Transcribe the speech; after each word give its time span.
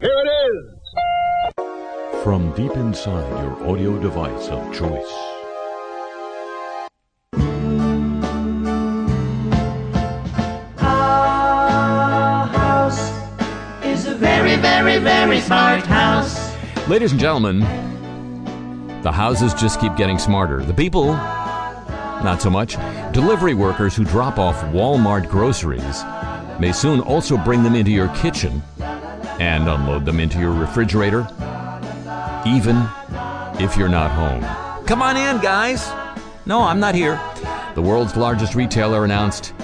Here 0.00 0.14
it 0.14 0.30
is! 0.52 2.22
From 2.22 2.52
deep 2.54 2.70
inside 2.76 3.28
your 3.42 3.68
audio 3.68 3.98
device 4.00 4.46
of 4.46 4.72
choice. 4.72 5.12
Our 10.78 12.46
house 12.46 13.10
is 13.84 14.06
a 14.06 14.14
very, 14.14 14.54
very, 14.54 14.98
very 14.98 15.40
smart 15.40 15.84
house. 15.84 16.54
Ladies 16.86 17.10
and 17.10 17.20
gentlemen, 17.20 17.58
the 19.02 19.10
houses 19.10 19.52
just 19.52 19.80
keep 19.80 19.96
getting 19.96 20.20
smarter. 20.20 20.62
The 20.62 20.74
people, 20.74 21.14
not 22.22 22.40
so 22.40 22.50
much. 22.50 22.76
Delivery 23.12 23.54
workers 23.54 23.96
who 23.96 24.04
drop 24.04 24.38
off 24.38 24.62
Walmart 24.66 25.28
groceries 25.28 26.04
may 26.60 26.70
soon 26.70 27.00
also 27.00 27.36
bring 27.36 27.64
them 27.64 27.74
into 27.74 27.90
your 27.90 28.06
kitchen 28.14 28.62
and 29.40 29.68
unload 29.68 30.04
them 30.04 30.20
into 30.20 30.38
your 30.38 30.52
refrigerator, 30.52 31.26
even 32.46 32.88
if 33.60 33.76
you're 33.76 33.88
not 33.88 34.10
home. 34.10 34.42
Come 34.86 35.02
on 35.02 35.16
in, 35.16 35.40
guys. 35.42 35.88
No, 36.46 36.62
I'm 36.62 36.80
not 36.80 36.94
here. 36.94 37.20
The 37.74 37.82
world's 37.82 38.16
largest 38.16 38.54
retailer 38.54 39.04
announced 39.04 39.54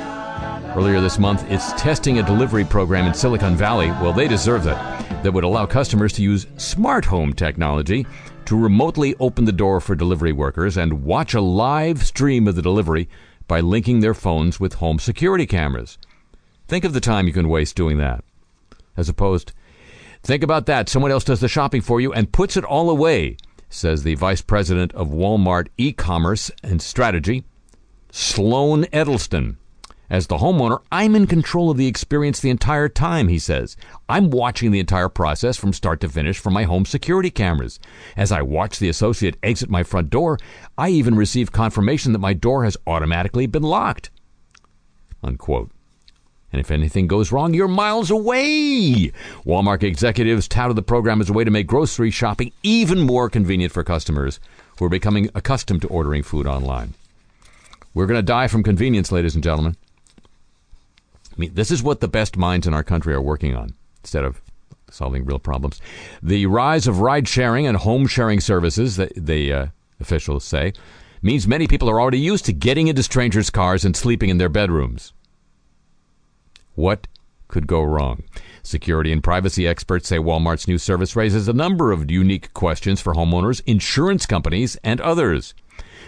earlier 0.76 1.00
this 1.00 1.18
month 1.18 1.44
it's 1.50 1.72
testing 1.74 2.18
a 2.18 2.22
delivery 2.22 2.64
program 2.64 3.06
in 3.06 3.14
Silicon 3.14 3.56
Valley. 3.56 3.88
Well, 3.88 4.12
they 4.12 4.28
deserve 4.28 4.64
that. 4.64 5.22
That 5.22 5.32
would 5.32 5.44
allow 5.44 5.66
customers 5.66 6.12
to 6.14 6.22
use 6.22 6.46
smart 6.56 7.06
home 7.06 7.32
technology 7.32 8.06
to 8.44 8.58
remotely 8.58 9.14
open 9.18 9.46
the 9.46 9.52
door 9.52 9.80
for 9.80 9.94
delivery 9.94 10.32
workers 10.32 10.76
and 10.76 11.04
watch 11.04 11.32
a 11.32 11.40
live 11.40 12.04
stream 12.04 12.46
of 12.46 12.56
the 12.56 12.62
delivery 12.62 13.08
by 13.48 13.60
linking 13.60 14.00
their 14.00 14.14
phones 14.14 14.60
with 14.60 14.74
home 14.74 14.98
security 14.98 15.46
cameras. 15.46 15.98
Think 16.68 16.84
of 16.84 16.92
the 16.92 17.00
time 17.00 17.26
you 17.26 17.32
can 17.32 17.48
waste 17.48 17.76
doing 17.76 17.98
that. 17.98 18.24
As 18.96 19.08
opposed, 19.08 19.52
think 20.24 20.42
about 20.42 20.66
that. 20.66 20.88
Someone 20.88 21.12
else 21.12 21.24
does 21.24 21.40
the 21.40 21.48
shopping 21.48 21.80
for 21.80 22.00
you 22.00 22.12
and 22.12 22.32
puts 22.32 22.56
it 22.56 22.64
all 22.64 22.90
away, 22.90 23.36
says 23.68 24.02
the 24.02 24.14
vice 24.16 24.40
president 24.40 24.92
of 24.94 25.08
Walmart 25.08 25.68
e 25.78 25.92
commerce 25.92 26.50
and 26.62 26.82
strategy, 26.82 27.44
Sloan 28.10 28.86
Eddleston. 28.92 29.58
As 30.10 30.26
the 30.26 30.36
homeowner, 30.36 30.82
I'm 30.92 31.16
in 31.16 31.26
control 31.26 31.70
of 31.70 31.78
the 31.78 31.86
experience 31.86 32.38
the 32.38 32.50
entire 32.50 32.88
time, 32.88 33.28
he 33.28 33.38
says. 33.38 33.76
I'm 34.08 34.30
watching 34.30 34.70
the 34.70 34.78
entire 34.78 35.08
process 35.08 35.56
from 35.56 35.72
start 35.72 36.00
to 36.02 36.08
finish 36.08 36.38
from 36.38 36.52
my 36.52 36.64
home 36.64 36.84
security 36.84 37.30
cameras. 37.30 37.80
As 38.16 38.30
I 38.30 38.42
watch 38.42 38.78
the 38.78 38.90
associate 38.90 39.36
exit 39.42 39.70
my 39.70 39.82
front 39.82 40.10
door, 40.10 40.38
I 40.76 40.90
even 40.90 41.16
receive 41.16 41.52
confirmation 41.52 42.12
that 42.12 42.18
my 42.18 42.34
door 42.34 42.64
has 42.64 42.76
automatically 42.86 43.46
been 43.46 43.62
locked. 43.62 44.10
Unquote. 45.22 45.70
And 46.54 46.60
if 46.60 46.70
anything 46.70 47.08
goes 47.08 47.32
wrong, 47.32 47.52
you're 47.52 47.66
miles 47.66 48.12
away. 48.12 49.10
Walmart 49.44 49.82
executives 49.82 50.46
touted 50.46 50.76
the 50.76 50.82
program 50.82 51.20
as 51.20 51.28
a 51.28 51.32
way 51.32 51.42
to 51.42 51.50
make 51.50 51.66
grocery 51.66 52.12
shopping 52.12 52.52
even 52.62 53.00
more 53.00 53.28
convenient 53.28 53.72
for 53.72 53.82
customers 53.82 54.38
who 54.78 54.84
are 54.84 54.88
becoming 54.88 55.28
accustomed 55.34 55.82
to 55.82 55.88
ordering 55.88 56.22
food 56.22 56.46
online. 56.46 56.94
We're 57.92 58.06
going 58.06 58.18
to 58.18 58.22
die 58.22 58.46
from 58.46 58.62
convenience, 58.62 59.10
ladies 59.10 59.34
and 59.34 59.42
gentlemen. 59.42 59.74
I 60.16 61.34
mean, 61.38 61.54
this 61.54 61.72
is 61.72 61.82
what 61.82 61.98
the 61.98 62.06
best 62.06 62.36
minds 62.36 62.68
in 62.68 62.72
our 62.72 62.84
country 62.84 63.14
are 63.14 63.20
working 63.20 63.56
on 63.56 63.74
instead 64.04 64.22
of 64.22 64.40
solving 64.92 65.24
real 65.24 65.40
problems. 65.40 65.80
The 66.22 66.46
rise 66.46 66.86
of 66.86 67.00
ride 67.00 67.26
sharing 67.26 67.66
and 67.66 67.78
home 67.78 68.06
sharing 68.06 68.38
services, 68.38 68.94
the, 68.94 69.10
the 69.16 69.52
uh, 69.52 69.66
officials 69.98 70.44
say, 70.44 70.72
means 71.20 71.48
many 71.48 71.66
people 71.66 71.90
are 71.90 72.00
already 72.00 72.20
used 72.20 72.44
to 72.44 72.52
getting 72.52 72.86
into 72.86 73.02
strangers' 73.02 73.50
cars 73.50 73.84
and 73.84 73.96
sleeping 73.96 74.30
in 74.30 74.38
their 74.38 74.48
bedrooms. 74.48 75.12
What 76.74 77.06
could 77.48 77.66
go 77.66 77.82
wrong? 77.82 78.24
Security 78.62 79.12
and 79.12 79.22
privacy 79.22 79.66
experts 79.66 80.08
say 80.08 80.18
Walmart's 80.18 80.66
new 80.66 80.78
service 80.78 81.14
raises 81.14 81.48
a 81.48 81.52
number 81.52 81.92
of 81.92 82.10
unique 82.10 82.52
questions 82.54 83.00
for 83.00 83.14
homeowners, 83.14 83.62
insurance 83.66 84.26
companies, 84.26 84.76
and 84.82 85.00
others. 85.00 85.54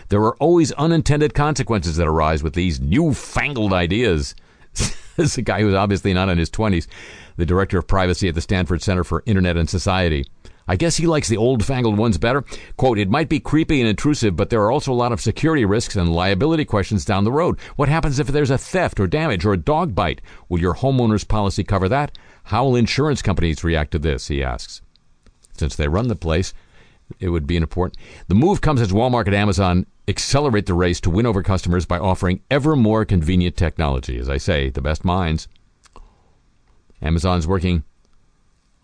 There 0.08 0.22
are 0.22 0.36
always 0.36 0.72
unintended 0.72 1.34
consequences 1.34 1.96
that 1.96 2.06
arise 2.06 2.42
with 2.42 2.54
these 2.54 2.80
newfangled 2.80 3.72
ideas. 3.72 4.34
this 4.74 4.96
is 5.16 5.38
a 5.38 5.42
guy 5.42 5.60
who's 5.60 5.74
obviously 5.74 6.14
not 6.14 6.28
in 6.28 6.38
his 6.38 6.50
20s, 6.50 6.86
the 7.36 7.46
director 7.46 7.78
of 7.78 7.86
privacy 7.86 8.28
at 8.28 8.34
the 8.34 8.40
Stanford 8.40 8.82
Center 8.82 9.04
for 9.04 9.22
Internet 9.26 9.56
and 9.56 9.68
Society. 9.68 10.24
I 10.68 10.76
guess 10.76 10.96
he 10.96 11.06
likes 11.06 11.28
the 11.28 11.36
old 11.36 11.64
fangled 11.64 11.96
ones 11.96 12.18
better. 12.18 12.44
Quote, 12.76 12.98
it 12.98 13.08
might 13.08 13.28
be 13.28 13.38
creepy 13.38 13.80
and 13.80 13.88
intrusive, 13.88 14.36
but 14.36 14.50
there 14.50 14.62
are 14.62 14.70
also 14.70 14.92
a 14.92 14.94
lot 14.94 15.12
of 15.12 15.20
security 15.20 15.64
risks 15.64 15.96
and 15.96 16.12
liability 16.12 16.64
questions 16.64 17.04
down 17.04 17.24
the 17.24 17.32
road. 17.32 17.58
What 17.76 17.88
happens 17.88 18.18
if 18.18 18.26
there's 18.28 18.50
a 18.50 18.58
theft 18.58 18.98
or 18.98 19.06
damage 19.06 19.44
or 19.44 19.52
a 19.52 19.58
dog 19.58 19.94
bite? 19.94 20.20
Will 20.48 20.60
your 20.60 20.74
homeowner's 20.74 21.24
policy 21.24 21.62
cover 21.62 21.88
that? 21.88 22.18
How 22.44 22.64
will 22.64 22.76
insurance 22.76 23.22
companies 23.22 23.64
react 23.64 23.92
to 23.92 23.98
this? 23.98 24.28
He 24.28 24.42
asks. 24.42 24.82
Since 25.54 25.76
they 25.76 25.88
run 25.88 26.08
the 26.08 26.16
place, 26.16 26.52
it 27.20 27.28
would 27.28 27.46
be 27.46 27.56
important. 27.56 27.98
The 28.28 28.34
move 28.34 28.60
comes 28.60 28.80
as 28.80 28.92
Walmart 28.92 29.26
and 29.26 29.34
Amazon 29.34 29.86
accelerate 30.08 30.66
the 30.66 30.74
race 30.74 31.00
to 31.00 31.10
win 31.10 31.26
over 31.26 31.42
customers 31.42 31.86
by 31.86 31.98
offering 31.98 32.40
ever 32.50 32.76
more 32.76 33.04
convenient 33.04 33.56
technology. 33.56 34.18
As 34.18 34.28
I 34.28 34.36
say, 34.36 34.70
the 34.70 34.80
best 34.80 35.04
minds. 35.04 35.48
Amazon's 37.02 37.46
working 37.46 37.84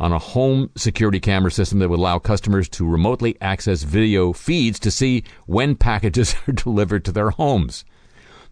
on 0.03 0.13
a 0.13 0.19
home 0.19 0.69
security 0.75 1.21
camera 1.21 1.51
system 1.53 1.79
that 1.79 1.89
would 1.89 2.01
allow 2.01 2.19
customers 2.19 2.69
to 2.69 2.85
remotely 2.85 3.37
access 3.41 3.85
video 3.85 4.33
feeds 4.33 4.81
to 4.81 4.91
see 4.91 5.23
when 5.47 5.77
packages 5.77 6.35
are 6.49 6.53
delivered 6.53 7.05
to 7.05 7.13
their 7.13 7.31
homes. 7.31 7.85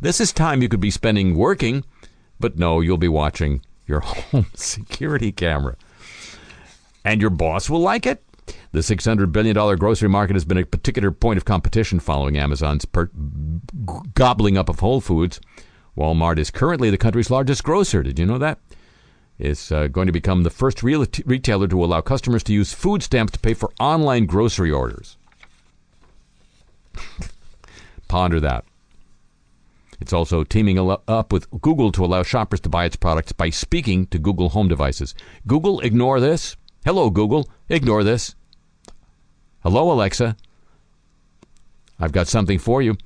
This 0.00 0.20
is 0.20 0.32
time 0.32 0.62
you 0.62 0.68
could 0.68 0.80
be 0.80 0.92
spending 0.92 1.34
working, 1.34 1.84
but 2.38 2.56
no, 2.56 2.80
you'll 2.80 2.98
be 2.98 3.08
watching 3.08 3.62
your 3.84 3.98
home 4.04 4.46
security 4.54 5.32
camera. 5.32 5.74
And 7.04 7.20
your 7.20 7.30
boss 7.30 7.68
will 7.68 7.80
like 7.80 8.06
it. 8.06 8.22
The 8.70 8.80
$600 8.80 9.32
billion 9.32 9.76
grocery 9.76 10.08
market 10.08 10.36
has 10.36 10.44
been 10.44 10.58
a 10.58 10.64
particular 10.64 11.10
point 11.10 11.36
of 11.36 11.44
competition 11.44 11.98
following 11.98 12.38
Amazon's 12.38 12.84
per- 12.84 13.10
gobbling 14.14 14.56
up 14.56 14.68
of 14.68 14.78
Whole 14.78 15.00
Foods. 15.00 15.40
Walmart 15.96 16.38
is 16.38 16.52
currently 16.52 16.90
the 16.90 16.96
country's 16.96 17.30
largest 17.30 17.64
grocer. 17.64 18.04
Did 18.04 18.20
you 18.20 18.26
know 18.26 18.38
that? 18.38 18.58
Is 19.40 19.72
uh, 19.72 19.88
going 19.88 20.06
to 20.06 20.12
become 20.12 20.42
the 20.42 20.50
first 20.50 20.82
real 20.82 21.04
t- 21.06 21.22
retailer 21.26 21.66
to 21.68 21.84
allow 21.84 22.00
customers 22.00 22.42
to 22.44 22.52
use 22.52 22.72
food 22.72 23.02
stamps 23.02 23.32
to 23.32 23.38
pay 23.38 23.54
for 23.54 23.72
online 23.80 24.26
grocery 24.26 24.70
orders. 24.70 25.16
Ponder 28.08 28.40
that. 28.40 28.64
It's 30.00 30.12
also 30.12 30.44
teaming 30.44 30.78
up 30.78 31.32
with 31.32 31.50
Google 31.60 31.92
to 31.92 32.04
allow 32.04 32.22
shoppers 32.22 32.60
to 32.60 32.68
buy 32.68 32.84
its 32.86 32.96
products 32.96 33.32
by 33.32 33.50
speaking 33.50 34.06
to 34.06 34.18
Google 34.18 34.48
Home 34.50 34.68
devices. 34.68 35.14
Google, 35.46 35.80
ignore 35.80 36.20
this. 36.20 36.56
Hello, 36.84 37.10
Google, 37.10 37.48
ignore 37.68 38.02
this. 38.02 38.34
Hello, 39.62 39.92
Alexa. 39.92 40.36
I've 41.98 42.12
got 42.12 42.28
something 42.28 42.58
for 42.58 42.80
you. 42.80 42.96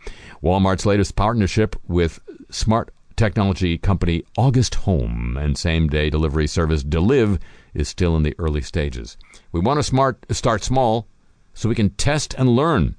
Walmart's 0.40 0.86
latest 0.86 1.16
partnership 1.16 1.74
with 1.88 2.20
smart 2.50 2.94
technology 3.16 3.78
company 3.78 4.24
August 4.36 4.74
Home 4.76 5.36
and 5.36 5.56
same 5.56 5.88
day 5.88 6.10
delivery 6.10 6.46
service 6.46 6.82
Deliv 6.82 7.40
is 7.72 7.88
still 7.88 8.16
in 8.16 8.22
the 8.22 8.34
early 8.38 8.60
stages. 8.60 9.16
We 9.52 9.60
want 9.60 9.78
to 9.78 9.82
smart, 9.82 10.24
start 10.30 10.62
small 10.62 11.06
so 11.52 11.68
we 11.68 11.74
can 11.74 11.90
test 11.90 12.34
and 12.34 12.56
learn, 12.56 12.96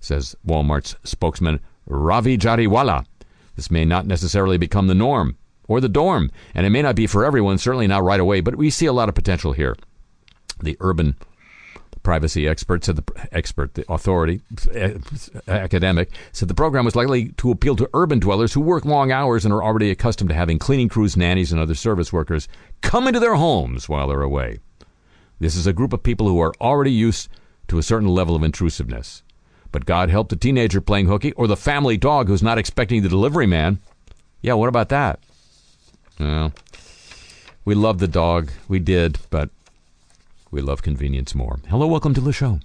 says 0.00 0.36
Walmart's 0.46 0.96
spokesman 1.04 1.60
Ravi 1.86 2.36
Jariwala. 2.36 3.06
This 3.56 3.70
may 3.70 3.84
not 3.84 4.06
necessarily 4.06 4.58
become 4.58 4.86
the 4.86 4.94
norm 4.94 5.36
or 5.68 5.80
the 5.80 5.88
dorm, 5.88 6.30
and 6.54 6.66
it 6.66 6.70
may 6.70 6.82
not 6.82 6.96
be 6.96 7.06
for 7.06 7.24
everyone, 7.24 7.58
certainly 7.58 7.86
not 7.86 8.04
right 8.04 8.20
away, 8.20 8.40
but 8.40 8.56
we 8.56 8.70
see 8.70 8.86
a 8.86 8.92
lot 8.92 9.08
of 9.08 9.14
potential 9.14 9.52
here. 9.52 9.76
The 10.62 10.76
urban 10.80 11.16
privacy 12.04 12.46
expert 12.46 12.84
said 12.84 12.96
the 12.96 13.28
expert, 13.32 13.74
the 13.74 13.84
authority, 13.92 14.42
eh, 14.72 14.94
eh, 15.48 15.50
academic, 15.50 16.10
said 16.30 16.46
the 16.46 16.54
program 16.54 16.84
was 16.84 16.94
likely 16.94 17.30
to 17.30 17.50
appeal 17.50 17.74
to 17.74 17.90
urban 17.94 18.20
dwellers 18.20 18.52
who 18.52 18.60
work 18.60 18.84
long 18.84 19.10
hours 19.10 19.44
and 19.44 19.52
are 19.52 19.64
already 19.64 19.90
accustomed 19.90 20.28
to 20.28 20.36
having 20.36 20.58
cleaning 20.60 20.88
crews, 20.88 21.16
nannies, 21.16 21.50
and 21.50 21.60
other 21.60 21.74
service 21.74 22.12
workers 22.12 22.46
come 22.82 23.08
into 23.08 23.18
their 23.18 23.34
homes 23.34 23.88
while 23.88 24.06
they're 24.06 24.22
away. 24.22 24.60
This 25.40 25.56
is 25.56 25.66
a 25.66 25.72
group 25.72 25.92
of 25.92 26.04
people 26.04 26.28
who 26.28 26.40
are 26.40 26.54
already 26.60 26.92
used 26.92 27.28
to 27.66 27.78
a 27.78 27.82
certain 27.82 28.08
level 28.08 28.36
of 28.36 28.44
intrusiveness. 28.44 29.22
But 29.72 29.86
God 29.86 30.08
help 30.08 30.28
the 30.28 30.36
teenager 30.36 30.80
playing 30.80 31.06
hooky 31.06 31.32
or 31.32 31.48
the 31.48 31.56
family 31.56 31.96
dog 31.96 32.28
who's 32.28 32.42
not 32.42 32.58
expecting 32.58 33.02
the 33.02 33.08
delivery 33.08 33.46
man. 33.46 33.80
Yeah, 34.40 34.54
what 34.54 34.68
about 34.68 34.90
that? 34.90 35.18
Well, 36.20 36.52
we 37.64 37.74
love 37.74 37.98
the 37.98 38.06
dog. 38.06 38.50
We 38.68 38.78
did, 38.78 39.18
but 39.30 39.50
we 40.54 40.62
love 40.62 40.82
convenience 40.82 41.34
more. 41.34 41.58
Hello, 41.68 41.84
welcome 41.88 42.14
to 42.14 42.20
the 42.20 42.32
show. 42.32 42.60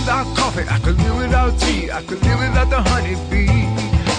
Without 0.00 0.26
coffee, 0.36 0.66
I 0.68 0.78
could 0.78 0.98
live 0.98 1.16
without 1.16 1.58
tea, 1.58 1.90
I 1.90 2.02
could 2.02 2.20
live 2.22 2.38
without 2.38 2.68
the 2.70 2.80
honeybee. 2.90 3.64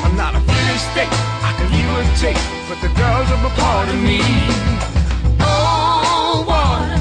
I'm 0.06 0.16
not 0.16 0.36
a 0.36 0.42
finished 0.42 0.86
steak, 0.92 1.10
I 1.50 1.52
could 1.58 1.72
leave 1.76 1.92
or 1.98 2.06
take, 2.24 2.42
but 2.70 2.80
the 2.86 2.92
girls 3.02 3.28
are 3.34 3.42
a 3.46 3.54
part 3.60 3.88
of 3.90 4.00
me. 4.10 4.22
Oh, 5.42 6.46
water, 6.48 7.00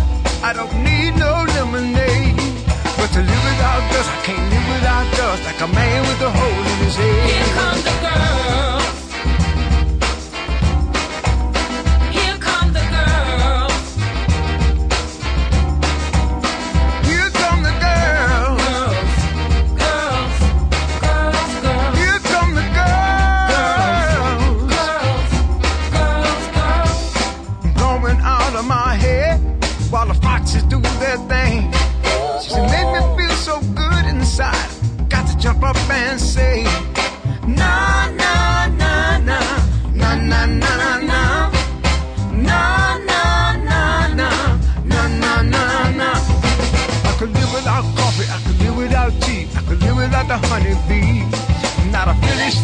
I 0.48 0.52
don't 0.58 0.74
need 0.82 1.12
no 1.16 1.32
lemonade. 1.54 2.36
But 2.98 3.08
to 3.14 3.20
live 3.30 3.44
without 3.50 3.82
dust, 3.92 4.10
I 4.10 4.20
can't 4.26 4.46
live 4.52 4.66
without 4.74 5.06
dust, 5.18 5.40
like 5.48 5.60
a 5.60 5.68
man 5.68 6.00
with 6.08 6.28
a 6.28 6.30
hole 6.30 6.64
in 6.72 6.78
his 6.84 6.96
head. 6.96 7.30
Here 7.30 7.50
come 7.58 7.80
the 7.88 7.94
girls. 8.02 8.83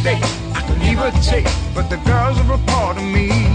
I 0.03 0.63
could 0.67 0.79
leave 0.79 0.99
a 0.99 1.11
take, 1.21 1.45
but 1.75 1.91
the 1.91 1.99
girls 1.99 2.39
are 2.39 2.55
a 2.55 2.59
part 2.67 2.97
of 2.97 3.03
me. 3.03 3.50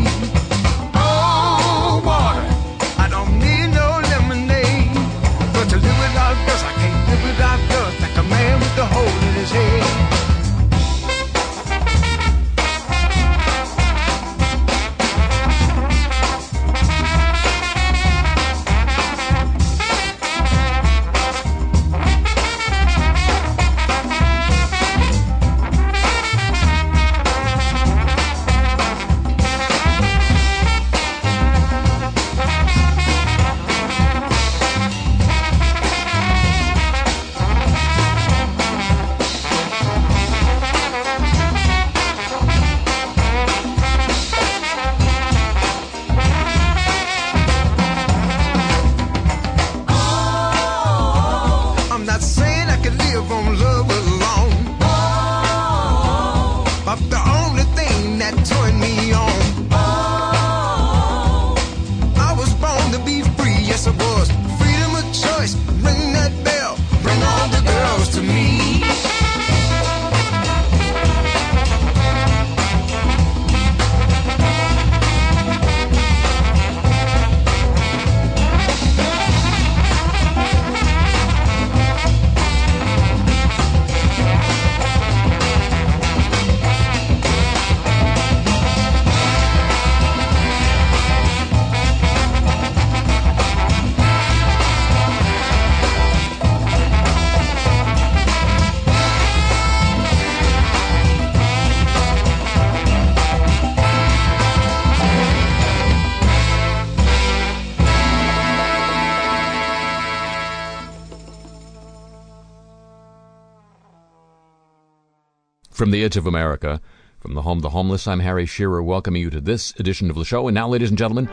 From 115.85 115.91
the 115.91 116.03
edge 116.03 116.17
of 116.17 116.25
America, 116.25 116.81
from 117.19 117.35
the 117.35 117.43
home 117.43 117.59
of 117.59 117.61
the 117.61 117.69
homeless, 117.69 118.07
I'm 118.07 118.21
Harry 118.21 118.47
Shearer, 118.47 118.81
welcoming 118.81 119.21
you 119.21 119.29
to 119.29 119.39
this 119.39 119.71
edition 119.77 120.09
of 120.09 120.15
the 120.15 120.25
show. 120.25 120.47
And 120.47 120.55
now, 120.55 120.67
ladies 120.67 120.89
and 120.89 120.97
gentlemen, 120.97 121.29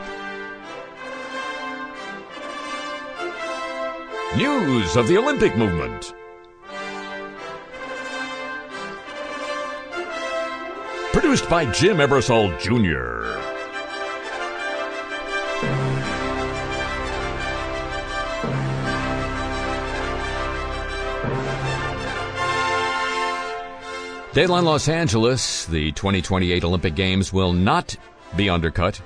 news 4.37 4.95
of 4.95 5.07
the 5.07 5.17
Olympic 5.17 5.57
movement. 5.57 6.13
Produced 11.13 11.49
by 11.49 11.65
Jim 11.71 11.97
Ebersol 11.97 12.55
Jr. 12.59 13.52
Dateline 24.33 24.63
Los 24.63 24.89
Angeles, 24.89 25.67
the 25.67 25.91
2028 25.91 26.63
Olympic 26.63 26.95
Games 26.95 27.31
will 27.31 27.53
not 27.53 27.95
be 28.35 28.49
undercut 28.49 28.99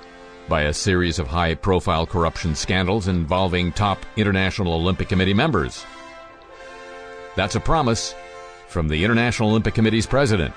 by 0.48 0.62
a 0.62 0.72
series 0.72 1.18
of 1.18 1.26
high 1.26 1.54
profile 1.54 2.06
corruption 2.06 2.54
scandals 2.54 3.08
involving 3.08 3.70
top 3.70 3.98
International 4.16 4.72
Olympic 4.72 5.10
Committee 5.10 5.34
members. 5.34 5.84
That's 7.36 7.56
a 7.56 7.60
promise 7.60 8.14
from 8.68 8.88
the 8.88 9.04
International 9.04 9.50
Olympic 9.50 9.74
Committee's 9.74 10.06
president. 10.06 10.54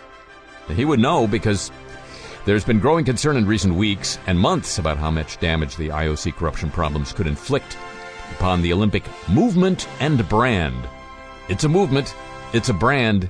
He 0.70 0.86
would 0.86 1.02
know 1.02 1.28
because 1.28 1.70
there's 2.46 2.64
been 2.64 2.80
growing 2.80 3.04
concern 3.04 3.36
in 3.36 3.46
recent 3.46 3.76
weeks 3.76 4.20
and 4.26 4.40
months 4.40 4.78
about 4.78 4.98
how 4.98 5.12
much 5.12 5.38
damage 5.42 5.76
the 5.76 5.90
IOC 5.90 6.36
corruption 6.36 6.72
problems 6.72 7.12
could 7.12 7.28
inflict 7.28 7.78
upon 8.38 8.62
the 8.62 8.72
Olympic 8.72 9.04
movement 9.28 9.90
and 10.00 10.30
brand. 10.30 10.88
It's 11.50 11.66
a 11.66 11.70
movement, 11.70 12.16
it's 12.54 12.70
a 12.70 12.74
brand, 12.74 13.30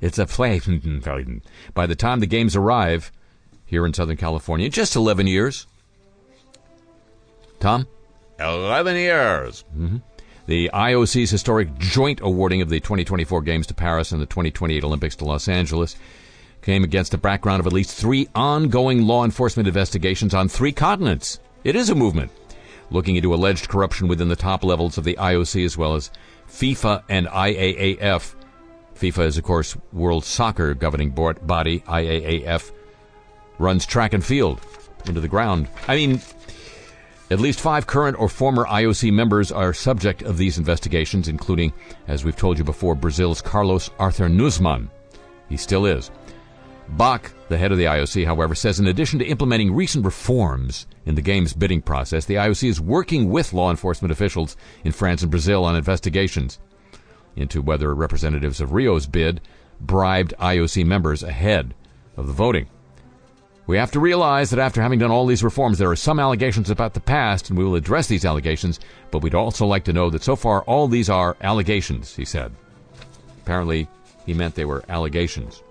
it's 0.00 0.18
a 0.18 0.26
flag. 0.26 0.62
By 1.74 1.86
the 1.86 1.94
time 1.94 2.20
the 2.20 2.26
games 2.26 2.56
arrive 2.56 3.12
here 3.64 3.86
in 3.86 3.94
Southern 3.94 4.16
California, 4.16 4.68
just 4.68 4.96
11 4.96 5.26
years. 5.26 5.66
Tom? 7.60 7.86
11 8.38 8.96
years. 8.96 9.64
hmm 9.72 9.96
The 10.46 10.70
IOC's 10.72 11.30
historic 11.30 11.76
joint 11.78 12.20
awarding 12.22 12.62
of 12.62 12.68
the 12.68 12.80
2024 12.80 13.42
Games 13.42 13.66
to 13.68 13.74
Paris 13.74 14.12
and 14.12 14.20
the 14.20 14.26
2028 14.26 14.84
Olympics 14.84 15.16
to 15.16 15.24
Los 15.24 15.48
Angeles 15.48 15.96
came 16.62 16.84
against 16.84 17.12
the 17.12 17.18
background 17.18 17.60
of 17.60 17.66
at 17.66 17.72
least 17.72 17.96
three 17.96 18.28
ongoing 18.34 19.02
law 19.06 19.24
enforcement 19.24 19.68
investigations 19.68 20.34
on 20.34 20.48
three 20.48 20.72
continents. 20.72 21.38
It 21.64 21.76
is 21.76 21.90
a 21.90 21.94
movement 21.94 22.30
looking 22.90 23.16
into 23.16 23.34
alleged 23.34 23.68
corruption 23.68 24.08
within 24.08 24.28
the 24.28 24.36
top 24.36 24.62
levels 24.64 24.98
of 24.98 25.04
the 25.04 25.14
IOC 25.14 25.64
as 25.64 25.76
well 25.76 25.94
as 25.94 26.10
FIFA 26.48 27.02
and 27.08 27.26
IAAF 27.26 28.34
FIFA 28.96 29.26
is, 29.26 29.38
of 29.38 29.44
course, 29.44 29.76
World 29.92 30.24
Soccer 30.24 30.74
governing 30.74 31.10
board, 31.10 31.46
body, 31.46 31.80
IAAF, 31.80 32.72
runs 33.58 33.86
track 33.86 34.12
and 34.12 34.24
field 34.24 34.60
into 35.06 35.20
the 35.20 35.28
ground. 35.28 35.68
I 35.86 35.96
mean, 35.96 36.20
at 37.30 37.40
least 37.40 37.60
five 37.60 37.86
current 37.86 38.18
or 38.18 38.28
former 38.28 38.64
IOC 38.66 39.12
members 39.12 39.50
are 39.52 39.72
subject 39.74 40.22
of 40.22 40.38
these 40.38 40.58
investigations, 40.58 41.28
including, 41.28 41.72
as 42.08 42.24
we've 42.24 42.36
told 42.36 42.58
you 42.58 42.64
before, 42.64 42.94
Brazil's 42.94 43.42
Carlos 43.42 43.90
Arthur 43.98 44.28
Nuzman. 44.28 44.88
He 45.48 45.56
still 45.56 45.86
is. 45.86 46.10
Bach, 46.90 47.32
the 47.48 47.58
head 47.58 47.72
of 47.72 47.78
the 47.78 47.84
IOC, 47.84 48.24
however, 48.24 48.54
says 48.54 48.78
in 48.78 48.86
addition 48.86 49.18
to 49.18 49.26
implementing 49.26 49.74
recent 49.74 50.04
reforms 50.04 50.86
in 51.04 51.16
the 51.16 51.22
game's 51.22 51.52
bidding 51.52 51.82
process, 51.82 52.26
the 52.26 52.34
IOC 52.34 52.68
is 52.68 52.80
working 52.80 53.28
with 53.28 53.52
law 53.52 53.70
enforcement 53.70 54.12
officials 54.12 54.56
in 54.84 54.92
France 54.92 55.22
and 55.22 55.30
Brazil 55.30 55.64
on 55.64 55.74
investigations 55.74 56.60
into 57.36 57.62
whether 57.62 57.94
representatives 57.94 58.60
of 58.60 58.72
Rio's 58.72 59.06
bid 59.06 59.40
bribed 59.80 60.34
IOC 60.40 60.84
members 60.86 61.22
ahead 61.22 61.74
of 62.16 62.26
the 62.26 62.32
voting. 62.32 62.66
We 63.66 63.76
have 63.78 63.90
to 63.92 64.00
realize 64.00 64.50
that 64.50 64.60
after 64.60 64.80
having 64.80 65.00
done 65.00 65.10
all 65.10 65.26
these 65.26 65.42
reforms, 65.42 65.78
there 65.78 65.90
are 65.90 65.96
some 65.96 66.20
allegations 66.20 66.70
about 66.70 66.94
the 66.94 67.00
past, 67.00 67.50
and 67.50 67.58
we 67.58 67.64
will 67.64 67.74
address 67.74 68.06
these 68.06 68.24
allegations, 68.24 68.78
but 69.10 69.22
we'd 69.22 69.34
also 69.34 69.66
like 69.66 69.84
to 69.84 69.92
know 69.92 70.08
that 70.10 70.22
so 70.22 70.36
far 70.36 70.62
all 70.62 70.86
these 70.86 71.10
are 71.10 71.36
allegations, 71.40 72.14
he 72.14 72.24
said. 72.24 72.52
Apparently, 73.42 73.88
he 74.24 74.34
meant 74.34 74.54
they 74.54 74.64
were 74.64 74.84
allegations. 74.88 75.62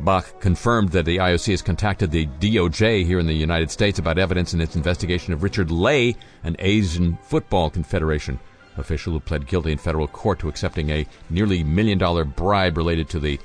Bach 0.00 0.40
confirmed 0.40 0.90
that 0.90 1.04
the 1.04 1.18
IOC 1.18 1.50
has 1.50 1.62
contacted 1.62 2.10
the 2.10 2.26
DOJ 2.26 3.04
here 3.04 3.18
in 3.18 3.26
the 3.26 3.34
United 3.34 3.70
States 3.70 3.98
about 3.98 4.18
evidence 4.18 4.54
in 4.54 4.60
its 4.60 4.76
investigation 4.76 5.32
of 5.32 5.42
Richard 5.42 5.70
Lai, 5.70 6.14
an 6.42 6.56
Asian 6.58 7.18
Football 7.22 7.70
Confederation 7.70 8.38
official 8.76 9.12
who 9.12 9.20
pled 9.20 9.46
guilty 9.46 9.72
in 9.72 9.78
federal 9.78 10.08
court 10.08 10.38
to 10.38 10.48
accepting 10.48 10.90
a 10.90 11.06
nearly 11.28 11.62
million 11.62 11.98
dollar 11.98 12.24
bribe 12.24 12.76
related 12.76 13.08
to 13.10 13.20
the 13.20 13.38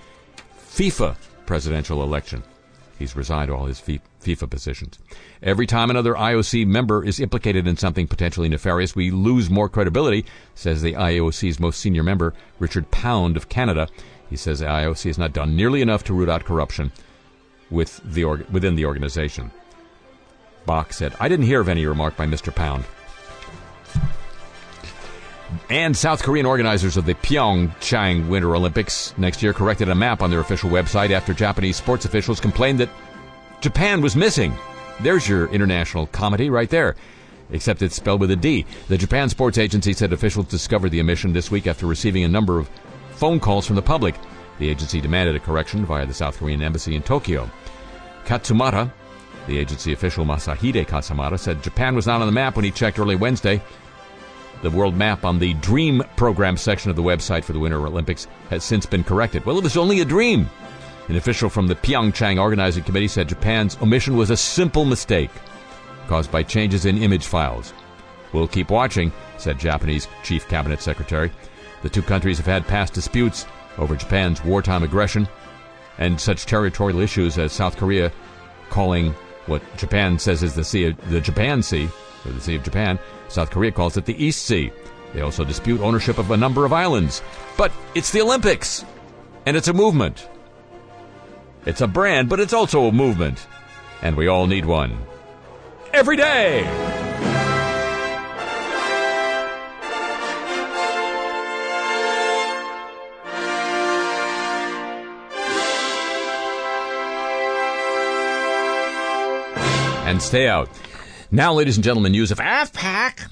FIFA 0.58 1.16
presidential 1.46 2.04
election. 2.04 2.44
He's 2.98 3.16
resigned 3.16 3.52
all 3.52 3.66
his 3.66 3.82
FIFA 3.82 4.50
positions. 4.50 5.00
Every 5.44 5.68
time 5.68 5.90
another 5.90 6.14
IOC 6.14 6.66
member 6.66 7.04
is 7.04 7.20
implicated 7.20 7.68
in 7.68 7.76
something 7.76 8.08
potentially 8.08 8.48
nefarious, 8.48 8.96
we 8.96 9.12
lose 9.12 9.50
more 9.50 9.68
credibility, 9.68 10.26
says 10.54 10.82
the 10.82 10.94
IOC's 10.94 11.60
most 11.60 11.82
senior 11.82 12.04
member, 12.04 12.34
Richard 12.58 12.90
Pound 12.92 13.36
of 13.36 13.50
Canada. 13.50 13.90
He 14.30 14.36
says 14.36 14.60
the 14.60 14.66
IOC 14.66 15.04
has 15.06 15.18
not 15.18 15.34
done 15.34 15.56
nearly 15.56 15.82
enough 15.82 16.04
to 16.06 16.14
root 16.14 16.30
out 16.30 16.46
corruption 16.46 16.92
with 17.70 18.02
the 18.04 18.24
org- 18.24 18.50
within 18.50 18.76
the 18.76 18.86
organization. 18.86 19.52
Bach 20.66 20.94
said, 20.94 21.14
I 21.20 21.30
didn't 21.30 21.46
hear 21.46 21.62
of 21.62 21.70
any 21.70 21.86
remark 21.86 22.18
by 22.18 22.26
Mr. 22.26 22.54
Pound. 22.54 22.86
And 25.70 25.96
South 25.96 26.24
Korean 26.24 26.46
organizers 26.46 26.98
of 26.98 27.06
the 27.06 27.14
Pyeongchang 27.14 28.28
Winter 28.28 28.56
Olympics 28.56 29.14
next 29.18 29.44
year 29.44 29.54
corrected 29.54 29.90
a 29.90 29.96
map 29.96 30.22
on 30.22 30.30
their 30.30 30.40
official 30.40 30.70
website 30.70 31.12
after 31.12 31.34
Japanese 31.34 31.78
sports 31.78 32.06
officials 32.06 32.40
complained 32.40 32.80
that 32.80 32.90
Japan 33.62 34.02
was 34.02 34.16
missing. 34.16 34.54
There's 35.02 35.28
your 35.30 35.48
international 35.48 36.08
comedy 36.08 36.50
right 36.50 36.70
there. 36.70 36.96
Except 37.52 37.84
it's 37.84 37.96
spelled 37.96 38.22
with 38.22 38.32
a 38.32 38.36
D. 38.36 38.66
The 38.88 38.98
Japan 38.98 39.30
Sports 39.30 39.60
Agency 39.60 39.94
said 39.94 40.12
officials 40.12 40.48
discovered 40.48 40.90
the 40.90 41.00
omission 41.00 41.34
this 41.34 41.52
week 41.52 41.68
after 41.68 41.86
receiving 41.86 42.24
a 42.24 42.28
number 42.28 42.58
of 42.58 42.70
phone 43.16 43.40
calls 43.40 43.66
from 43.66 43.76
the 43.76 43.82
public. 43.82 44.16
The 44.60 44.70
agency 44.70 45.02
demanded 45.02 45.36
a 45.36 45.40
correction 45.40 45.86
via 45.86 46.06
the 46.06 46.14
South 46.14 46.38
Korean 46.38 46.62
embassy 46.62 46.96
in 46.96 47.04
Tokyo. 47.04 47.50
Katsumata, 48.26 48.92
the 49.48 49.58
agency 49.58 49.94
official 49.94 50.26
Masahide 50.26 50.86
Katsumata, 50.86 51.38
said 51.38 51.64
Japan 51.64 51.96
was 51.96 52.08
not 52.08 52.22
on 52.22 52.28
the 52.28 52.32
map 52.32 52.56
when 52.56 52.66
he 52.66 52.72
checked 52.72 53.00
early 53.00 53.16
Wednesday. 53.16 53.62
The 54.62 54.72
world 54.72 54.96
map 54.96 55.26
on 55.26 55.40
the 55.40 55.54
Dream 55.56 56.02
program 56.16 56.58
section 56.58 56.90
of 56.90 56.96
the 56.96 57.04
website 57.04 57.44
for 57.44 57.54
the 57.54 57.60
Winter 57.60 57.86
Olympics 57.86 58.28
has 58.50 58.64
since 58.64 58.86
been 58.86 59.04
corrected. 59.04 59.46
Well, 59.46 59.58
it 59.58 59.64
was 59.64 59.78
only 59.78 60.00
a 60.00 60.06
dream. 60.06 60.50
An 61.08 61.18
official 61.18 61.50
from 61.50 61.68
the 61.68 61.76
Pyeongchang 61.76 62.42
Organizing 62.42 62.84
Committee 62.84 63.08
said 63.08 63.30
Japan's 63.30 63.78
omission 63.82 64.16
was 64.16 64.32
a 64.32 64.38
simple 64.38 64.86
mistake 64.86 65.30
caused 66.08 66.32
by 66.32 66.44
changes 66.44 66.86
in 66.86 66.98
image 66.98 67.26
files. 67.26 67.74
We'll 68.34 68.48
keep 68.48 68.70
watching, 68.70 69.12
said 69.38 69.60
Japanese 69.60 70.08
Chief 70.24 70.48
Cabinet 70.48 70.82
Secretary. 70.82 71.32
The 71.82 71.90
two 71.90 72.02
countries 72.02 72.38
have 72.38 72.46
had 72.46 72.68
past 72.68 72.94
disputes 72.94 73.46
over 73.78 73.96
Japan's 73.96 74.44
wartime 74.44 74.84
aggression 74.84 75.28
and 75.98 76.20
such 76.20 76.46
territorial 76.46 77.00
issues 77.00 77.38
as 77.38 77.52
South 77.52 77.78
Korea 77.78 78.12
calling 78.70 79.14
what 79.46 79.62
Japan 79.78 80.18
says 80.18 80.44
is 80.44 80.56
the 80.56 80.64
Sea 80.64 80.88
of, 80.88 81.10
the 81.10 81.22
Japan 81.22 81.62
Sea, 81.62 81.88
or 82.26 82.32
the 82.32 82.42
Sea 82.42 82.56
of 82.56 82.64
Japan. 82.64 83.00
South 83.28 83.52
Korea 83.52 83.72
calls 83.72 83.98
it 83.98 84.06
the 84.06 84.24
East 84.24 84.44
Sea. 84.44 84.72
They 85.14 85.22
also 85.22 85.44
dispute 85.44 85.82
ownership 85.82 86.18
of 86.18 86.32
a 86.32 86.38
number 86.38 86.66
of 86.66 86.74
islands. 86.74 87.22
But 87.58 87.72
it's 87.94 88.12
the 88.12 88.22
Olympics, 88.22 88.84
and 89.46 89.56
it's 89.56 89.68
a 89.68 89.74
movement. 89.74 90.28
It's 91.66 91.82
a 91.82 91.88
brand, 91.88 92.30
but 92.30 92.40
it's 92.40 92.54
also 92.54 92.86
a 92.86 92.92
movement. 92.92 93.48
And 94.02 94.18
we 94.18 94.28
all 94.28 94.48
need 94.48 94.66
one. 94.66 94.98
Every 95.94 96.18
day! 96.18 97.05
And 110.06 110.22
stay 110.22 110.48
out. 110.48 110.70
Now, 111.32 111.54
ladies 111.54 111.78
and 111.78 111.84
gentlemen, 111.84 112.12
news 112.12 112.30
of 112.30 112.38
AfPak. 112.38 113.28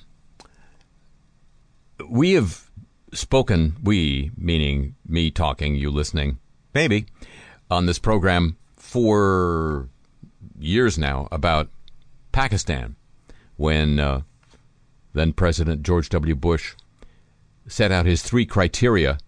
We 2.09 2.31
have 2.33 2.67
spoken, 3.13 3.77
we, 3.83 4.31
meaning 4.35 4.95
me 5.07 5.29
talking, 5.29 5.75
you 5.75 5.91
listening, 5.91 6.39
maybe, 6.73 7.05
on 7.69 7.85
this 7.85 7.99
program 7.99 8.57
for 8.75 9.87
years 10.57 10.97
now 10.97 11.27
about 11.31 11.69
Pakistan 12.31 12.95
when 13.55 13.99
uh, 13.99 14.21
then 15.13 15.31
President 15.31 15.83
George 15.83 16.09
W. 16.09 16.35
Bush 16.35 16.73
set 17.67 17.91
out 17.91 18.07
his 18.07 18.23
three 18.23 18.47
criteria 18.47 19.19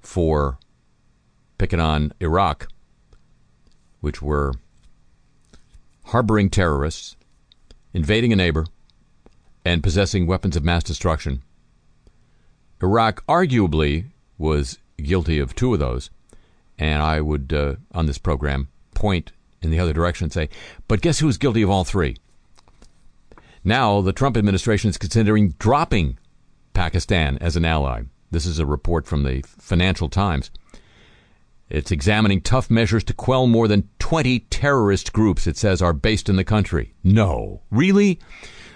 for 0.00 0.58
picking 1.58 1.80
on 1.80 2.12
Iraq, 2.20 2.66
which 4.00 4.20
were 4.20 4.54
harboring 6.04 6.50
terrorists, 6.50 7.16
invading 7.92 8.32
a 8.32 8.36
neighbor, 8.36 8.66
and 9.64 9.82
possessing 9.82 10.26
weapons 10.26 10.56
of 10.56 10.64
mass 10.64 10.82
destruction. 10.82 11.42
Iraq 12.82 13.24
arguably 13.26 14.06
was 14.36 14.78
guilty 15.02 15.38
of 15.38 15.54
two 15.54 15.72
of 15.72 15.80
those, 15.80 16.10
and 16.78 17.02
I 17.02 17.20
would, 17.20 17.52
uh, 17.52 17.76
on 17.92 18.06
this 18.06 18.18
program, 18.18 18.68
point 18.94 19.32
in 19.62 19.70
the 19.70 19.80
other 19.80 19.92
direction 19.92 20.26
and 20.26 20.32
say, 20.32 20.48
but 20.86 21.00
guess 21.00 21.18
who's 21.18 21.38
guilty 21.38 21.62
of 21.62 21.70
all 21.70 21.84
three? 21.84 22.16
Now, 23.64 24.02
the 24.02 24.12
Trump 24.12 24.36
administration 24.36 24.90
is 24.90 24.98
considering 24.98 25.54
dropping 25.58 26.18
Pakistan 26.74 27.38
as 27.40 27.56
an 27.56 27.64
ally. 27.64 28.02
This 28.30 28.44
is 28.44 28.58
a 28.58 28.66
report 28.66 29.06
from 29.06 29.22
the 29.22 29.42
Financial 29.46 30.08
Times. 30.10 30.50
It's 31.70 31.90
examining 31.90 32.40
tough 32.40 32.70
measures 32.70 33.04
to 33.04 33.14
quell 33.14 33.46
more 33.46 33.68
than 33.68 33.88
20 33.98 34.40
terrorist 34.50 35.12
groups 35.12 35.46
it 35.46 35.56
says 35.56 35.80
are 35.80 35.92
based 35.92 36.28
in 36.28 36.36
the 36.36 36.44
country. 36.44 36.94
No. 37.02 37.62
Really? 37.70 38.20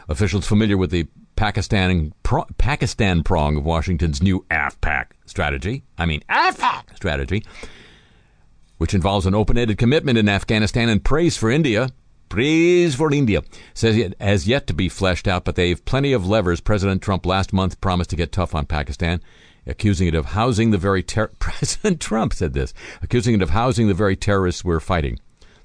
Officials 0.09 0.47
familiar 0.47 0.77
with 0.77 0.91
the 0.91 1.07
Pakistan, 1.37 2.13
pro, 2.23 2.45
Pakistan 2.57 3.23
prong 3.23 3.57
of 3.57 3.65
Washington's 3.65 4.23
new 4.23 4.45
AfPak 4.51 5.09
strategy, 5.27 5.85
I 5.97 6.07
mean 6.07 6.23
AfPak 6.29 6.97
strategy, 6.97 7.45
which 8.79 8.95
involves 8.95 9.27
an 9.27 9.35
open-ended 9.35 9.79
commitment 9.79 10.19
in 10.19 10.29
Afghanistan 10.29 10.89
and 10.89 11.05
praise 11.05 11.37
for 11.37 11.51
India, 11.51 11.91
praise 12.29 12.97
for 12.97 13.13
India, 13.13 13.43
says 13.75 13.97
it 13.97 14.21
has 14.21 14.49
yet 14.49 14.67
to 14.67 14.75
be 14.75 14.89
fleshed 14.89 15.29
out, 15.29 15.45
but 15.45 15.55
they've 15.55 15.85
plenty 15.85 16.13
of 16.13 16.27
levers. 16.27 16.61
President 16.61 17.03
Trump 17.03 17.25
last 17.25 17.53
month 17.53 17.81
promised 17.81 18.11
to 18.11 18.17
get 18.17 18.33
tough 18.33 18.55
on 18.55 18.67
Pakistan 18.67 19.21
accusing 19.69 20.09
it 20.09 20.15
of 20.15 20.27
housing 20.27 20.71
the 20.71 20.79
very 20.79 21.03
ter- 21.03 21.29
President 21.39 22.01
Trump 22.01 22.33
said 22.33 22.55
this, 22.55 22.75
accusing 23.03 23.35
it 23.35 23.43
of 23.43 23.51
housing 23.51 23.87
the 23.87 23.95
very 23.95 24.17
terrorists 24.17 24.65
we're 24.65 24.81
fighting. 24.81 25.19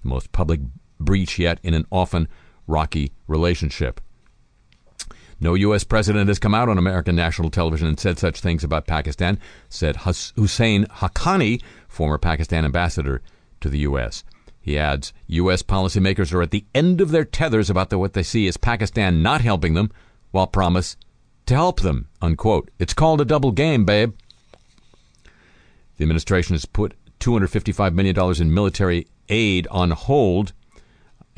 The 0.04 0.10
most 0.10 0.32
public 0.32 0.60
breach 1.00 1.40
yet 1.40 1.60
in 1.64 1.74
an 1.74 1.88
often 1.92 2.28
rocky 2.68 3.12
relationship. 3.28 4.00
No 5.40 5.56
U.S. 5.56 5.84
president 5.84 6.30
has 6.30 6.40
come 6.40 6.56
out 6.56 6.70
on 6.70 6.78
American 6.78 7.16
national 7.16 7.50
television 7.50 7.88
and 7.88 8.00
said 8.00 8.18
such 8.18 8.40
things 8.40 8.64
about 8.64 8.88
Pakistan, 8.88 9.40
said 9.68 9.98
Husain 9.98 10.86
Haqqani, 10.86 11.62
former 11.88 12.18
Pakistan 12.18 12.64
ambassador 12.64 13.22
to 13.60 13.68
the 13.68 13.80
U.S. 13.80 14.24
He 14.62 14.78
adds, 14.78 15.12
U.S. 15.28 15.62
policymakers 15.62 16.34
are 16.34 16.42
at 16.42 16.52
the 16.52 16.66
end 16.74 17.02
of 17.02 17.12
their 17.12 17.26
tethers 17.26 17.70
about 17.70 17.90
the, 17.90 17.98
what 17.98 18.14
they 18.14 18.24
see 18.24 18.48
as 18.48 18.56
Pakistan 18.56 19.22
not 19.22 19.42
helping 19.42 19.74
them, 19.74 19.92
while 20.32 20.48
promise 20.48 20.96
to 21.54 21.58
help 21.58 21.82
them, 21.82 22.08
unquote. 22.22 22.70
It's 22.80 22.94
called 22.94 23.22
a 23.22 23.26
double 23.26 23.52
game, 23.52 23.86
babe. 23.86 24.16
The 25.98 26.04
administration 26.04 26.56
has 26.56 26.66
put 26.66 26.96
$255 27.20 27.94
million 27.94 28.42
in 28.42 28.54
military 28.54 29.08
aid 29.30 29.68
on 29.70 29.92
hold, 29.92 30.54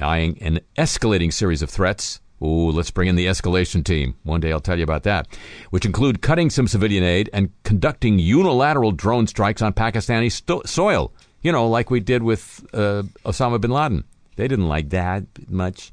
eyeing 0.02 0.42
an 0.42 0.62
escalating 0.78 1.32
series 1.32 1.62
of 1.62 1.70
threats 1.70 2.20
Ooh, 2.44 2.70
let's 2.70 2.92
bring 2.92 3.08
in 3.08 3.16
the 3.16 3.28
escalation 3.28 3.84
team. 3.84 4.16
One 4.24 4.42
day 4.42 4.52
I'll 4.52 4.60
tell 4.60 4.78
you 4.78 4.84
about 4.84 5.04
that. 5.04 5.28
Which 5.70 5.86
include 5.86 6.22
cutting 6.22 6.50
some 6.50 6.68
civilian 6.68 7.04
aid 7.04 7.30
and 7.32 7.50
conducting 7.64 8.20
unilateral 8.20 8.92
drone 8.92 9.26
strikes 9.26 9.62
on 9.62 9.74
Pakistani 9.74 10.32
sto- 10.32 10.62
soil. 10.66 11.14
You 11.42 11.54
know, 11.54 11.68
like 11.68 11.90
we 11.90 12.02
did 12.02 12.24
with 12.24 12.66
uh, 12.74 13.04
Osama 13.24 13.62
bin 13.62 13.72
Laden. 13.72 14.04
They 14.36 14.50
didn't 14.50 14.68
like 14.68 14.90
that 14.90 15.24
much. 15.48 15.92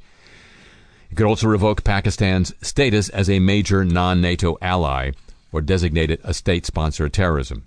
It 1.12 1.16
could 1.16 1.26
also 1.26 1.46
revoke 1.46 1.84
Pakistan's 1.84 2.54
status 2.62 3.10
as 3.10 3.28
a 3.28 3.38
major 3.38 3.84
non 3.84 4.22
NATO 4.22 4.56
ally 4.62 5.10
or 5.52 5.60
designate 5.60 6.10
it 6.10 6.22
a 6.24 6.32
state 6.32 6.64
sponsor 6.64 7.04
of 7.04 7.12
terrorism, 7.12 7.66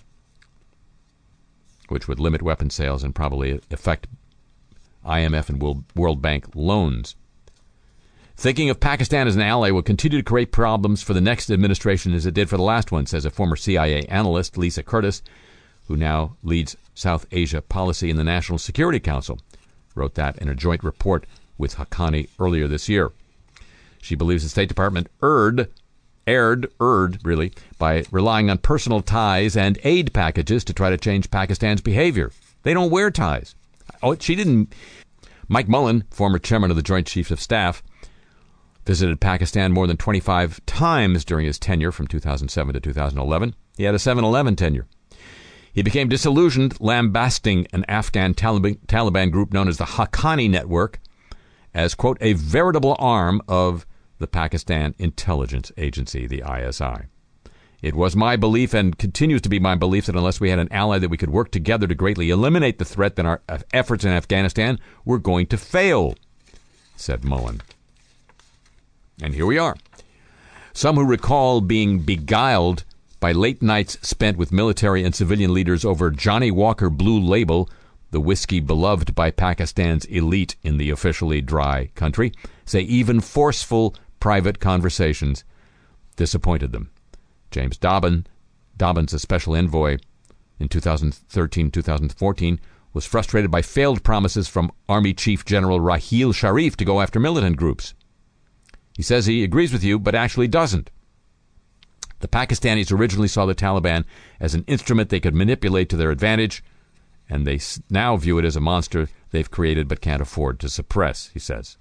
which 1.87 2.07
would 2.07 2.19
limit 2.19 2.41
weapon 2.41 2.71
sales 2.71 3.03
and 3.03 3.13
probably 3.13 3.61
affect 3.69 4.07
IMF 5.05 5.49
and 5.49 5.85
World 5.95 6.23
Bank 6.23 6.55
loans. 6.55 7.15
Thinking 8.35 8.71
of 8.71 8.79
Pakistan 8.79 9.27
as 9.27 9.35
an 9.35 9.43
ally 9.43 9.69
will 9.69 9.83
continue 9.83 10.17
to 10.17 10.23
create 10.23 10.51
problems 10.51 11.03
for 11.03 11.13
the 11.13 11.21
next 11.21 11.51
administration 11.51 12.15
as 12.15 12.25
it 12.25 12.33
did 12.33 12.49
for 12.49 12.57
the 12.57 12.63
last 12.63 12.91
one, 12.91 13.05
says 13.05 13.25
a 13.25 13.29
former 13.29 13.55
CIA 13.55 14.07
analyst, 14.07 14.57
Lisa 14.57 14.81
Curtis, 14.81 15.21
who 15.87 15.95
now 15.95 16.35
leads 16.41 16.77
South 16.95 17.27
Asia 17.31 17.61
policy 17.61 18.09
in 18.09 18.17
the 18.17 18.23
National 18.23 18.57
Security 18.57 18.99
Council. 18.99 19.39
Wrote 19.93 20.15
that 20.15 20.35
in 20.39 20.49
a 20.49 20.55
joint 20.55 20.83
report 20.83 21.27
with 21.59 21.75
Haqqani 21.75 22.27
earlier 22.39 22.67
this 22.67 22.89
year. 22.89 23.11
She 24.05 24.15
believes 24.15 24.43
the 24.43 24.49
State 24.49 24.69
Department 24.69 25.07
erred, 25.23 25.71
erred, 26.27 26.67
erred, 26.79 27.19
really, 27.23 27.53
by 27.79 28.05
relying 28.11 28.51
on 28.51 28.59
personal 28.59 29.01
ties 29.01 29.57
and 29.57 29.79
aid 29.83 30.13
packages 30.13 30.63
to 30.65 30.73
try 30.73 30.91
to 30.91 30.97
change 30.97 31.31
Pakistan's 31.31 31.81
behavior. 31.81 32.31
They 32.61 32.75
don't 32.75 32.91
wear 32.91 33.09
ties. 33.09 33.55
Oh, 34.03 34.15
she 34.15 34.35
didn't. 34.35 34.73
Mike 35.47 35.67
Mullen, 35.67 36.03
former 36.11 36.37
chairman 36.37 36.69
of 36.69 36.77
the 36.77 36.83
Joint 36.83 37.07
Chiefs 37.07 37.31
of 37.31 37.41
Staff, 37.41 37.81
visited 38.85 39.19
Pakistan 39.19 39.71
more 39.71 39.87
than 39.87 39.97
25 39.97 40.63
times 40.67 41.25
during 41.25 41.47
his 41.47 41.57
tenure 41.57 41.91
from 41.91 42.07
2007 42.07 42.73
to 42.75 42.79
2011. 42.79 43.55
He 43.75 43.85
had 43.85 43.95
a 43.95 43.99
7 43.99 44.23
11 44.23 44.55
tenure. 44.55 44.85
He 45.73 45.81
became 45.81 46.09
disillusioned, 46.09 46.79
lambasting 46.79 47.65
an 47.73 47.85
Afghan 47.87 48.35
Taliban 48.35 49.31
group 49.31 49.51
known 49.51 49.67
as 49.67 49.77
the 49.77 49.85
Haqqani 49.85 50.47
Network 50.47 50.99
as, 51.73 51.95
quote, 51.95 52.17
a 52.21 52.33
veritable 52.33 52.95
arm 52.99 53.41
of 53.47 53.85
the 54.19 54.27
Pakistan 54.27 54.95
Intelligence 54.97 55.71
Agency, 55.77 56.27
the 56.27 56.43
ISI. 56.47 57.07
It 57.81 57.95
was 57.95 58.15
my 58.15 58.35
belief 58.35 58.73
and 58.73 58.97
continues 58.97 59.41
to 59.41 59.49
be 59.49 59.59
my 59.59 59.75
belief 59.75 60.07
that 60.07 60.15
unless 60.15 60.39
we 60.39 60.49
had 60.49 60.59
an 60.59 60.71
ally 60.71 60.97
that 60.97 61.09
we 61.09 61.17
could 61.17 61.29
work 61.29 61.51
together 61.51 61.85
to 61.85 61.93
greatly 61.93 62.29
eliminate 62.29 62.79
the 62.79 62.85
threat, 62.85 63.15
then 63.15 63.25
our 63.25 63.41
efforts 63.73 64.03
in 64.03 64.11
Afghanistan 64.11 64.79
were 65.03 65.19
going 65.19 65.45
to 65.47 65.57
fail, 65.57 66.15
said 66.95 67.23
Mullen. 67.23 67.61
And 69.21 69.33
here 69.33 69.45
we 69.45 69.57
are. 69.57 69.75
Some 70.73 70.95
who 70.95 71.05
recall 71.05 71.61
being 71.61 71.99
beguiled 71.99 72.83
by 73.19 73.31
late 73.31 73.61
nights 73.61 73.97
spent 74.01 74.37
with 74.37 74.51
military 74.51 75.03
and 75.03 75.15
civilian 75.15 75.53
leaders 75.53 75.85
over 75.85 76.09
Johnnie 76.09 76.51
Walker 76.51 76.89
Blue 76.89 77.19
Label, 77.19 77.69
the 78.11 78.19
whiskey 78.19 78.59
beloved 78.59 79.15
by 79.15 79.31
Pakistan's 79.31 80.05
elite 80.05 80.55
in 80.63 80.77
the 80.77 80.89
officially 80.89 81.41
dry 81.41 81.89
country, 81.95 82.33
say 82.65 82.81
even 82.81 83.21
forceful 83.21 83.95
private 84.19 84.59
conversations 84.59 85.43
disappointed 86.15 86.71
them. 86.71 86.91
James 87.51 87.77
Dobbin, 87.77 88.25
Dobbins, 88.77 89.13
a 89.13 89.19
special 89.19 89.55
envoy 89.55 89.97
in 90.59 90.67
2013 90.69 91.71
2014, 91.71 92.59
was 92.93 93.05
frustrated 93.05 93.51
by 93.51 93.61
failed 93.61 94.03
promises 94.03 94.47
from 94.47 94.71
Army 94.87 95.13
Chief 95.13 95.43
General 95.43 95.79
Raheel 95.79 96.31
Sharif 96.31 96.77
to 96.77 96.85
go 96.85 97.01
after 97.01 97.19
militant 97.19 97.57
groups. 97.57 97.93
He 98.95 99.03
says 99.03 99.25
he 99.25 99.43
agrees 99.43 99.73
with 99.73 99.83
you, 99.83 99.99
but 99.99 100.15
actually 100.15 100.47
doesn't. 100.47 100.89
The 102.19 102.29
Pakistanis 102.29 102.91
originally 102.91 103.27
saw 103.27 103.45
the 103.45 103.53
Taliban 103.53 104.05
as 104.39 104.55
an 104.55 104.63
instrument 104.67 105.09
they 105.09 105.19
could 105.19 105.35
manipulate 105.35 105.89
to 105.89 105.97
their 105.97 106.11
advantage, 106.11 106.63
and 107.29 107.45
they 107.45 107.59
now 107.89 108.15
view 108.15 108.37
it 108.37 108.45
as 108.45 108.55
a 108.55 108.61
monster 108.61 109.09
they've 109.31 109.51
created 109.51 109.87
but 109.89 109.99
can't 109.99 110.21
afford 110.21 110.59
to 110.61 110.69
suppress, 110.69 111.29
he 111.33 111.39
says. 111.39 111.77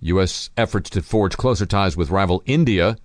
U.S. 0.00 0.50
efforts 0.56 0.90
to 0.90 1.02
forge 1.02 1.36
closer 1.36 1.66
ties 1.66 1.96
with 1.96 2.10
rival 2.10 2.42
India 2.46 2.96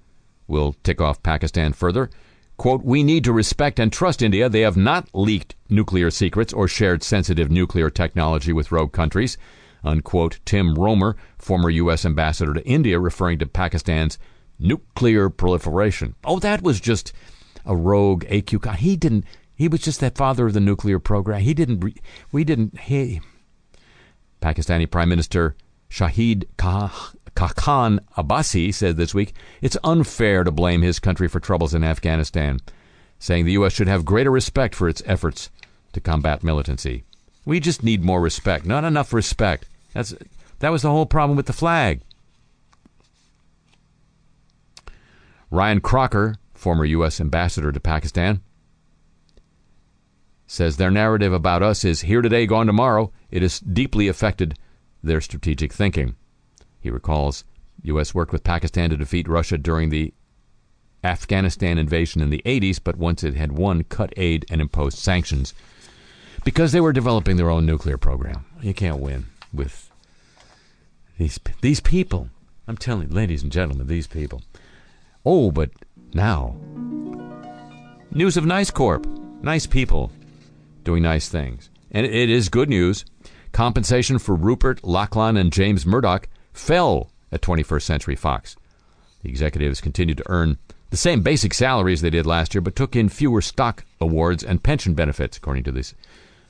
will 0.47 0.73
tick 0.83 1.01
off 1.01 1.23
Pakistan 1.23 1.73
further. 1.73 2.09
Quote, 2.57 2.83
we 2.83 3.03
need 3.03 3.23
to 3.25 3.33
respect 3.33 3.79
and 3.79 3.91
trust 3.91 4.21
India. 4.21 4.47
They 4.47 4.61
have 4.61 4.77
not 4.77 5.09
leaked 5.13 5.55
nuclear 5.69 6.09
secrets 6.09 6.53
or 6.53 6.67
shared 6.67 7.03
sensitive 7.03 7.51
nuclear 7.51 7.89
technology 7.89 8.53
with 8.53 8.71
rogue 8.71 8.93
countries 8.93 9.37
unquote. 9.85 10.39
Tim 10.45 10.75
Roemer, 10.75 11.15
former 11.37 11.69
U.S. 11.69 12.05
ambassador 12.05 12.53
to 12.53 12.65
India, 12.65 12.99
referring 12.99 13.39
to 13.39 13.45
Pakistan's 13.45 14.17
nuclear 14.59 15.29
proliferation. 15.29 16.15
Oh, 16.23 16.39
that 16.39 16.61
was 16.61 16.81
just 16.81 17.13
a 17.65 17.75
rogue 17.75 18.25
AQ. 18.25 18.75
He 18.77 18.95
didn't. 18.95 19.25
He 19.53 19.67
was 19.67 19.81
just 19.81 19.99
that 20.01 20.17
father 20.17 20.47
of 20.47 20.53
the 20.53 20.59
nuclear 20.59 20.99
program. 20.99 21.41
He 21.41 21.53
didn't. 21.53 21.99
We 22.31 22.43
didn't. 22.43 22.79
He. 22.81 23.21
Pakistani 24.41 24.89
Prime 24.89 25.09
Minister 25.09 25.55
Shahid 25.89 26.45
Khaqan 26.57 27.99
Abbasi 28.17 28.73
said 28.73 28.97
this 28.97 29.13
week 29.13 29.33
it's 29.61 29.77
unfair 29.83 30.43
to 30.43 30.51
blame 30.51 30.81
his 30.81 30.99
country 30.99 31.27
for 31.27 31.39
troubles 31.39 31.73
in 31.73 31.83
Afghanistan, 31.83 32.59
saying 33.19 33.45
the 33.45 33.53
U.S. 33.53 33.73
should 33.73 33.87
have 33.87 34.05
greater 34.05 34.31
respect 34.31 34.75
for 34.75 34.87
its 34.87 35.03
efforts 35.05 35.49
to 35.93 35.99
combat 35.99 36.43
militancy. 36.43 37.03
We 37.45 37.59
just 37.59 37.83
need 37.83 38.03
more 38.03 38.21
respect, 38.21 38.65
not 38.65 38.83
enough 38.83 39.13
respect. 39.13 39.67
That's 39.93 40.13
that 40.59 40.69
was 40.69 40.81
the 40.81 40.91
whole 40.91 41.05
problem 41.05 41.35
with 41.37 41.45
the 41.45 41.53
flag. 41.53 42.01
Ryan 45.51 45.79
Crocker, 45.79 46.35
former 46.53 46.85
U.S. 46.85 47.21
ambassador 47.21 47.71
to 47.71 47.79
Pakistan, 47.79 48.41
says 50.47 50.77
their 50.77 50.91
narrative 50.91 51.33
about 51.33 51.63
us 51.63 51.83
is 51.85 52.01
here 52.01 52.21
today, 52.21 52.45
gone 52.45 52.67
tomorrow. 52.67 53.11
It 53.31 53.41
has 53.41 53.59
deeply 53.59 54.07
affected 54.07 54.57
their 55.05 55.21
strategic 55.21 55.71
thinking. 55.71 56.15
He 56.79 56.89
recalls 56.89 57.43
U.S. 57.83 58.13
worked 58.13 58.31
with 58.31 58.43
Pakistan 58.43 58.89
to 58.89 58.97
defeat 58.97 59.27
Russia 59.27 59.57
during 59.57 59.89
the 59.89 60.13
Afghanistan 61.03 61.77
invasion 61.77 62.21
in 62.21 62.31
the 62.31 62.41
80s, 62.45 62.79
but 62.83 62.97
once 62.97 63.23
it 63.23 63.35
had 63.35 63.51
won, 63.51 63.83
cut 63.83 64.13
aid 64.17 64.45
and 64.49 64.59
imposed 64.59 64.97
sanctions 64.97 65.53
because 66.43 66.71
they 66.71 66.81
were 66.81 66.93
developing 66.93 67.37
their 67.37 67.49
own 67.49 67.65
nuclear 67.65 67.97
program. 67.97 68.45
You 68.61 68.73
can't 68.73 68.99
win 68.99 69.25
with 69.53 69.91
these 71.17 71.39
these 71.61 71.79
people. 71.79 72.29
I'm 72.67 72.77
telling 72.77 73.09
you, 73.09 73.15
ladies 73.15 73.43
and 73.43 73.51
gentlemen, 73.51 73.87
these 73.87 74.07
people. 74.07 74.41
Oh, 75.25 75.51
but 75.51 75.71
now 76.13 76.55
news 78.11 78.37
of 78.37 78.45
Nice 78.45 78.71
Corp, 78.71 79.05
nice 79.41 79.67
people 79.67 80.11
doing 80.83 81.03
nice 81.03 81.29
things, 81.29 81.69
and 81.91 82.05
it 82.05 82.29
is 82.29 82.49
good 82.49 82.69
news. 82.69 83.05
Compensation 83.55 84.19
for 84.19 84.35
Rupert 84.35 84.83
Lachlan 84.83 85.37
and 85.37 85.49
James 85.49 85.85
Murdoch 85.85 86.27
fell 86.51 87.09
at 87.31 87.41
21st 87.41 87.83
Century 87.83 88.15
Fox. 88.17 88.57
The 89.23 89.29
executives 89.29 89.79
continued 89.79 90.17
to 90.17 90.29
earn 90.29 90.57
the 90.89 90.97
same 90.97 91.21
basic 91.21 91.53
salaries 91.53 92.01
they 92.01 92.09
did 92.09 92.25
last 92.25 92.53
year, 92.53 92.59
but 92.59 92.75
took 92.75 92.97
in 92.97 93.07
fewer 93.07 93.41
stock 93.41 93.85
awards 94.01 94.43
and 94.43 94.61
pension 94.61 94.93
benefits, 94.93 95.37
according 95.37 95.63
to 95.63 95.71
this 95.71 95.93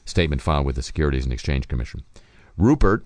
statement 0.04 0.42
filed 0.42 0.66
with 0.66 0.78
the 0.78 0.82
Securities 0.82 1.26
and 1.26 1.32
Exchange 1.32 1.68
Commission. 1.68 2.02
Rupert 2.58 3.06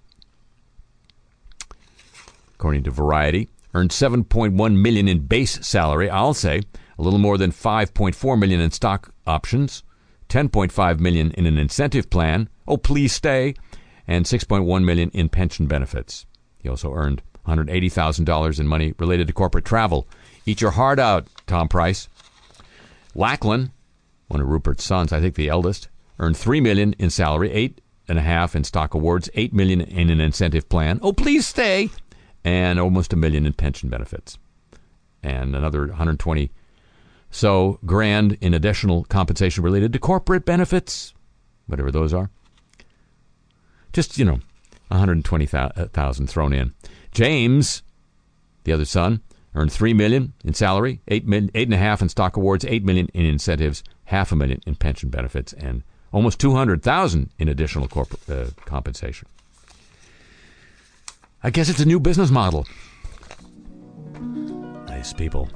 according 2.55 2.83
to 2.83 2.91
Variety, 2.91 3.49
earned 3.73 3.91
7.1 3.91 4.77
million 4.77 5.09
in 5.09 5.27
base 5.27 5.59
salary. 5.67 6.09
I'll 6.09 6.33
say 6.33 6.61
a 6.97 7.01
little 7.01 7.19
more 7.19 7.37
than 7.37 7.51
5.4 7.51 8.39
million 8.39 8.61
in 8.61 8.71
stock 8.71 9.13
options, 9.27 9.83
10.5 10.29 11.01
million 11.01 11.31
in 11.31 11.45
an 11.45 11.57
incentive 11.57 12.09
plan. 12.09 12.47
Oh, 12.65 12.77
please 12.77 13.11
stay, 13.11 13.55
and 14.09 14.25
6.1 14.25 14.83
million 14.83 15.11
in 15.11 15.29
pension 15.29 15.67
benefits. 15.67 16.25
He 16.57 16.67
also 16.67 16.91
earned 16.91 17.21
$180,000 17.47 18.59
in 18.59 18.67
money 18.67 18.95
related 18.97 19.27
to 19.27 19.33
corporate 19.33 19.65
travel. 19.65 20.07
Eat 20.47 20.61
your 20.61 20.71
heart 20.71 20.97
out, 20.97 21.27
Tom 21.45 21.67
Price. 21.67 22.09
Lachlan, 23.13 23.71
one 24.27 24.41
of 24.41 24.47
Rupert's 24.47 24.83
sons, 24.83 25.13
I 25.13 25.21
think 25.21 25.35
the 25.35 25.47
eldest, 25.47 25.89
earned 26.17 26.35
three 26.35 26.59
million 26.59 26.93
in 26.97 27.11
salary, 27.11 27.51
eight 27.51 27.81
and 28.07 28.17
a 28.17 28.23
half 28.23 28.55
in 28.55 28.63
stock 28.63 28.95
awards, 28.95 29.29
eight 29.35 29.53
million 29.53 29.79
in 29.79 30.09
an 30.09 30.19
incentive 30.19 30.67
plan. 30.69 30.99
Oh, 31.03 31.13
please 31.13 31.47
stay, 31.47 31.91
and 32.43 32.79
almost 32.79 33.13
a 33.13 33.15
million 33.15 33.45
in 33.45 33.53
pension 33.53 33.89
benefits, 33.89 34.39
and 35.21 35.55
another 35.55 35.81
120 35.81 36.49
so 37.29 37.77
grand 37.85 38.39
in 38.41 38.55
additional 38.55 39.03
compensation 39.03 39.63
related 39.63 39.93
to 39.93 39.99
corporate 39.99 40.45
benefits, 40.45 41.13
whatever 41.67 41.91
those 41.91 42.11
are. 42.11 42.31
Just 43.93 44.17
you 44.17 44.25
know, 44.25 44.39
120,000 44.89 46.27
thrown 46.27 46.53
in. 46.53 46.73
James, 47.11 47.83
the 48.63 48.73
other 48.73 48.85
son, 48.85 49.21
earned 49.55 49.71
three 49.71 49.93
million 49.93 50.33
in 50.43 50.53
salary, 50.53 51.01
eight 51.07 51.25
million, 51.25 51.51
eight 51.55 51.67
and 51.67 51.73
a 51.73 51.77
half 51.77 52.01
in 52.01 52.09
stock 52.09 52.37
awards, 52.37 52.65
eight 52.65 52.83
million 52.83 53.07
in 53.13 53.25
incentives, 53.25 53.83
half 54.05 54.31
a 54.31 54.35
million 54.35 54.61
in 54.65 54.75
pension 54.75 55.09
benefits, 55.09 55.53
and 55.53 55.83
almost 56.11 56.39
200,000 56.39 57.29
in 57.37 57.47
additional 57.47 57.87
corporate 57.87 58.29
uh, 58.29 58.49
compensation. 58.65 59.27
I 61.43 61.49
guess 61.49 61.69
it's 61.69 61.79
a 61.79 61.85
new 61.85 61.99
business 61.99 62.31
model 62.31 62.65
Nice 64.99 65.13
people. 65.13 65.47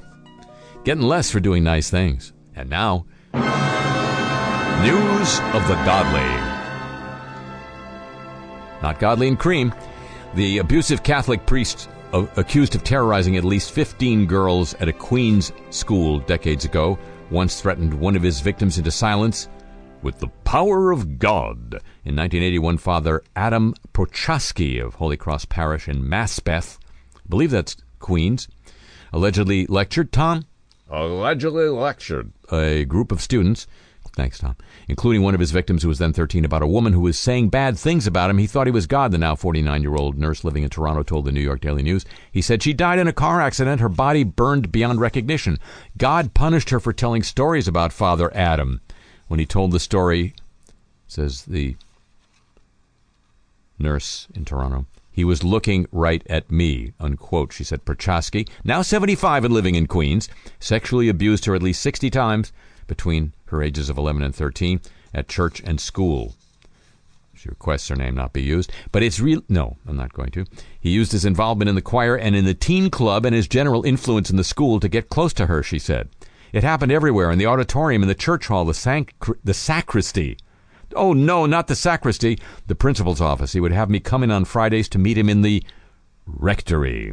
Getting 0.84 1.02
less 1.02 1.30
for 1.30 1.38
doing 1.38 1.64
nice 1.64 1.90
things. 1.90 2.32
And 2.56 2.70
now, 2.70 3.04
news 3.34 3.42
of 5.52 5.68
the 5.68 5.74
godly. 5.84 6.43
Not 8.84 8.98
godly 8.98 9.28
and 9.28 9.38
cream. 9.38 9.74
The 10.34 10.58
abusive 10.58 11.02
Catholic 11.02 11.46
priest 11.46 11.88
accused 12.12 12.74
of 12.74 12.84
terrorizing 12.84 13.38
at 13.38 13.42
least 13.42 13.72
15 13.72 14.26
girls 14.26 14.74
at 14.74 14.88
a 14.88 14.92
Queens 14.92 15.52
school 15.70 16.18
decades 16.18 16.66
ago 16.66 16.98
once 17.30 17.62
threatened 17.62 17.94
one 17.94 18.14
of 18.14 18.22
his 18.22 18.40
victims 18.40 18.76
into 18.76 18.90
silence 18.90 19.48
with 20.02 20.18
the 20.18 20.28
power 20.44 20.90
of 20.90 21.18
God. 21.18 21.80
In 22.04 22.14
1981, 22.14 22.76
Father 22.76 23.22
Adam 23.34 23.72
Prochaska 23.94 24.84
of 24.84 24.96
Holy 24.96 25.16
Cross 25.16 25.46
Parish 25.46 25.88
in 25.88 26.02
Maspeth, 26.02 26.76
I 27.16 27.20
believe 27.26 27.52
that's 27.52 27.78
Queens, 28.00 28.48
allegedly 29.14 29.64
lectured 29.64 30.12
Tom. 30.12 30.44
Allegedly 30.90 31.70
lectured. 31.70 32.32
A 32.52 32.84
group 32.84 33.12
of 33.12 33.22
students, 33.22 33.66
thanks 34.14 34.38
Tom, 34.38 34.56
including 34.88 35.22
one 35.22 35.34
of 35.34 35.40
his 35.40 35.50
victims 35.50 35.82
who 35.82 35.88
was 35.88 35.98
then 35.98 36.12
13, 36.12 36.44
about 36.44 36.62
a 36.62 36.66
woman 36.66 36.92
who 36.92 37.00
was 37.00 37.18
saying 37.18 37.48
bad 37.48 37.78
things 37.78 38.06
about 38.06 38.30
him. 38.30 38.38
He 38.38 38.46
thought 38.46 38.66
he 38.66 38.72
was 38.72 38.86
God, 38.86 39.10
the 39.10 39.18
now 39.18 39.34
49 39.34 39.82
year 39.82 39.94
old 39.94 40.18
nurse 40.18 40.44
living 40.44 40.62
in 40.62 40.70
Toronto 40.70 41.02
told 41.02 41.24
the 41.24 41.32
New 41.32 41.40
York 41.40 41.60
Daily 41.60 41.82
News. 41.82 42.04
He 42.30 42.42
said 42.42 42.62
she 42.62 42.72
died 42.72 42.98
in 42.98 43.08
a 43.08 43.12
car 43.12 43.40
accident, 43.40 43.80
her 43.80 43.88
body 43.88 44.24
burned 44.24 44.72
beyond 44.72 45.00
recognition. 45.00 45.58
God 45.96 46.34
punished 46.34 46.70
her 46.70 46.80
for 46.80 46.92
telling 46.92 47.22
stories 47.22 47.68
about 47.68 47.92
Father 47.92 48.34
Adam. 48.34 48.80
When 49.28 49.40
he 49.40 49.46
told 49.46 49.72
the 49.72 49.80
story, 49.80 50.34
says 51.08 51.44
the 51.44 51.76
nurse 53.78 54.28
in 54.34 54.44
Toronto, 54.44 54.86
he 55.10 55.24
was 55.24 55.44
looking 55.44 55.86
right 55.92 56.22
at 56.28 56.50
me, 56.50 56.92
unquote, 56.98 57.52
she 57.52 57.64
said. 57.64 57.84
Prochaska, 57.84 58.44
now 58.64 58.82
75 58.82 59.44
and 59.44 59.54
living 59.54 59.76
in 59.76 59.86
Queens, 59.86 60.28
sexually 60.58 61.08
abused 61.08 61.44
her 61.44 61.54
at 61.54 61.62
least 61.62 61.82
60 61.82 62.10
times 62.10 62.52
between 62.86 63.32
her 63.54 63.62
ages 63.62 63.88
of 63.88 63.98
11 63.98 64.22
and 64.22 64.34
13 64.34 64.80
at 65.14 65.28
church 65.28 65.62
and 65.64 65.80
school. 65.80 66.34
She 67.34 67.48
requests 67.48 67.88
her 67.88 67.96
name 67.96 68.14
not 68.14 68.32
be 68.32 68.42
used, 68.42 68.72
but 68.90 69.02
it's 69.02 69.20
real. 69.20 69.42
No, 69.48 69.76
I'm 69.86 69.96
not 69.96 70.12
going 70.12 70.30
to. 70.30 70.46
He 70.80 70.90
used 70.90 71.12
his 71.12 71.24
involvement 71.24 71.68
in 71.68 71.74
the 71.74 71.82
choir 71.82 72.16
and 72.16 72.34
in 72.34 72.44
the 72.44 72.54
teen 72.54 72.90
club 72.90 73.26
and 73.26 73.34
his 73.34 73.48
general 73.48 73.84
influence 73.84 74.30
in 74.30 74.36
the 74.36 74.44
school 74.44 74.80
to 74.80 74.88
get 74.88 75.10
close 75.10 75.32
to 75.34 75.46
her, 75.46 75.62
she 75.62 75.78
said. 75.78 76.08
It 76.52 76.64
happened 76.64 76.92
everywhere 76.92 77.30
in 77.30 77.38
the 77.38 77.46
auditorium, 77.46 78.02
in 78.02 78.08
the 78.08 78.14
church 78.14 78.46
hall, 78.46 78.64
the, 78.64 78.74
sanc- 78.74 79.14
the 79.42 79.52
sacristy. 79.52 80.38
Oh, 80.94 81.12
no, 81.12 81.46
not 81.46 81.66
the 81.66 81.74
sacristy, 81.74 82.38
the 82.66 82.74
principal's 82.74 83.20
office. 83.20 83.52
He 83.52 83.60
would 83.60 83.72
have 83.72 83.90
me 83.90 84.00
come 84.00 84.22
in 84.22 84.30
on 84.30 84.44
Fridays 84.44 84.88
to 84.90 84.98
meet 84.98 85.18
him 85.18 85.28
in 85.28 85.42
the 85.42 85.64
rectory. 86.26 87.12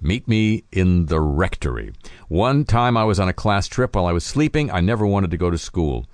Meet 0.00 0.28
me 0.28 0.64
in 0.70 1.06
the 1.06 1.20
rectory. 1.20 1.92
One 2.28 2.64
time 2.64 2.96
I 2.96 3.04
was 3.04 3.18
on 3.18 3.28
a 3.28 3.32
class 3.32 3.66
trip 3.66 3.96
while 3.96 4.06
I 4.06 4.12
was 4.12 4.24
sleeping. 4.24 4.70
I 4.70 4.80
never 4.80 5.06
wanted 5.06 5.30
to 5.30 5.36
go 5.36 5.50
to 5.50 5.58
school. 5.58 6.06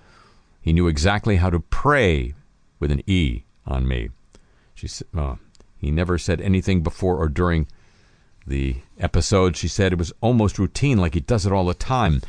He 0.60 0.72
knew 0.72 0.86
exactly 0.86 1.36
how 1.36 1.50
to 1.50 1.60
pray 1.60 2.34
with 2.78 2.90
an 2.90 3.02
E 3.06 3.42
on 3.66 3.86
me. 3.88 4.10
She 4.74 4.88
said, 4.88 5.08
oh, 5.14 5.22
uh, 5.22 5.36
he 5.76 5.90
never 5.90 6.16
said 6.16 6.40
anything 6.40 6.82
before 6.82 7.16
or 7.16 7.28
during 7.28 7.66
the 8.46 8.76
episode. 8.98 9.56
She 9.56 9.68
said 9.68 9.92
it 9.92 9.98
was 9.98 10.12
almost 10.20 10.58
routine, 10.58 10.98
like 10.98 11.14
he 11.14 11.20
does 11.20 11.44
it 11.44 11.52
all 11.52 11.66
the 11.66 11.74
time. 11.74 12.22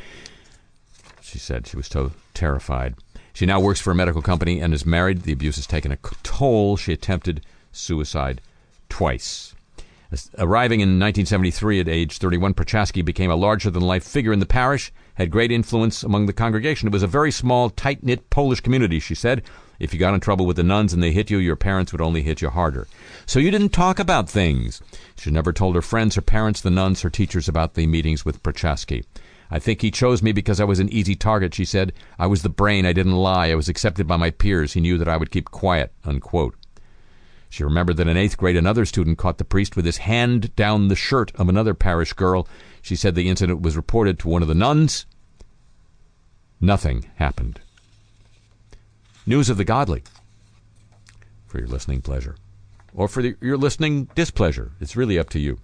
She 1.20 1.38
said 1.38 1.66
she 1.66 1.76
was 1.76 1.86
so 1.86 2.12
terrified. 2.34 2.96
She 3.32 3.46
now 3.46 3.60
works 3.60 3.80
for 3.80 3.90
a 3.90 3.94
medical 3.94 4.22
company 4.22 4.60
and 4.60 4.74
is 4.74 4.84
married. 4.84 5.22
The 5.22 5.32
abuse 5.32 5.56
has 5.56 5.66
taken 5.66 5.92
a 5.92 5.98
toll. 6.22 6.76
She 6.76 6.92
attempted 6.92 7.44
suicide 7.72 8.40
twice. 8.88 9.53
Arriving 10.38 10.80
in 10.80 11.00
1973 11.00 11.80
at 11.80 11.88
age 11.88 12.18
31, 12.18 12.54
Prochaska 12.54 13.02
became 13.02 13.30
a 13.30 13.36
larger 13.36 13.70
than 13.70 13.82
life 13.82 14.04
figure 14.04 14.32
in 14.32 14.38
the 14.38 14.46
parish, 14.46 14.92
had 15.14 15.30
great 15.30 15.50
influence 15.50 16.02
among 16.02 16.26
the 16.26 16.32
congregation. 16.32 16.88
It 16.88 16.92
was 16.92 17.02
a 17.02 17.06
very 17.06 17.30
small, 17.30 17.70
tight 17.70 18.02
knit 18.02 18.30
Polish 18.30 18.60
community, 18.60 19.00
she 19.00 19.14
said. 19.14 19.42
If 19.78 19.92
you 19.92 19.98
got 19.98 20.14
in 20.14 20.20
trouble 20.20 20.46
with 20.46 20.56
the 20.56 20.62
nuns 20.62 20.92
and 20.92 21.02
they 21.02 21.12
hit 21.12 21.30
you, 21.30 21.38
your 21.38 21.56
parents 21.56 21.92
would 21.92 22.00
only 22.00 22.22
hit 22.22 22.40
you 22.40 22.50
harder. 22.50 22.86
So 23.26 23.38
you 23.38 23.50
didn't 23.50 23.70
talk 23.70 23.98
about 23.98 24.30
things. 24.30 24.80
She 25.16 25.30
never 25.30 25.52
told 25.52 25.74
her 25.74 25.82
friends, 25.82 26.14
her 26.14 26.22
parents, 26.22 26.60
the 26.60 26.70
nuns, 26.70 27.02
her 27.02 27.10
teachers 27.10 27.48
about 27.48 27.74
the 27.74 27.86
meetings 27.86 28.24
with 28.24 28.42
Prochaska. 28.42 29.02
I 29.50 29.58
think 29.58 29.82
he 29.82 29.90
chose 29.90 30.22
me 30.22 30.32
because 30.32 30.60
I 30.60 30.64
was 30.64 30.80
an 30.80 30.88
easy 30.88 31.14
target, 31.14 31.54
she 31.54 31.64
said. 31.64 31.92
I 32.18 32.26
was 32.26 32.42
the 32.42 32.48
brain. 32.48 32.86
I 32.86 32.92
didn't 32.92 33.12
lie. 33.12 33.50
I 33.50 33.54
was 33.54 33.68
accepted 33.68 34.06
by 34.06 34.16
my 34.16 34.30
peers. 34.30 34.72
He 34.72 34.80
knew 34.80 34.98
that 34.98 35.08
I 35.08 35.16
would 35.16 35.30
keep 35.30 35.50
quiet. 35.50 35.92
Unquote. 36.04 36.56
She 37.54 37.62
remembered 37.62 37.98
that 37.98 38.08
in 38.08 38.16
eighth 38.16 38.36
grade, 38.36 38.56
another 38.56 38.84
student 38.84 39.16
caught 39.16 39.38
the 39.38 39.44
priest 39.44 39.76
with 39.76 39.84
his 39.84 39.98
hand 39.98 40.56
down 40.56 40.88
the 40.88 40.96
shirt 40.96 41.30
of 41.36 41.48
another 41.48 41.72
parish 41.72 42.12
girl. 42.12 42.48
She 42.82 42.96
said 42.96 43.14
the 43.14 43.28
incident 43.28 43.62
was 43.62 43.76
reported 43.76 44.18
to 44.18 44.28
one 44.28 44.42
of 44.42 44.48
the 44.48 44.56
nuns. 44.56 45.06
Nothing 46.60 47.08
happened. 47.14 47.60
News 49.24 49.48
of 49.50 49.56
the 49.56 49.64
godly 49.64 50.02
for 51.46 51.60
your 51.60 51.68
listening 51.68 52.02
pleasure 52.02 52.34
or 52.92 53.06
for 53.06 53.22
the, 53.22 53.36
your 53.40 53.56
listening 53.56 54.08
displeasure. 54.16 54.72
It's 54.80 54.96
really 54.96 55.16
up 55.16 55.30
to 55.30 55.38
you. 55.38 55.60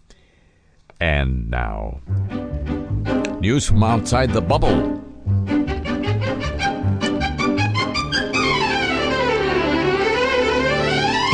And 1.00 1.50
now, 1.50 2.02
news 3.40 3.66
from 3.66 3.82
outside 3.82 4.30
the 4.30 4.40
bubble. 4.40 4.99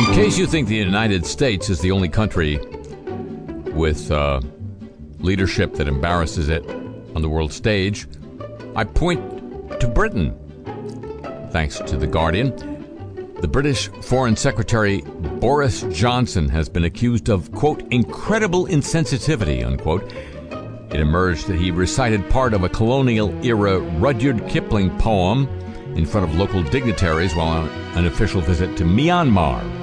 In 0.07 0.23
case 0.23 0.37
you 0.37 0.47
think 0.47 0.67
the 0.67 0.75
United 0.75 1.25
States 1.25 1.69
is 1.69 1.79
the 1.81 1.91
only 1.91 2.09
country 2.09 2.57
with 3.73 4.09
uh, 4.09 4.41
leadership 5.19 5.75
that 5.75 5.87
embarrasses 5.87 6.49
it 6.49 6.67
on 7.15 7.21
the 7.21 7.29
world 7.29 7.53
stage, 7.53 8.07
I 8.75 8.83
point 8.83 9.79
to 9.79 9.87
Britain. 9.87 10.33
Thanks 11.51 11.79
to 11.79 11.97
The 11.97 12.07
Guardian, 12.07 12.55
the 13.41 13.47
British 13.47 13.89
Foreign 14.01 14.35
Secretary 14.35 15.01
Boris 15.01 15.83
Johnson 15.91 16.49
has 16.49 16.67
been 16.67 16.85
accused 16.85 17.29
of, 17.29 17.51
quote, 17.51 17.81
incredible 17.91 18.65
insensitivity, 18.65 19.63
unquote. 19.63 20.11
It 20.89 20.99
emerged 20.99 21.47
that 21.47 21.57
he 21.57 21.69
recited 21.69 22.27
part 22.31 22.55
of 22.55 22.63
a 22.63 22.69
colonial 22.69 23.29
era 23.45 23.79
Rudyard 23.79 24.47
Kipling 24.47 24.97
poem 24.97 25.47
in 25.95 26.05
front 26.05 26.27
of 26.27 26.35
local 26.35 26.63
dignitaries 26.63 27.35
while 27.35 27.49
on 27.49 27.69
an 27.95 28.05
official 28.07 28.41
visit 28.41 28.75
to 28.77 28.83
Myanmar 28.83 29.76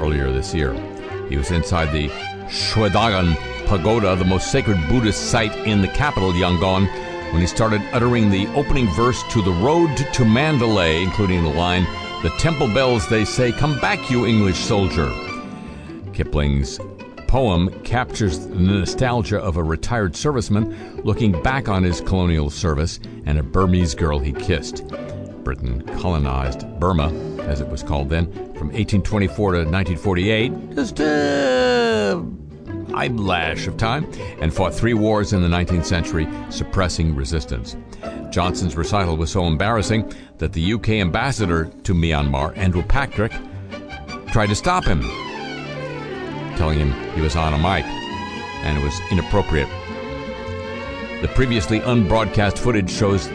earlier 0.00 0.32
this 0.32 0.54
year. 0.54 0.72
He 1.28 1.36
was 1.36 1.50
inside 1.50 1.92
the 1.92 2.08
Shwedagon 2.48 3.36
Pagoda, 3.66 4.16
the 4.16 4.24
most 4.24 4.50
sacred 4.50 4.78
Buddhist 4.88 5.30
site 5.30 5.54
in 5.66 5.80
the 5.80 5.88
capital, 5.88 6.32
Yangon, 6.32 6.88
when 7.32 7.40
he 7.40 7.46
started 7.46 7.80
uttering 7.92 8.30
the 8.30 8.48
opening 8.54 8.88
verse 8.94 9.22
to 9.30 9.42
The 9.42 9.52
Road 9.52 9.94
to 9.96 10.24
Mandalay, 10.24 11.02
including 11.02 11.44
the 11.44 11.50
line, 11.50 11.84
The 12.22 12.30
temple 12.38 12.66
bells, 12.74 13.08
they 13.08 13.24
say, 13.24 13.52
come 13.52 13.78
back, 13.78 14.10
you 14.10 14.26
English 14.26 14.58
soldier. 14.58 15.10
Kipling's 16.12 16.80
poem 17.28 17.70
captures 17.84 18.40
the 18.48 18.56
nostalgia 18.56 19.38
of 19.38 19.56
a 19.56 19.62
retired 19.62 20.14
serviceman 20.14 21.04
looking 21.04 21.40
back 21.42 21.68
on 21.68 21.84
his 21.84 22.00
colonial 22.00 22.50
service 22.50 22.98
and 23.24 23.38
a 23.38 23.42
Burmese 23.44 23.94
girl 23.94 24.18
he 24.18 24.32
kissed. 24.32 24.84
Britain 25.44 25.80
colonized 26.00 26.66
Burma, 26.80 27.08
as 27.50 27.60
it 27.60 27.68
was 27.68 27.82
called 27.82 28.08
then, 28.08 28.26
from 28.54 28.68
1824 28.68 29.52
to 29.52 29.58
1948, 29.58 30.74
just 30.76 31.00
a 31.00 32.24
eyelash 32.94 33.66
of 33.66 33.76
time, 33.76 34.04
and 34.40 34.54
fought 34.54 34.72
three 34.72 34.94
wars 34.94 35.32
in 35.32 35.42
the 35.42 35.48
19th 35.48 35.84
century, 35.84 36.28
suppressing 36.50 37.14
resistance. 37.14 37.76
Johnson's 38.30 38.76
recital 38.76 39.16
was 39.16 39.32
so 39.32 39.46
embarrassing 39.46 40.12
that 40.38 40.52
the 40.52 40.74
UK 40.74 40.90
ambassador 40.90 41.64
to 41.82 41.92
Myanmar, 41.92 42.56
Andrew 42.56 42.82
Patrick, 42.82 43.32
tried 44.28 44.48
to 44.48 44.54
stop 44.54 44.84
him, 44.84 45.02
telling 46.56 46.78
him 46.78 46.92
he 47.14 47.20
was 47.20 47.34
on 47.34 47.52
a 47.52 47.58
mic 47.58 47.84
and 48.62 48.78
it 48.78 48.84
was 48.84 48.98
inappropriate. 49.10 49.68
The 51.20 51.28
previously 51.34 51.80
unbroadcast 51.80 52.58
footage 52.58 52.90
shows 52.90 53.28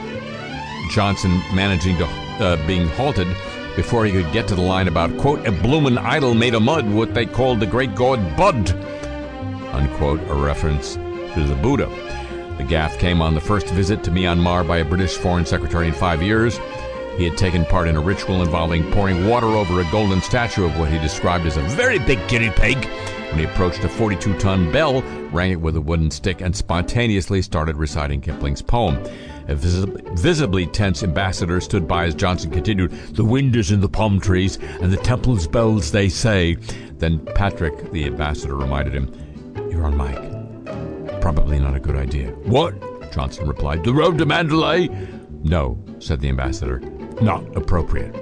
Johnson 0.92 1.32
managing 1.54 1.98
to 1.98 2.06
uh, 2.40 2.68
being 2.68 2.88
halted 2.90 3.28
before 3.76 4.06
he 4.06 4.12
could 4.12 4.32
get 4.32 4.48
to 4.48 4.56
the 4.56 4.62
line 4.62 4.88
about 4.88 5.16
quote 5.18 5.46
a 5.48 5.52
bloomin' 5.52 5.98
idol 5.98 6.34
made 6.34 6.54
of 6.54 6.62
mud, 6.62 6.90
what 6.90 7.14
they 7.14 7.26
called 7.26 7.60
the 7.60 7.66
great 7.66 7.94
god 7.96 8.20
Bud, 8.38 8.72
unquote, 9.74 10.22
a 10.30 10.34
reference 10.34 10.96
to 10.96 11.44
the 11.46 11.56
Buddha. 11.56 11.88
The 12.58 12.64
gaffe 12.64 12.98
came 13.00 13.22
on 13.22 13.34
the 13.34 13.42
first 13.42 13.68
visit 13.68 14.04
to 14.04 14.12
Myanmar 14.12 14.66
by 14.66 14.78
a 14.78 14.86
British 14.86 15.18
foreign 15.18 15.46
secretary 15.46 15.88
in 15.88 15.94
five 15.94 16.24
years. 16.24 16.58
He 17.18 17.26
had 17.26 17.38
taken 17.38 17.66
part 17.66 17.88
in 17.88 17.96
a 17.96 18.02
ritual 18.02 18.42
involving 18.42 18.90
pouring 18.92 19.28
water 19.28 19.48
over 19.48 19.82
a 19.82 19.92
golden 19.92 20.22
statue 20.22 20.66
of 20.66 20.78
what 20.80 20.90
he 20.90 20.98
described 21.00 21.46
as 21.46 21.58
a 21.58 21.62
very 21.62 22.00
big 22.00 22.26
guinea 22.28 22.52
pig. 22.52 22.90
When 23.36 23.44
he 23.46 23.52
approached 23.52 23.84
a 23.84 23.90
42 23.90 24.38
ton 24.40 24.72
bell, 24.72 25.02
rang 25.34 25.52
it 25.52 25.60
with 25.60 25.76
a 25.76 25.82
wooden 25.82 26.10
stick, 26.10 26.40
and 26.40 26.56
spontaneously 26.56 27.42
started 27.42 27.76
reciting 27.76 28.22
Kipling's 28.22 28.62
poem. 28.62 28.96
A 29.50 29.56
visib- 29.56 30.18
visibly 30.18 30.66
tense 30.68 31.04
ambassador 31.04 31.60
stood 31.60 31.86
by 31.86 32.06
as 32.06 32.16
Johnson 32.16 32.50
continued, 32.50 32.92
The 32.92 33.26
wind 33.26 33.58
is 33.58 33.72
in 33.72 33.82
the 33.82 33.90
palm 33.90 34.22
trees, 34.22 34.58
and 34.80 34.90
the 34.90 34.96
temple's 34.96 35.48
bells 35.48 35.92
they 35.92 36.08
say. 36.08 36.56
Then 36.98 37.20
Patrick, 37.36 37.92
the 37.92 38.06
ambassador, 38.06 38.56
reminded 38.56 38.94
him, 38.94 39.12
You're 39.70 39.84
on 39.84 39.98
mic. 39.98 41.20
probably 41.20 41.60
not 41.60 41.76
a 41.76 41.80
good 41.82 41.98
idea. 41.98 42.30
What? 42.46 43.12
Johnson 43.12 43.50
replied. 43.50 43.84
The 43.84 43.94
road 43.94 44.18
to 44.20 44.26
Mandalay? 44.26 44.88
No, 45.44 45.78
said 46.00 46.22
the 46.22 46.30
ambassador. 46.30 46.80
Not 47.22 47.44
appropriate. 47.58 48.16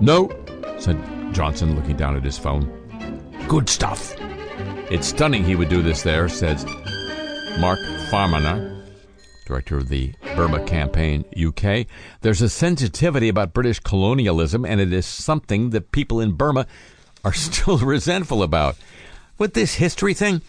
No, 0.00 0.30
said 0.78 0.96
Johnson, 1.34 1.76
looking 1.76 1.96
down 1.98 2.16
at 2.16 2.24
his 2.24 2.38
phone. 2.38 2.72
Good 3.48 3.68
stuff. 3.68 4.16
It's 4.88 5.08
stunning 5.08 5.42
he 5.42 5.56
would 5.56 5.68
do 5.68 5.82
this 5.82 6.02
there, 6.02 6.28
says 6.28 6.64
Mark 7.58 7.80
Farmaner, 8.08 8.86
director 9.44 9.78
of 9.78 9.88
the 9.88 10.12
Burma 10.36 10.64
Campaign 10.64 11.24
UK. 11.36 11.88
There's 12.20 12.40
a 12.40 12.48
sensitivity 12.48 13.28
about 13.28 13.52
British 13.52 13.80
colonialism, 13.80 14.64
and 14.64 14.80
it 14.80 14.92
is 14.92 15.04
something 15.04 15.70
that 15.70 15.90
people 15.90 16.20
in 16.20 16.34
Burma 16.34 16.68
are 17.24 17.32
still 17.34 17.78
resentful 17.78 18.44
about. 18.44 18.76
With 19.38 19.54
this 19.54 19.74
history 19.74 20.14
thing, 20.14 20.40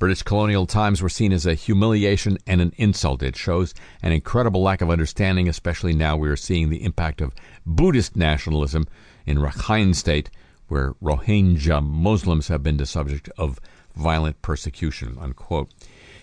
British 0.00 0.24
colonial 0.24 0.66
times 0.66 1.00
were 1.00 1.08
seen 1.08 1.32
as 1.32 1.46
a 1.46 1.54
humiliation 1.54 2.36
and 2.48 2.60
an 2.60 2.72
insult. 2.76 3.22
It 3.22 3.36
shows 3.36 3.74
an 4.02 4.10
incredible 4.10 4.60
lack 4.60 4.80
of 4.80 4.90
understanding, 4.90 5.48
especially 5.48 5.92
now 5.92 6.16
we 6.16 6.28
are 6.28 6.36
seeing 6.36 6.68
the 6.68 6.82
impact 6.82 7.20
of 7.20 7.32
Buddhist 7.64 8.16
nationalism 8.16 8.88
in 9.24 9.38
Rakhine 9.38 9.94
State, 9.94 10.30
where 10.66 10.94
Rohingya 10.94 11.80
Muslims 11.80 12.48
have 12.48 12.64
been 12.64 12.78
the 12.78 12.86
subject 12.86 13.28
of 13.38 13.60
violent 13.96 14.40
persecution. 14.42 15.16
Unquote. 15.20 15.70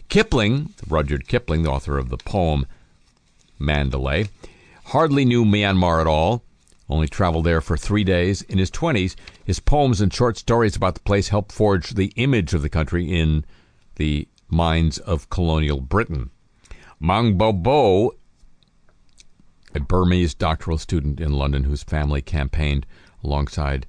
Kipling, 0.10 0.74
Rudyard 0.88 1.28
Kipling, 1.28 1.64
the 1.64 1.70
author 1.70 1.98
of 1.98 2.10
the 2.10 2.18
poem 2.18 2.66
Mandalay, 3.58 4.28
hardly 4.86 5.24
knew 5.24 5.46
Myanmar 5.46 6.02
at 6.02 6.08
all, 6.08 6.44
only 6.90 7.08
traveled 7.08 7.46
there 7.46 7.62
for 7.62 7.78
three 7.78 8.04
days. 8.04 8.42
In 8.42 8.58
his 8.58 8.70
20s, 8.72 9.16
his 9.46 9.60
poems 9.62 10.02
and 10.02 10.14
short 10.14 10.38
stories 10.38 10.76
about 10.76 10.96
the 10.96 11.02
place 11.02 11.30
helped 11.30 11.54
forge 11.54 11.92
the 11.92 12.12
image 12.18 12.54
of 12.54 12.62
the 12.62 12.70
country 12.70 13.06
in 13.06 13.46
the 13.96 14.28
minds 14.50 14.98
of 14.98 15.30
colonial 15.30 15.80
Britain. 15.80 16.30
Mang 17.00 17.38
Bo 17.38 17.54
Bo, 17.54 18.16
a 19.74 19.80
Burmese 19.80 20.34
doctoral 20.34 20.78
student 20.78 21.22
in 21.22 21.32
London 21.32 21.64
whose 21.64 21.84
family 21.84 22.22
campaigned 22.22 22.86
alongside 23.24 23.88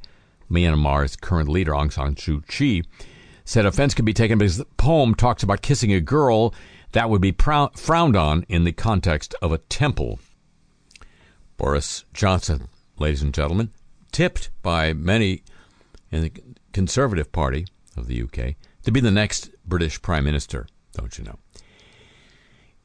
Myanmar's 0.51 1.16
current 1.16 1.49
leader 1.49 1.73
Aung 1.73 1.92
San 1.92 2.14
Suu 2.14 2.47
Kyi, 2.47 2.85
said 3.44 3.66
offense 3.66 3.94
can 3.94 4.05
be 4.05 4.12
taken 4.12 4.38
because 4.38 4.59
the 4.59 4.64
poem 4.64 5.14
talks 5.14 5.42
about 5.42 5.62
kissing 5.62 5.92
a 5.92 6.00
girl 6.00 6.55
that 6.92 7.11
would 7.11 7.20
be 7.20 7.33
frowned 7.33 8.16
on 8.16 8.44
in 8.48 8.64
the 8.64 8.72
context 8.72 9.35
of 9.42 9.52
a 9.52 9.59
temple. 9.59 10.20
Boris 11.57 12.05
Johnson, 12.12 12.68
ladies 12.98 13.22
and 13.22 13.35
gentlemen, 13.35 13.70
tipped 14.11 14.50
by 14.62 14.92
many 14.92 15.42
in 16.11 16.22
the 16.22 16.33
Conservative 16.72 17.33
Party 17.33 17.66
of 17.96 18.07
the 18.07 18.22
UK 18.22 18.55
to 18.83 18.90
be 18.90 19.00
the 19.00 19.11
next 19.11 19.50
British 19.66 20.00
Prime 20.02 20.24
Minister, 20.24 20.66
don't 20.94 21.16
you 21.18 21.24
know? 21.24 21.38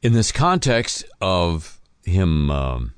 In 0.00 0.12
this 0.12 0.32
context 0.32 1.04
of 1.20 1.80
him 2.04 2.50
um, 2.50 2.94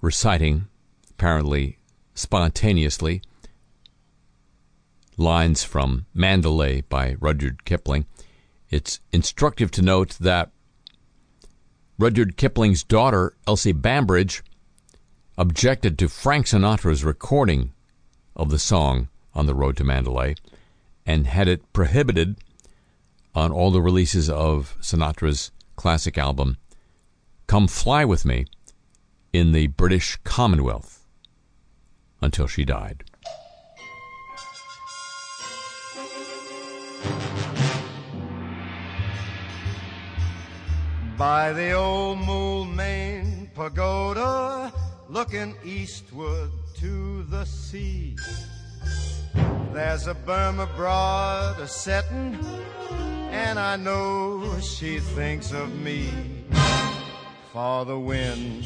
reciting, 0.00 0.66
apparently 1.10 1.78
spontaneously, 2.14 3.22
lines 5.20 5.62
from 5.62 6.06
Mandalay 6.14 6.80
by 6.82 7.16
Rudyard 7.20 7.64
Kipling, 7.64 8.06
it's 8.70 9.00
instructive 9.12 9.70
to 9.72 9.82
note 9.82 10.16
that 10.20 10.50
Rudyard 11.98 12.36
Kipling's 12.36 12.82
daughter, 12.82 13.34
Elsie 13.46 13.72
Bambridge, 13.72 14.42
objected 15.36 15.98
to 15.98 16.08
Frank 16.08 16.46
Sinatra's 16.46 17.04
recording 17.04 17.72
of 18.34 18.50
the 18.50 18.58
song 18.58 19.08
on 19.34 19.46
the 19.46 19.54
road 19.54 19.76
to 19.76 19.84
Mandalay 19.84 20.34
and 21.04 21.26
had 21.26 21.48
it 21.48 21.72
prohibited 21.72 22.38
on 23.34 23.52
all 23.52 23.70
the 23.70 23.82
releases 23.82 24.30
of 24.30 24.76
Sinatra's 24.80 25.50
classic 25.76 26.16
album, 26.16 26.56
Come 27.46 27.68
Fly 27.68 28.04
With 28.04 28.24
Me, 28.24 28.46
in 29.32 29.52
the 29.52 29.68
British 29.68 30.18
Commonwealth 30.24 31.06
until 32.20 32.46
she 32.46 32.64
died. 32.64 33.04
By 41.20 41.52
the 41.52 41.72
old 41.72 42.20
Moulmein 42.20 43.52
Pagoda, 43.54 44.72
looking 45.10 45.54
eastward 45.62 46.50
to 46.78 47.24
the 47.24 47.44
sea. 47.44 48.16
There's 49.74 50.06
a 50.06 50.14
Burma 50.14 50.66
broad 50.74 51.60
a 51.60 51.68
setting, 51.68 52.38
and 53.32 53.58
I 53.58 53.76
know 53.76 54.60
she 54.60 54.98
thinks 54.98 55.52
of 55.52 55.78
me. 55.80 56.08
For 57.52 57.84
the 57.84 57.98
wind 57.98 58.64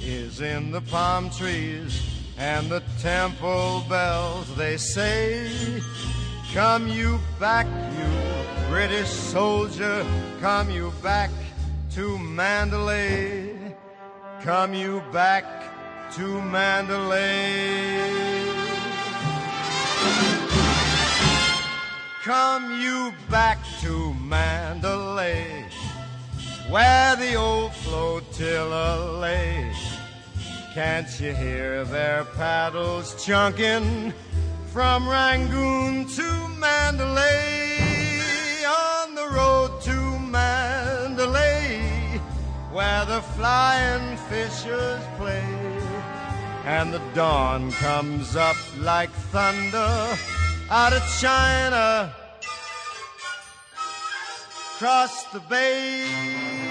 is 0.00 0.40
in 0.40 0.70
the 0.70 0.82
palm 0.82 1.28
trees, 1.28 2.00
and 2.38 2.68
the 2.68 2.84
temple 3.00 3.84
bells 3.88 4.54
they 4.54 4.76
say, 4.76 5.82
Come 6.54 6.86
you 6.86 7.18
back, 7.40 7.66
you 7.98 8.70
British 8.70 9.08
soldier, 9.08 10.06
come 10.40 10.70
you 10.70 10.92
back 11.02 11.32
to 11.96 12.18
Mandalay. 12.18 13.74
Come 14.42 14.74
you 14.74 15.02
back 15.14 15.46
to 16.12 16.42
Mandalay. 16.42 18.02
Come 22.22 22.82
you 22.82 23.14
back 23.30 23.58
to 23.80 24.12
Mandalay, 24.12 25.64
where 26.68 27.16
the 27.16 27.34
old 27.34 27.72
flotilla 27.72 29.18
lay. 29.18 29.72
Can't 30.74 31.08
you 31.18 31.32
hear 31.32 31.84
their 31.84 32.24
paddles 32.36 33.24
chunking 33.24 34.12
from 34.66 35.08
Rangoon 35.08 36.04
to 36.08 36.48
Mandalay? 36.58 37.78
On 38.66 39.14
the 39.14 39.28
road 39.30 39.80
to 39.80 39.95
where 42.76 43.06
the 43.06 43.22
flying 43.22 44.18
fishers 44.28 45.00
play, 45.16 45.42
and 46.66 46.92
the 46.92 47.00
dawn 47.14 47.72
comes 47.72 48.36
up 48.36 48.56
like 48.80 49.08
thunder 49.32 50.14
out 50.68 50.92
of 50.92 51.02
China, 51.18 52.14
cross 54.76 55.24
the 55.32 55.40
bay. 55.48 56.65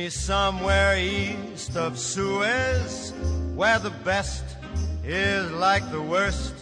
Me 0.00 0.08
somewhere 0.08 0.96
east 0.96 1.76
of 1.76 1.98
Suez, 1.98 3.12
where 3.54 3.78
the 3.78 3.90
best 4.02 4.42
is 5.04 5.52
like 5.52 5.84
the 5.90 6.00
worst, 6.00 6.54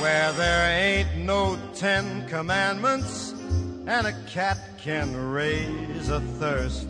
where 0.00 0.32
there 0.32 0.70
ain't 0.70 1.14
no 1.16 1.58
Ten 1.74 2.26
Commandments, 2.26 3.34
and 3.86 4.06
a 4.06 4.14
cat 4.26 4.56
can 4.78 5.14
raise 5.30 6.08
a 6.08 6.20
thirst. 6.40 6.88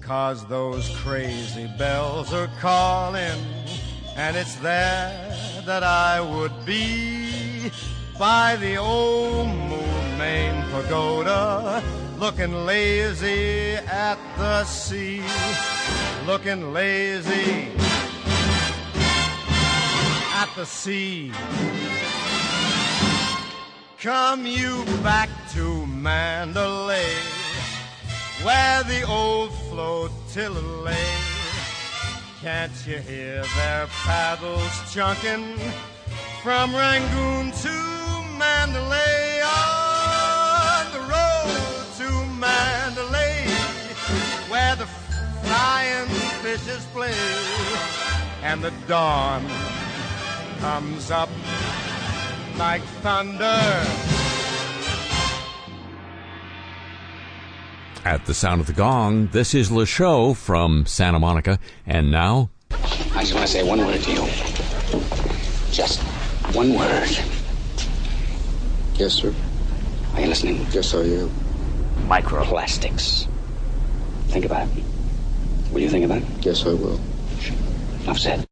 Cause 0.00 0.46
those 0.46 0.88
crazy 1.00 1.70
bells 1.76 2.32
are 2.32 2.48
calling, 2.60 3.42
and 4.16 4.38
it's 4.38 4.54
there 4.56 5.12
that 5.66 5.82
I 5.82 6.22
would 6.22 6.64
be 6.64 7.70
by 8.18 8.56
the 8.56 8.76
old 8.78 9.48
Moulmein 9.48 10.70
pagoda 10.70 12.03
looking 12.24 12.64
lazy 12.64 13.74
at 13.74 14.18
the 14.38 14.64
sea, 14.64 15.22
looking 16.26 16.72
lazy 16.72 17.70
at 20.32 20.48
the 20.56 20.64
sea. 20.64 21.30
Come 23.98 24.46
you 24.46 24.86
back 25.02 25.28
to 25.52 25.84
Mandalay, 25.86 27.12
where 28.42 28.82
the 28.84 29.02
old 29.06 29.52
float 29.68 30.10
till 30.32 30.52
late. 30.52 31.28
Can't 32.40 32.72
you 32.86 33.00
hear 33.00 33.42
their 33.58 33.86
paddles 34.06 34.74
chunking 34.94 35.58
from 36.42 36.74
Rangoon 36.74 37.52
to 37.52 37.74
Mandalay 38.38 39.13
flying 45.54 46.08
fishes 46.42 46.84
play 46.86 47.14
and 48.42 48.62
the 48.62 48.72
dawn 48.88 49.46
comes 50.58 51.10
up 51.10 51.28
like 52.56 52.82
thunder. 53.02 53.60
At 58.04 58.26
the 58.26 58.34
sound 58.34 58.60
of 58.60 58.66
the 58.66 58.72
gong, 58.72 59.28
this 59.28 59.54
is 59.54 59.70
Le 59.70 59.86
Show 59.86 60.34
from 60.34 60.86
Santa 60.86 61.18
Monica, 61.18 61.58
and 61.86 62.10
now 62.10 62.50
I 62.70 63.20
just 63.20 63.34
want 63.34 63.46
to 63.46 63.52
say 63.52 63.62
one 63.62 63.78
word 63.78 64.02
to 64.02 64.10
you. 64.10 64.26
Just 65.70 66.00
one 66.54 66.74
word. 66.74 67.08
Yes, 68.94 69.14
sir. 69.14 69.32
Are 70.14 70.20
you 70.20 70.26
listening? 70.26 70.66
Yes, 70.70 70.94
I 70.94 70.98
am. 70.98 71.30
Microplastics. 72.08 73.26
Think 74.28 74.44
about 74.44 74.68
it. 74.76 74.93
Will 75.74 75.80
you 75.80 75.90
think 75.90 76.04
about 76.04 76.18
it? 76.18 76.24
Yes, 76.40 76.64
I 76.64 76.68
will. 76.68 77.00
Enough 78.04 78.18
said. 78.18 78.46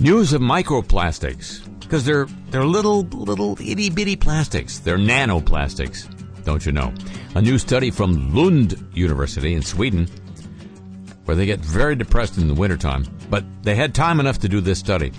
news 0.00 0.32
of 0.32 0.40
microplastics 0.40 1.60
because 1.80 2.06
they're 2.06 2.24
they're 2.50 2.64
little 2.64 3.02
little 3.02 3.58
itty 3.60 3.90
bitty 3.90 4.16
plastics. 4.16 4.78
They're 4.78 4.96
nanoplastics, 4.96 6.08
don't 6.44 6.64
you 6.64 6.72
know? 6.72 6.94
A 7.34 7.42
new 7.42 7.58
study 7.58 7.90
from 7.90 8.34
Lund 8.34 8.88
University 8.94 9.52
in 9.52 9.60
Sweden, 9.60 10.08
where 11.26 11.36
they 11.36 11.44
get 11.44 11.60
very 11.60 11.94
depressed 11.94 12.38
in 12.38 12.48
the 12.48 12.54
wintertime, 12.54 13.04
but 13.28 13.44
they 13.62 13.74
had 13.74 13.94
time 13.94 14.18
enough 14.18 14.38
to 14.38 14.48
do 14.48 14.62
this 14.62 14.78
study. 14.78 15.12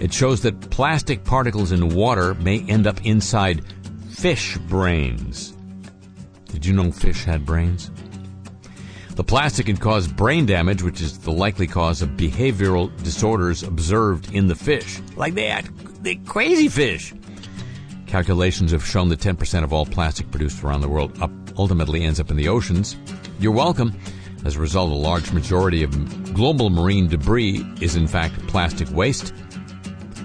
It 0.00 0.12
shows 0.12 0.42
that 0.42 0.70
plastic 0.70 1.22
particles 1.22 1.70
in 1.70 1.94
water 1.94 2.34
may 2.34 2.62
end 2.68 2.88
up 2.88 3.06
inside 3.06 3.62
fish 4.10 4.58
brains. 4.58 5.56
Did 6.46 6.66
you 6.66 6.72
know 6.72 6.90
fish 6.90 7.22
had 7.22 7.46
brains? 7.46 7.92
The 9.16 9.24
plastic 9.24 9.64
can 9.64 9.78
cause 9.78 10.06
brain 10.06 10.44
damage, 10.44 10.82
which 10.82 11.00
is 11.00 11.18
the 11.18 11.32
likely 11.32 11.66
cause 11.66 12.02
of 12.02 12.10
behavioral 12.10 12.94
disorders 13.02 13.62
observed 13.62 14.30
in 14.34 14.46
the 14.46 14.54
fish. 14.54 15.00
Like 15.16 15.34
they 15.34 15.46
act, 15.46 15.70
they 16.02 16.16
crazy 16.16 16.68
fish. 16.68 17.14
Calculations 18.06 18.72
have 18.72 18.84
shown 18.84 19.08
that 19.08 19.20
10% 19.20 19.64
of 19.64 19.72
all 19.72 19.86
plastic 19.86 20.30
produced 20.30 20.62
around 20.62 20.82
the 20.82 20.88
world 20.90 21.16
up, 21.22 21.30
ultimately 21.56 22.04
ends 22.04 22.20
up 22.20 22.30
in 22.30 22.36
the 22.36 22.46
oceans. 22.46 22.94
You're 23.40 23.52
welcome. 23.52 23.98
As 24.44 24.56
a 24.56 24.60
result, 24.60 24.90
a 24.90 24.94
large 24.94 25.32
majority 25.32 25.82
of 25.82 26.34
global 26.34 26.68
marine 26.68 27.08
debris 27.08 27.66
is 27.80 27.96
in 27.96 28.06
fact 28.06 28.34
plastic 28.48 28.90
waste. 28.90 29.32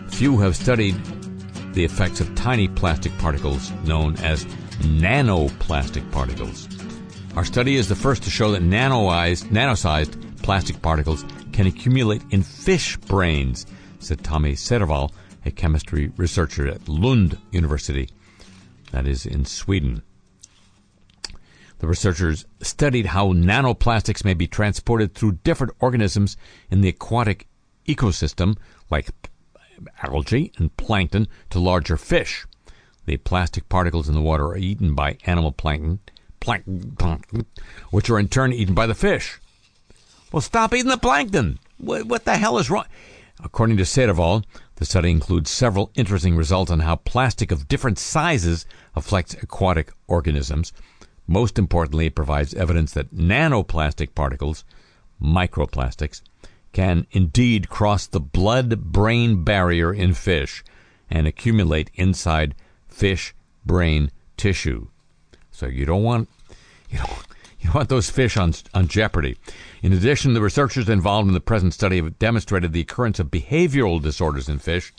Few 0.10 0.38
have 0.39 0.58
studied 0.58 0.95
the 1.73 1.86
effects 1.86 2.19
of 2.19 2.36
tiny 2.36 2.67
plastic 2.67 3.17
particles 3.19 3.71
known 3.86 4.17
as 4.17 4.43
nanoplastic 4.82 6.12
particles. 6.12 6.67
Our 7.34 7.46
study 7.46 7.78
is 7.78 7.88
the 7.88 7.96
first 7.96 8.24
to 8.24 8.30
show 8.30 8.52
that 8.52 8.62
nano-sized 8.62 10.44
plastic 10.44 10.82
particles 10.82 11.24
can 11.54 11.65
accumulate 11.65 12.22
in 12.32 12.44
fish 12.44 12.98
brains, 12.98 13.65
said 14.00 14.22
Tommy 14.22 14.52
Cedervall, 14.52 15.13
a 15.46 15.52
chemistry 15.52 16.12
researcher 16.17 16.67
at 16.67 16.89
Lund 16.89 17.38
University, 17.52 18.10
that 18.91 19.08
is 19.08 19.26
in 19.26 19.46
Sweden. 19.46 20.04
The 21.80 21.88
researchers 21.88 22.46
studied 22.62 23.08
how 23.08 23.32
nanoplastics 23.32 24.26
may 24.26 24.34
be 24.34 24.46
transported 24.46 25.15
through 25.15 25.39
different 25.44 25.74
organisms 25.80 26.36
in 26.70 26.82
the 26.82 26.89
aquatic 26.89 27.48
ecosystem, 27.88 28.58
like 28.89 29.10
algae 30.04 30.52
and 30.58 30.76
plankton, 30.76 31.30
to 31.50 31.60
larger 31.60 31.96
fish. 31.96 32.46
The 33.06 33.15
plastic 33.17 33.70
particles 33.70 34.10
in 34.10 34.15
the 34.15 34.22
water 34.22 34.48
are 34.48 34.58
eaten 34.58 34.94
by 34.96 35.17
animal 35.26 35.54
plankton, 35.54 36.02
plankton, 36.41 37.45
which 37.91 38.10
are 38.10 38.19
in 38.19 38.27
turn 38.27 38.51
eaten 38.51 38.75
by 38.75 38.86
the 38.86 38.93
fish. 38.93 39.39
Well, 40.34 40.41
stop 40.41 40.73
eating 40.73 40.89
the 40.89 40.97
plankton. 40.97 41.60
What, 41.77 42.06
what 42.06 42.25
the 42.25 42.36
hell 42.36 42.58
is 42.58 42.69
wrong? 42.69 42.86
According 43.43 43.77
to 43.77 43.84
Cedervall, 43.84 44.43
the 44.75 44.86
study 44.86 45.10
includes 45.10 45.49
several 45.49 45.91
interesting 45.95 46.36
results 46.36 46.69
on 46.69 46.82
how 46.82 46.97
plastic 46.97 47.51
of 47.51 47.67
different 47.67 47.97
sizes 47.97 48.65
affects 48.95 49.34
aquatic 49.36 49.93
organisms. 50.08 50.73
Most 51.27 51.58
importantly, 51.58 52.08
it 52.08 52.15
provides 52.15 52.54
evidence 52.54 52.91
that 52.93 53.15
nanoplastic 53.15 54.13
particles, 54.15 54.63
microplastics, 55.21 56.21
can 56.73 57.08
indeed 57.12 57.69
cross 57.69 58.08
the 58.08 58.19
blood 58.19 58.91
brain 58.91 59.43
barrier 59.43 59.93
in 59.93 60.13
fish 60.13 60.63
and 61.10 61.27
accumulate 61.27 61.91
inside 61.95 62.56
fish 62.88 63.34
brain 63.65 64.12
tissue. 64.38 64.88
So 65.62 65.67
you 65.67 65.86
don't 65.86 66.02
want 66.02 66.28
you 66.89 66.97
don't 66.97 67.12
you 67.60 67.65
don't 67.65 67.76
want 67.76 67.89
those 67.89 68.10
fish 68.10 68.36
on 68.36 68.52
on 68.74 68.88
jeopardy. 68.88 69.38
In 69.84 69.93
addition, 69.93 70.34
the 70.34 70.41
researchers 70.41 70.89
involved 70.89 71.28
in 71.28 71.36
the 71.36 71.39
present 71.39 71.76
study 71.76 71.97
have 71.97 72.17
demonstrated 72.17 72.74
the 72.74 72.82
occurrence 72.82 73.19
of 73.19 73.30
behavioral 73.30 74.02
disorders 74.02 74.50
in 74.50 74.58
fish 74.58 74.91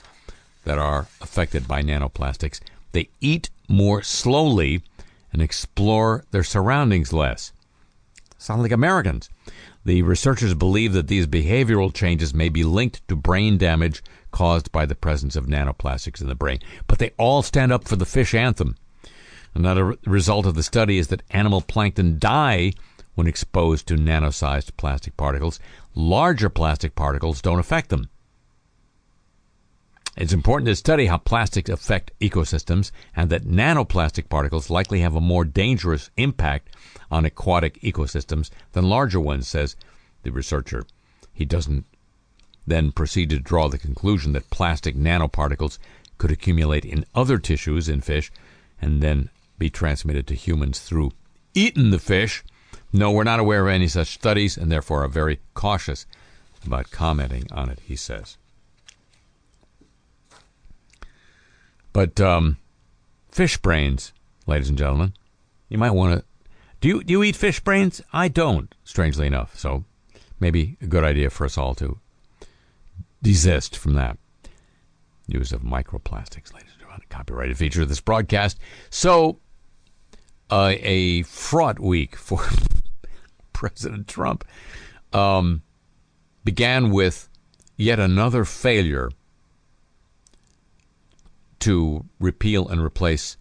that 0.63 0.79
are 0.79 1.09
affected 1.21 1.67
by 1.67 1.83
nanoplastics. 1.83 2.61
They 2.93 3.09
eat 3.21 3.51
more 3.67 4.03
slowly 4.03 4.85
and 5.33 5.43
explore 5.43 6.23
their 6.31 6.45
surroundings 6.45 7.13
less. 7.13 7.53
Sound 8.39 8.63
like 8.63 8.71
Americans. 8.71 9.31
The 9.85 10.03
researchers 10.03 10.55
believe 10.55 10.93
that 10.93 11.09
these 11.09 11.27
behavioral 11.27 11.93
changes 11.93 12.33
may 12.33 12.49
be 12.49 12.63
linked 12.63 13.09
to 13.09 13.17
brain 13.17 13.59
damage 13.59 14.01
caused 14.31 14.71
by 14.71 14.87
the 14.87 14.95
presence 14.95 15.35
of 15.35 15.47
nanoplastics 15.47 16.21
in 16.21 16.29
the 16.29 16.37
brain, 16.37 16.61
but 16.87 17.01
they 17.01 17.11
all 17.19 17.43
stand 17.43 17.73
up 17.73 17.89
for 17.89 17.97
the 17.97 18.07
fish 18.07 18.33
anthem. 18.33 18.77
Another 19.55 19.97
result 20.07 20.47
of 20.47 20.55
the 20.55 20.63
study 20.63 20.99
is 20.99 21.09
that 21.09 21.23
animal 21.31 21.61
plankton 21.61 22.19
die 22.19 22.73
when 23.15 23.27
exposed 23.27 23.87
to 23.87 23.97
nano-sized 23.97 24.77
plastic 24.77 25.17
particles. 25.17 25.61
Larger 25.95 26.49
plastic 26.49 26.95
particles 26.95 27.43
don't 27.43 27.59
affect 27.59 27.91
them. 27.91 28.09
It's 30.17 30.33
important 30.33 30.67
to 30.69 30.77
study 30.77 31.07
how 31.07 31.19
plastics 31.19 31.71
affect 31.71 32.13
ecosystems 32.21 32.91
and 33.17 33.31
that 33.31 33.45
nanoplastic 33.45 34.29
particles 34.29 34.71
likely 34.71 35.01
have 35.01 35.15
a 35.15 35.21
more 35.21 35.45
dangerous 35.45 36.11
impact 36.17 36.75
on 37.11 37.25
aquatic 37.25 37.81
ecosystems 37.81 38.51
than 38.73 38.89
larger 38.89 39.21
ones, 39.21 39.49
says 39.49 39.77
the 40.23 40.31
researcher. 40.31 40.85
He 41.33 41.45
doesn't 41.45 41.87
then 42.67 42.93
proceed 42.93 43.31
to 43.31 43.39
draw 43.39 43.69
the 43.69 43.79
conclusion 43.79 44.33
that 44.33 44.51
plastic 44.51 44.95
nanoparticles 44.95 45.79
could 46.19 46.31
accumulate 46.31 46.85
in 46.85 47.05
other 47.15 47.39
tissues 47.39 47.89
in 47.89 48.01
fish 48.01 48.31
and 48.81 49.03
then 49.03 49.31
be 49.63 49.71
transmitted 49.71 50.27
to 50.27 50.35
humans 50.35 50.81
through 50.81 51.13
eating 51.55 51.91
the 51.91 51.99
fish. 52.01 52.43
No, 52.93 53.13
we're 53.13 53.23
not 53.23 53.39
aware 53.39 53.63
of 53.63 53.73
any 53.73 53.87
such 53.87 54.09
studies 54.09 54.57
and 54.57 54.73
therefore 54.73 55.05
are 55.05 55.09
very 55.09 55.39
cautious 55.55 56.05
about 56.67 56.91
commenting 56.91 57.45
on 57.53 57.71
it, 57.71 57.79
he 57.87 57.95
says. 57.95 58.39
But 61.93 62.21
um, 62.21 62.57
fish 63.31 63.57
brains, 63.57 64.13
ladies 64.49 64.69
and 64.69 64.77
gentlemen, 64.77 65.13
you 65.69 65.79
might 65.79 65.93
want 65.93 66.19
to. 66.19 66.25
Do 66.81 66.89
you 66.89 67.05
do 67.05 67.13
you 67.13 67.23
eat 67.23 67.37
fish 67.37 67.61
brains? 67.61 68.03
I 68.13 68.27
don't, 68.27 68.75
strangely 68.83 69.29
enough. 69.29 69.57
So 69.57 69.85
maybe 70.41 70.77
a 70.83 70.87
good 70.87 71.05
idea 71.05 71.31
for 71.31 71.45
us 71.45 71.57
all 71.57 71.77
to 71.77 72.01
desist 73.23 73.77
from 73.77 73.95
that. 73.95 74.19
Use 75.29 75.53
of 75.53 75.63
microplastics, 75.63 76.53
ladies 76.53 76.73
and 76.73 76.81
gentlemen. 76.81 77.03
A 77.05 77.15
copyrighted 77.15 77.57
feature 77.57 77.83
of 77.83 77.89
this 77.89 78.01
broadcast. 78.01 78.59
So 78.91 79.39
uh, 80.53 80.75
a 80.81 81.23
fraught 81.23 81.81
week 81.81 82.15
for 82.15 82.45
President 83.55 84.07
Trump 84.07 84.45
um, 85.15 85.63
began 86.45 86.91
with 86.91 87.31
yet 87.79 87.99
another 87.99 88.45
failure 88.45 89.11
to 91.61 92.05
repeal 92.21 92.69
and 92.69 92.83
replace 92.83 93.39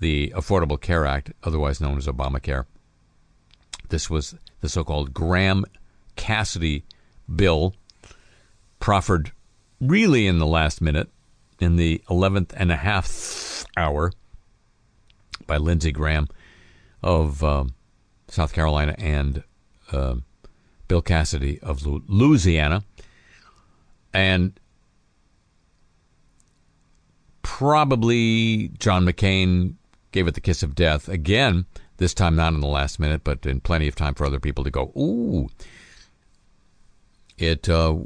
the 0.00 0.30
Affordable 0.36 0.78
Care 0.78 1.06
Act, 1.06 1.32
otherwise 1.44 1.80
known 1.80 1.96
as 1.96 2.06
Obamacare. 2.06 2.66
This 3.88 4.10
was 4.10 4.34
the 4.60 4.68
so 4.68 4.84
called 4.84 5.14
Graham 5.14 5.64
Cassidy 6.14 6.84
bill, 7.34 7.74
proffered 8.80 9.32
really 9.80 10.26
in 10.26 10.38
the 10.38 10.46
last 10.46 10.82
minute, 10.82 11.08
in 11.58 11.76
the 11.76 12.02
11th 12.10 12.52
and 12.54 12.70
a 12.70 12.76
half 12.76 13.64
hour, 13.78 14.12
by 15.50 15.56
Lindsey 15.56 15.90
Graham 15.90 16.28
of 17.02 17.42
um, 17.42 17.74
South 18.28 18.52
Carolina 18.52 18.94
and 18.98 19.42
uh, 19.90 20.14
Bill 20.86 21.02
Cassidy 21.02 21.58
of 21.58 21.84
Louisiana. 21.84 22.84
And 24.14 24.52
probably 27.42 28.68
John 28.78 29.04
McCain 29.04 29.74
gave 30.12 30.28
it 30.28 30.34
the 30.34 30.40
kiss 30.40 30.62
of 30.62 30.76
death. 30.76 31.08
Again, 31.08 31.66
This 32.00 32.14
time, 32.14 32.34
not 32.34 32.54
in 32.54 32.60
the 32.60 32.66
last 32.66 32.98
minute, 32.98 33.20
but 33.24 33.44
in 33.44 33.60
plenty 33.60 33.86
of 33.86 33.94
time 33.94 34.14
for 34.14 34.24
other 34.24 34.40
people 34.40 34.64
to 34.64 34.70
go, 34.70 34.90
ooh. 34.96 35.50
It 37.36 37.68
uh, 37.68 37.98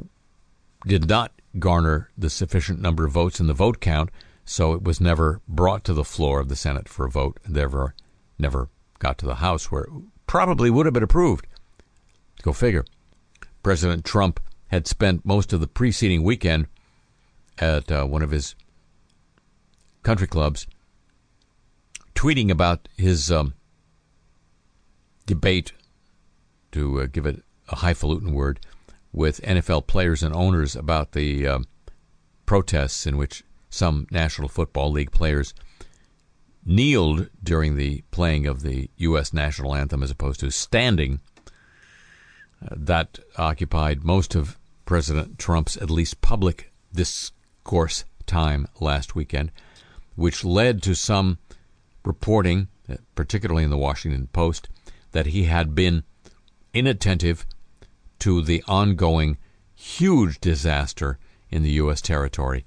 did 0.85 1.07
not 1.07 1.31
garner 1.59 2.09
the 2.17 2.29
sufficient 2.29 2.81
number 2.81 3.05
of 3.05 3.13
votes 3.13 3.39
in 3.39 3.47
the 3.47 3.53
vote 3.53 3.79
count, 3.79 4.09
so 4.45 4.73
it 4.73 4.83
was 4.83 5.01
never 5.01 5.41
brought 5.47 5.83
to 5.83 5.93
the 5.93 6.03
floor 6.03 6.39
of 6.39 6.49
the 6.49 6.55
Senate 6.55 6.87
for 6.87 7.05
a 7.05 7.09
vote. 7.09 7.39
Never, 7.47 7.95
never 8.37 8.69
got 8.99 9.17
to 9.17 9.25
the 9.25 9.35
House, 9.35 9.71
where 9.71 9.83
it 9.83 9.89
probably 10.27 10.69
would 10.69 10.85
have 10.85 10.93
been 10.93 11.03
approved. 11.03 11.47
Go 12.43 12.53
figure. 12.53 12.85
President 13.63 14.05
Trump 14.05 14.39
had 14.67 14.87
spent 14.87 15.25
most 15.25 15.51
of 15.51 15.59
the 15.59 15.67
preceding 15.67 16.23
weekend 16.23 16.67
at 17.57 17.91
uh, 17.91 18.05
one 18.05 18.21
of 18.21 18.31
his 18.31 18.55
country 20.03 20.27
clubs 20.27 20.67
tweeting 22.13 22.51
about 22.51 22.87
his 22.97 23.31
um, 23.31 23.55
debate, 25.25 25.73
to 26.71 27.01
uh, 27.01 27.07
give 27.07 27.25
it 27.25 27.43
a 27.69 27.77
highfalutin 27.77 28.33
word, 28.33 28.59
with 29.11 29.41
NFL 29.41 29.87
players 29.87 30.21
and 30.21 30.35
owners 30.35 30.75
about 30.75 31.13
the 31.13 31.47
um, 31.47 31.65
protests 32.45 33.07
in 33.07 33.17
which 33.17 33.43
some 33.75 34.07
National 34.09 34.47
Football 34.47 34.91
League 34.91 35.11
players 35.11 35.53
kneeled 36.65 37.29
during 37.43 37.75
the 37.75 38.03
playing 38.09 38.47
of 38.47 38.61
the 38.61 38.89
U.S. 38.97 39.33
national 39.33 39.75
anthem 39.75 40.01
as 40.01 40.09
opposed 40.09 40.39
to 40.39 40.49
standing. 40.49 41.19
Uh, 42.63 42.73
that 42.75 43.19
occupied 43.37 44.03
most 44.03 44.33
of 44.33 44.57
President 44.85 45.37
Trump's 45.37 45.77
at 45.77 45.89
least 45.89 46.21
public 46.21 46.71
discourse 46.93 48.05
time 48.25 48.67
last 48.79 49.13
weekend, 49.13 49.51
which 50.15 50.43
led 50.43 50.81
to 50.81 50.95
some 50.95 51.37
reporting, 52.03 52.69
uh, 52.89 52.95
particularly 53.13 53.63
in 53.63 53.69
the 53.69 53.77
Washington 53.77 54.27
Post, 54.27 54.69
that 55.11 55.27
he 55.27 55.43
had 55.43 55.75
been 55.75 56.03
inattentive 56.73 57.45
to 58.19 58.41
the 58.41 58.63
ongoing 58.67 59.37
huge 59.75 60.39
disaster 60.39 61.19
in 61.49 61.61
the 61.61 61.71
U.S. 61.71 62.01
territory 62.01 62.63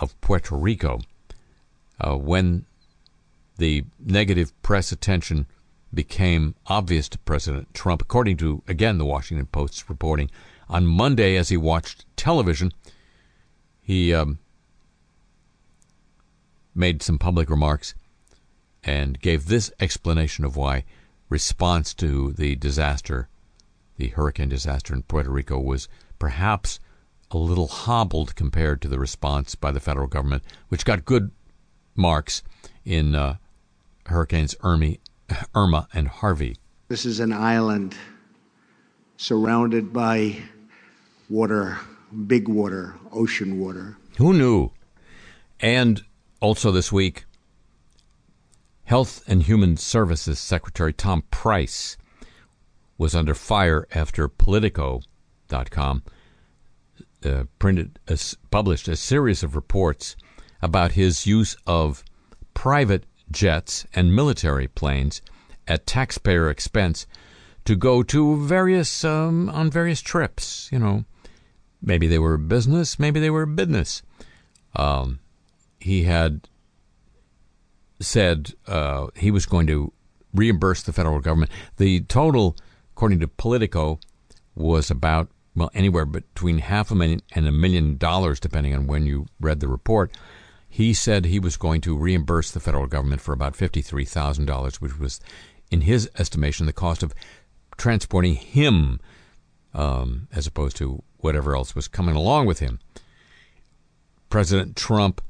of 0.00 0.18
Puerto 0.20 0.56
Rico. 0.56 1.00
Uh, 2.00 2.16
when 2.16 2.66
the 3.58 3.84
negative 3.98 4.52
press 4.62 4.92
attention 4.92 5.46
became 5.92 6.54
obvious 6.66 7.08
to 7.08 7.18
President 7.18 7.72
Trump, 7.72 8.02
according 8.02 8.36
to, 8.38 8.62
again, 8.66 8.98
the 8.98 9.04
Washington 9.04 9.46
Post's 9.46 9.88
reporting, 9.88 10.30
on 10.68 10.86
Monday 10.86 11.36
as 11.36 11.50
he 11.50 11.56
watched 11.56 12.04
television, 12.16 12.72
he 13.80 14.12
um, 14.12 14.38
made 16.74 17.02
some 17.02 17.18
public 17.18 17.48
remarks 17.48 17.94
and 18.82 19.20
gave 19.20 19.46
this 19.46 19.70
explanation 19.78 20.44
of 20.44 20.56
why 20.56 20.84
response 21.28 21.94
to 21.94 22.32
the 22.32 22.56
disaster 22.56 23.28
the 23.96 24.08
hurricane 24.08 24.48
disaster 24.48 24.92
in 24.94 25.02
Puerto 25.02 25.30
Rico 25.30 25.58
was 25.58 25.88
perhaps 26.18 26.80
a 27.34 27.38
little 27.38 27.66
hobbled 27.66 28.36
compared 28.36 28.80
to 28.80 28.88
the 28.88 28.98
response 28.98 29.54
by 29.54 29.72
the 29.72 29.80
federal 29.80 30.06
government, 30.06 30.44
which 30.68 30.84
got 30.84 31.04
good 31.04 31.32
marks 31.96 32.42
in 32.84 33.14
uh, 33.14 33.36
Hurricanes 34.06 34.54
Irma, 34.62 34.94
Irma 35.54 35.88
and 35.92 36.08
Harvey. 36.08 36.56
This 36.88 37.04
is 37.04 37.20
an 37.20 37.32
island 37.32 37.96
surrounded 39.16 39.92
by 39.92 40.36
water, 41.28 41.78
big 42.26 42.48
water, 42.48 42.94
ocean 43.12 43.58
water. 43.58 43.96
Who 44.18 44.32
knew? 44.32 44.70
And 45.58 46.04
also 46.40 46.70
this 46.70 46.92
week, 46.92 47.24
Health 48.84 49.24
and 49.26 49.42
Human 49.42 49.76
Services 49.76 50.38
Secretary 50.38 50.92
Tom 50.92 51.22
Price 51.30 51.96
was 52.96 53.14
under 53.14 53.34
fire 53.34 53.88
after 53.92 54.28
Politico.com 54.28 56.02
uh, 57.24 57.44
printed 57.58 57.98
a, 58.08 58.18
published 58.50 58.88
a 58.88 58.96
series 58.96 59.42
of 59.42 59.54
reports 59.54 60.16
about 60.62 60.92
his 60.92 61.26
use 61.26 61.56
of 61.66 62.04
private 62.54 63.04
jets 63.30 63.86
and 63.94 64.14
military 64.14 64.68
planes 64.68 65.20
at 65.66 65.86
taxpayer 65.86 66.50
expense 66.50 67.06
to 67.64 67.74
go 67.74 68.02
to 68.02 68.44
various 68.44 69.04
um, 69.04 69.48
on 69.50 69.70
various 69.70 70.00
trips. 70.00 70.68
You 70.70 70.78
know, 70.78 71.04
maybe 71.82 72.06
they 72.06 72.18
were 72.18 72.36
business, 72.36 72.98
maybe 72.98 73.20
they 73.20 73.30
were 73.30 73.46
business. 73.46 74.02
Um, 74.76 75.20
he 75.80 76.04
had 76.04 76.48
said 78.00 78.54
uh, 78.66 79.06
he 79.14 79.30
was 79.30 79.46
going 79.46 79.66
to 79.68 79.92
reimburse 80.34 80.82
the 80.82 80.92
federal 80.92 81.20
government. 81.20 81.50
The 81.76 82.00
total 82.00 82.56
according 82.94 83.18
to 83.18 83.26
Politico, 83.26 83.98
was 84.54 84.88
about 84.88 85.28
well 85.54 85.70
anywhere 85.74 86.04
between 86.04 86.58
half 86.58 86.90
a 86.90 86.94
million 86.94 87.20
and 87.34 87.46
a 87.46 87.52
million 87.52 87.96
dollars, 87.96 88.40
depending 88.40 88.74
on 88.74 88.86
when 88.86 89.06
you 89.06 89.26
read 89.40 89.60
the 89.60 89.68
report. 89.68 90.16
He 90.68 90.92
said 90.92 91.24
he 91.24 91.38
was 91.38 91.56
going 91.56 91.80
to 91.82 91.96
reimburse 91.96 92.50
the 92.50 92.60
federal 92.60 92.86
government 92.86 93.20
for 93.20 93.32
about 93.32 93.54
fifty-three 93.54 94.04
thousand 94.04 94.46
dollars, 94.46 94.80
which 94.80 94.98
was, 94.98 95.20
in 95.70 95.82
his 95.82 96.10
estimation, 96.18 96.66
the 96.66 96.72
cost 96.72 97.02
of 97.02 97.14
transporting 97.76 98.34
him, 98.34 99.00
um, 99.72 100.28
as 100.32 100.46
opposed 100.46 100.76
to 100.78 101.02
whatever 101.18 101.54
else 101.54 101.74
was 101.74 101.88
coming 101.88 102.16
along 102.16 102.46
with 102.46 102.58
him. 102.58 102.80
President 104.28 104.74
Trump, 104.74 105.20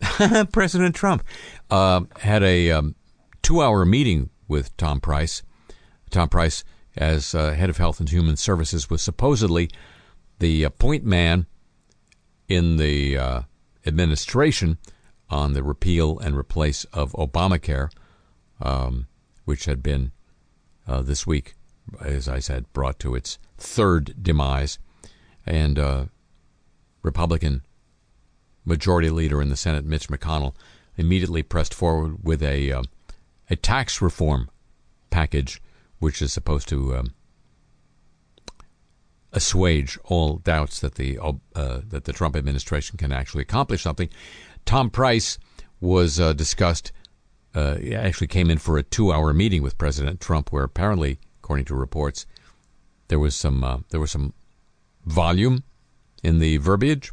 President 0.52 0.94
Trump, 0.94 1.22
uh, 1.70 2.00
had 2.20 2.42
a 2.42 2.70
um, 2.70 2.94
two-hour 3.42 3.84
meeting 3.84 4.30
with 4.48 4.74
Tom 4.78 5.00
Price. 5.00 5.42
Tom 6.10 6.28
Price 6.30 6.64
as 6.96 7.34
uh, 7.34 7.52
head 7.52 7.70
of 7.70 7.76
Health 7.76 8.00
and 8.00 8.08
Human 8.08 8.36
Services, 8.36 8.88
was 8.90 9.02
supposedly 9.02 9.70
the 10.38 10.68
point 10.70 11.04
man 11.04 11.46
in 12.48 12.76
the 12.76 13.16
uh, 13.18 13.40
administration 13.86 14.78
on 15.30 15.52
the 15.52 15.62
repeal 15.62 16.18
and 16.18 16.36
replace 16.36 16.84
of 16.86 17.12
Obamacare, 17.12 17.90
um, 18.60 19.06
which 19.44 19.64
had 19.64 19.82
been 19.82 20.12
uh, 20.86 21.02
this 21.02 21.26
week, 21.26 21.54
as 22.00 22.28
I 22.28 22.38
said, 22.38 22.72
brought 22.72 22.98
to 23.00 23.14
its 23.14 23.38
third 23.56 24.22
demise. 24.22 24.78
And 25.46 25.78
uh, 25.78 26.04
Republican 27.02 27.62
Majority 28.64 29.10
Leader 29.10 29.42
in 29.42 29.50
the 29.50 29.56
Senate, 29.56 29.84
Mitch 29.84 30.08
McConnell, 30.08 30.54
immediately 30.96 31.42
pressed 31.42 31.74
forward 31.74 32.18
with 32.22 32.42
a 32.42 32.72
uh, 32.72 32.82
a 33.50 33.56
tax 33.56 34.00
reform 34.00 34.48
package 35.10 35.60
which 35.98 36.20
is 36.20 36.32
supposed 36.32 36.68
to 36.68 36.96
um, 36.96 37.14
assuage 39.34 39.98
all 40.04 40.36
doubts 40.38 40.80
that 40.80 40.94
the 40.94 41.18
uh, 41.18 41.32
that 41.54 42.04
the 42.04 42.12
Trump 42.12 42.36
administration 42.36 42.96
can 42.96 43.12
actually 43.12 43.42
accomplish 43.42 43.82
something. 43.82 44.08
Tom 44.64 44.88
Price 44.90 45.38
was 45.80 46.18
uh, 46.18 46.32
discussed. 46.32 46.92
Uh, 47.54 47.76
actually, 47.94 48.26
came 48.26 48.50
in 48.50 48.58
for 48.58 48.78
a 48.78 48.82
two-hour 48.82 49.32
meeting 49.32 49.62
with 49.62 49.78
President 49.78 50.20
Trump, 50.20 50.50
where 50.50 50.64
apparently, 50.64 51.18
according 51.38 51.64
to 51.66 51.74
reports, 51.74 52.26
there 53.08 53.18
was 53.18 53.36
some 53.36 53.62
uh, 53.62 53.78
there 53.90 54.00
was 54.00 54.10
some 54.10 54.32
volume 55.04 55.62
in 56.22 56.38
the 56.38 56.56
verbiage. 56.56 57.12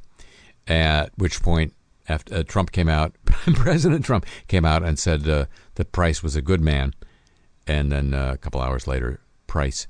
At 0.67 1.11
which 1.17 1.41
point, 1.41 1.73
after 2.07 2.35
uh, 2.35 2.43
Trump 2.43 2.71
came 2.71 2.87
out, 2.89 3.15
President 3.25 4.05
Trump 4.05 4.25
came 4.47 4.65
out 4.65 4.83
and 4.83 4.97
said 4.97 5.27
uh, 5.27 5.45
that 5.75 5.91
Price 5.91 6.23
was 6.23 6.35
a 6.35 6.41
good 6.41 6.61
man 6.61 6.93
and 7.67 7.91
then 7.91 8.13
uh, 8.13 8.31
a 8.33 8.37
couple 8.37 8.61
hours 8.61 8.87
later, 8.87 9.19
Price, 9.47 9.87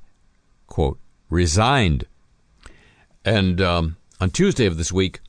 quote, 0.66 0.98
resigned. 1.30 2.04
And 3.24 3.60
um, 3.60 3.96
on 4.20 4.30
Tuesday 4.30 4.66
of 4.66 4.76
this 4.76 4.92
week, 4.92 5.20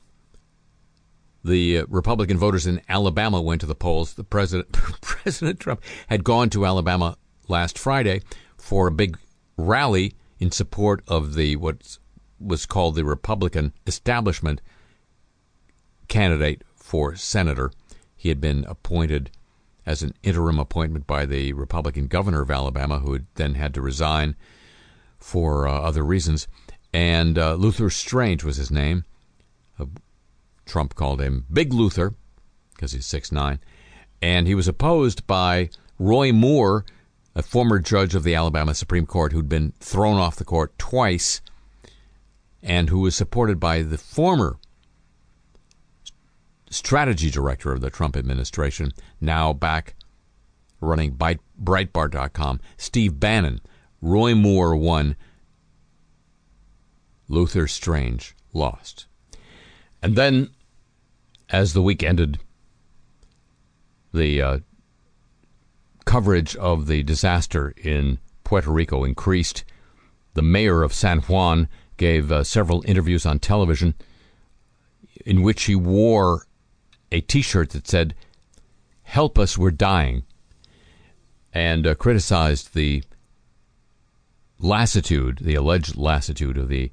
the 1.44 1.78
uh, 1.78 1.86
Republican 1.88 2.38
voters 2.38 2.66
in 2.66 2.80
Alabama 2.88 3.40
went 3.40 3.60
to 3.60 3.66
the 3.66 3.74
polls. 3.74 4.14
The 4.14 4.24
president, 4.24 4.72
President 5.00 5.60
Trump, 5.60 5.82
had 6.08 6.24
gone 6.24 6.50
to 6.50 6.66
Alabama 6.66 7.16
last 7.48 7.78
Friday 7.78 8.22
for 8.56 8.88
a 8.88 8.92
big 8.92 9.18
rally 9.56 10.14
in 10.38 10.50
support 10.50 11.02
of 11.06 11.34
the 11.34 11.56
what 11.56 11.98
was 12.40 12.66
called 12.66 12.94
the 12.94 13.04
Republican 13.04 13.72
establishment 13.86 14.60
candidate 16.08 16.62
for 16.74 17.14
senator. 17.14 17.70
He 18.16 18.28
had 18.28 18.40
been 18.40 18.64
appointed 18.66 19.30
as 19.86 20.02
an 20.02 20.14
interim 20.22 20.58
appointment 20.58 21.06
by 21.06 21.26
the 21.26 21.52
Republican 21.52 22.06
governor 22.06 22.42
of 22.42 22.50
Alabama, 22.50 23.00
who 23.00 23.12
had 23.12 23.26
then 23.34 23.54
had 23.54 23.74
to 23.74 23.82
resign 23.82 24.36
for 25.18 25.66
uh, 25.66 25.72
other 25.72 26.04
reasons. 26.04 26.48
And 26.92 27.38
uh, 27.38 27.54
Luther 27.54 27.90
Strange 27.90 28.44
was 28.44 28.56
his 28.56 28.70
name. 28.70 29.04
Uh, 29.78 29.86
Trump 30.64 30.94
called 30.94 31.20
him 31.20 31.46
Big 31.52 31.72
Luther 31.72 32.14
because 32.74 32.92
he's 32.92 33.06
six 33.06 33.30
nine, 33.30 33.58
and 34.22 34.46
he 34.46 34.54
was 34.54 34.68
opposed 34.68 35.26
by 35.26 35.70
Roy 35.98 36.32
Moore, 36.32 36.84
a 37.34 37.42
former 37.42 37.78
judge 37.78 38.14
of 38.14 38.24
the 38.24 38.34
Alabama 38.34 38.74
Supreme 38.74 39.06
Court 39.06 39.32
who'd 39.32 39.48
been 39.48 39.72
thrown 39.80 40.16
off 40.16 40.36
the 40.36 40.44
court 40.44 40.78
twice, 40.78 41.40
and 42.62 42.88
who 42.88 43.00
was 43.00 43.14
supported 43.14 43.60
by 43.60 43.82
the 43.82 43.98
former 43.98 44.56
strategy 46.70 47.30
director 47.30 47.72
of 47.72 47.80
the 47.80 47.90
Trump 47.90 48.16
administration, 48.16 48.92
now 49.20 49.52
back 49.52 49.94
running 50.80 51.12
Breitbart.com. 51.12 52.60
Steve 52.76 53.18
Bannon, 53.18 53.60
Roy 54.00 54.34
Moore 54.34 54.76
won. 54.76 55.16
Luther 57.28 57.66
Strange 57.66 58.34
lost. 58.52 59.06
And 60.02 60.14
then, 60.14 60.50
as 61.48 61.72
the 61.72 61.80
week 61.80 62.02
ended, 62.02 62.38
the 64.12 64.42
uh, 64.42 64.58
coverage 66.04 66.54
of 66.56 66.86
the 66.86 67.02
disaster 67.02 67.72
in 67.82 68.18
Puerto 68.44 68.70
Rico 68.70 69.04
increased. 69.04 69.64
The 70.34 70.42
mayor 70.42 70.82
of 70.82 70.92
San 70.92 71.20
Juan 71.20 71.68
gave 71.96 72.30
uh, 72.30 72.44
several 72.44 72.82
interviews 72.86 73.24
on 73.24 73.38
television 73.38 73.94
in 75.24 75.42
which 75.42 75.64
he 75.64 75.74
wore 75.74 76.46
a 77.14 77.20
t 77.20 77.42
shirt 77.42 77.70
that 77.70 77.86
said, 77.86 78.12
Help 79.04 79.38
us, 79.38 79.56
we're 79.56 79.70
dying, 79.70 80.24
and 81.52 81.86
uh, 81.86 81.94
criticized 81.94 82.74
the 82.74 83.04
lassitude, 84.58 85.38
the 85.38 85.54
alleged 85.54 85.96
lassitude 85.96 86.58
of 86.58 86.68
the 86.68 86.90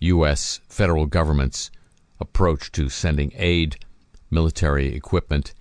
U.S. 0.00 0.60
federal 0.68 1.06
government's 1.06 1.70
approach 2.20 2.70
to 2.72 2.90
sending 2.90 3.32
aid, 3.34 3.78
military 4.30 4.94
equipment, 4.94 5.54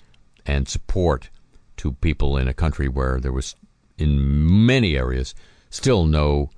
and 0.45 0.67
support 0.67 1.29
to 1.77 1.93
people 1.93 2.35
in 2.35 2.49
a 2.49 2.53
country 2.53 2.89
where 2.89 3.21
there 3.21 3.31
was, 3.31 3.55
in 3.97 4.65
many 4.65 4.97
areas, 4.97 5.33
still 5.69 6.05
no 6.05 6.49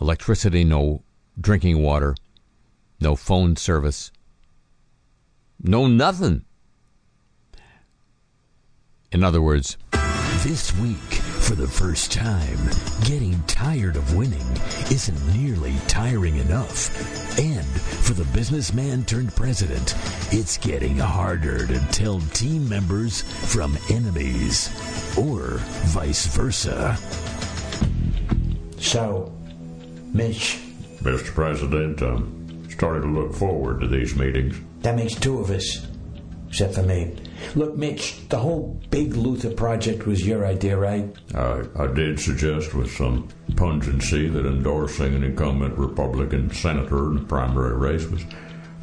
electricity, 0.00 0.62
no 0.62 1.02
drinking 1.40 1.82
water, 1.82 2.14
no 3.00 3.16
phone 3.16 3.56
service, 3.56 4.12
no 5.60 5.88
nothing. 5.88 6.44
In 9.14 9.22
other 9.22 9.40
words, 9.40 9.76
This 10.42 10.76
week, 10.78 10.98
for 10.98 11.54
the 11.54 11.68
first 11.68 12.10
time, 12.12 12.58
getting 13.04 13.40
tired 13.44 13.94
of 13.94 14.16
winning 14.16 14.44
isn't 14.90 15.34
nearly 15.34 15.72
tiring 15.86 16.36
enough. 16.36 16.90
And 17.38 17.64
for 17.64 18.14
the 18.14 18.24
businessman 18.36 19.04
turned 19.04 19.34
president, 19.36 19.94
it's 20.32 20.58
getting 20.58 20.98
harder 20.98 21.64
to 21.64 21.78
tell 21.92 22.18
team 22.32 22.68
members 22.68 23.22
from 23.22 23.78
enemies, 23.88 24.68
or 25.16 25.58
vice 25.94 26.26
versa. 26.26 26.98
So, 28.80 29.32
Mitch, 30.12 30.58
Mr. 31.02 31.26
President, 31.26 32.02
um, 32.02 32.46
I'm 32.50 32.70
starting 32.70 33.14
to 33.14 33.20
look 33.20 33.32
forward 33.32 33.80
to 33.80 33.86
these 33.86 34.16
meetings. 34.16 34.56
that 34.80 34.96
makes 34.96 35.14
two 35.14 35.38
of 35.38 35.50
us, 35.50 35.86
except 36.54 36.74
for 36.74 36.84
me. 36.84 37.12
Look, 37.56 37.76
Mitch, 37.76 38.28
the 38.28 38.38
whole 38.38 38.80
Big 38.88 39.16
Luther 39.16 39.50
project 39.50 40.06
was 40.06 40.24
your 40.24 40.46
idea, 40.46 40.76
right? 40.76 41.12
I, 41.34 41.64
I 41.76 41.88
did 41.88 42.20
suggest 42.20 42.74
with 42.74 42.92
some 42.92 43.26
pungency 43.56 44.28
that 44.28 44.46
endorsing 44.46 45.16
an 45.16 45.24
incumbent 45.24 45.76
Republican 45.76 46.52
senator 46.52 47.10
in 47.10 47.14
the 47.16 47.22
primary 47.22 47.76
race 47.76 48.06
was 48.06 48.24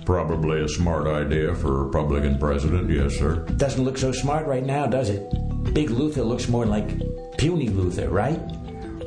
probably 0.05 0.61
a 0.61 0.67
smart 0.67 1.07
idea 1.07 1.55
for 1.55 1.79
a 1.79 1.83
Republican 1.85 2.37
president. 2.37 2.89
Yes, 2.89 3.17
sir. 3.17 3.45
Doesn't 3.55 3.85
look 3.85 3.97
so 3.97 4.11
smart 4.11 4.45
right 4.47 4.65
now, 4.65 4.85
does 4.85 5.09
it? 5.09 5.31
Big 5.73 5.91
Luther 5.91 6.23
looks 6.23 6.49
more 6.49 6.65
like 6.65 6.89
puny 7.37 7.69
Luther, 7.69 8.09
right? 8.09 8.41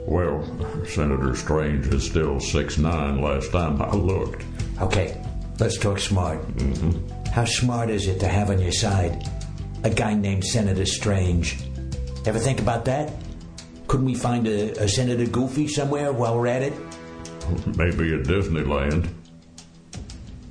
Well, 0.07 0.43
Senator 0.87 1.37
Strange 1.37 1.87
is 1.89 2.07
still 2.07 2.41
six 2.41 2.79
nine. 2.79 3.21
last 3.21 3.53
time 3.53 3.83
I 3.83 3.95
looked. 3.95 4.43
Okay, 4.81 5.23
let's 5.59 5.79
talk 5.79 5.99
smart. 5.99 6.41
Mm-hmm. 6.57 7.14
How 7.35 7.45
smart 7.45 7.91
is 7.91 8.07
it 8.07 8.21
to 8.21 8.29
have 8.29 8.51
on 8.51 8.61
your 8.61 8.71
side 8.71 9.29
a 9.83 9.91
guy 9.91 10.15
named 10.15 10.45
Senator 10.45 10.87
Strange? 10.87 11.59
Ever 12.27 12.39
think 12.39 12.61
about 12.61 12.85
that? 12.85 13.13
Couldn't 13.89 14.07
we 14.07 14.15
find 14.15 14.47
a, 14.47 14.71
a 14.81 14.89
Senator 14.89 15.27
Goofy 15.27 15.67
somewhere 15.67 16.13
while 16.13 16.39
we're 16.39 16.47
at 16.47 16.63
it? 16.63 16.73
Maybe 17.77 18.15
at 18.15 18.23
Disneyland. 18.23 19.09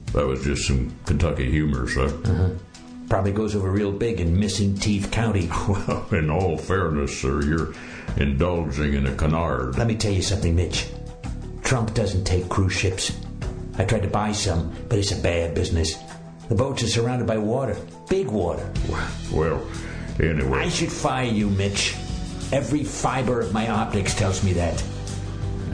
That 0.08 0.28
was 0.28 0.44
just 0.44 0.68
some 0.68 0.94
Kentucky 1.06 1.50
humor, 1.50 1.88
sir. 1.88 2.08
Uh-huh. 2.08 2.50
Probably 3.08 3.32
goes 3.32 3.56
over 3.56 3.72
real 3.72 3.94
big 3.94 4.20
in 4.20 4.38
Missing 4.38 4.76
Teeth 4.76 5.10
County. 5.10 5.50
Well, 5.70 6.06
in 6.12 6.30
all 6.30 6.58
fairness, 6.58 7.18
sir, 7.18 7.44
you're 7.44 7.74
indulging 8.18 8.96
in 8.96 9.08
a 9.08 9.16
canard. 9.16 9.78
Let 9.78 9.88
me 9.88 9.96
tell 9.96 10.12
you 10.12 10.22
something, 10.22 10.54
Mitch. 10.54 10.90
Trump 11.62 11.94
doesn't 11.94 12.26
take 12.26 12.50
cruise 12.50 12.74
ships. 12.74 13.18
I 13.78 13.86
tried 13.86 14.02
to 14.02 14.10
buy 14.10 14.34
some, 14.34 14.76
but 14.90 15.00
it's 15.00 15.14
a 15.14 15.22
bad 15.22 15.56
business. 15.56 15.96
The 16.50 16.56
boats 16.56 16.84
are 16.84 16.88
surrounded 16.88 17.26
by 17.26 17.38
water, 17.38 17.78
big 18.10 18.28
water. 18.28 18.70
Well, 19.32 19.66
anyway. 20.20 20.60
I 20.60 20.70
should 20.70 20.92
fire 20.92 21.26
you, 21.26 21.50
Mitch. 21.50 21.96
Every 22.52 22.84
fiber 22.84 23.40
of 23.42 23.54
my 23.54 23.70
optics 23.70 24.14
tells 24.14 24.44
me 24.44 24.54
that. 24.54 24.84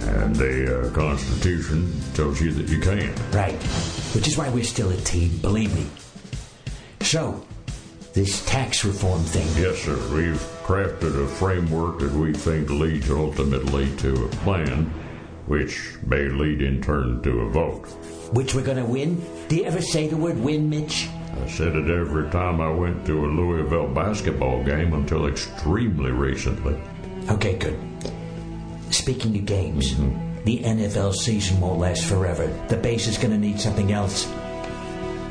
And 0.01 0.35
the 0.35 0.87
uh, 0.87 0.93
Constitution 0.93 1.93
tells 2.13 2.39
you 2.39 2.51
that 2.53 2.69
you 2.69 2.79
can. 2.79 3.13
Right. 3.31 3.61
Which 4.13 4.27
is 4.27 4.37
why 4.37 4.49
we're 4.49 4.63
still 4.63 4.89
a 4.91 4.97
team, 4.97 5.37
believe 5.37 5.75
me. 5.75 5.87
So, 7.01 7.45
this 8.13 8.45
tax 8.45 8.85
reform 8.85 9.23
thing. 9.23 9.47
Yes, 9.61 9.79
sir. 9.79 9.95
We've 10.13 10.41
crafted 10.63 11.23
a 11.23 11.27
framework 11.27 11.99
that 11.99 12.11
we 12.11 12.33
think 12.33 12.69
leads 12.69 13.09
ultimately 13.09 13.93
to 13.97 14.25
a 14.25 14.29
plan, 14.29 14.91
which 15.49 15.95
may 16.05 16.29
lead 16.29 16.61
in 16.61 16.81
turn 16.81 17.21
to 17.23 17.41
a 17.41 17.49
vote. 17.49 17.87
Which 18.31 18.53
we're 18.53 18.63
gonna 18.63 18.85
win? 18.85 19.21
Do 19.47 19.57
you 19.57 19.65
ever 19.65 19.81
say 19.81 20.07
the 20.07 20.15
word 20.15 20.37
win, 20.37 20.69
Mitch? 20.69 21.09
I 21.33 21.47
said 21.47 21.75
it 21.75 21.89
every 21.89 22.29
time 22.29 22.61
I 22.61 22.69
went 22.69 23.05
to 23.07 23.25
a 23.25 23.27
Louisville 23.27 23.87
basketball 23.87 24.63
game 24.63 24.93
until 24.93 25.27
extremely 25.27 26.11
recently. 26.11 26.79
Okay, 27.29 27.57
good. 27.57 27.79
Speaking 28.91 29.35
of 29.37 29.45
games, 29.45 29.93
mm-hmm. 29.93 30.43
the 30.43 30.59
NFL 30.59 31.13
season 31.15 31.59
won't 31.59 31.79
last 31.79 32.05
forever. 32.05 32.47
The 32.67 32.77
base 32.77 33.07
is 33.07 33.17
gonna 33.17 33.37
need 33.37 33.59
something 33.59 33.91
else. 33.91 34.31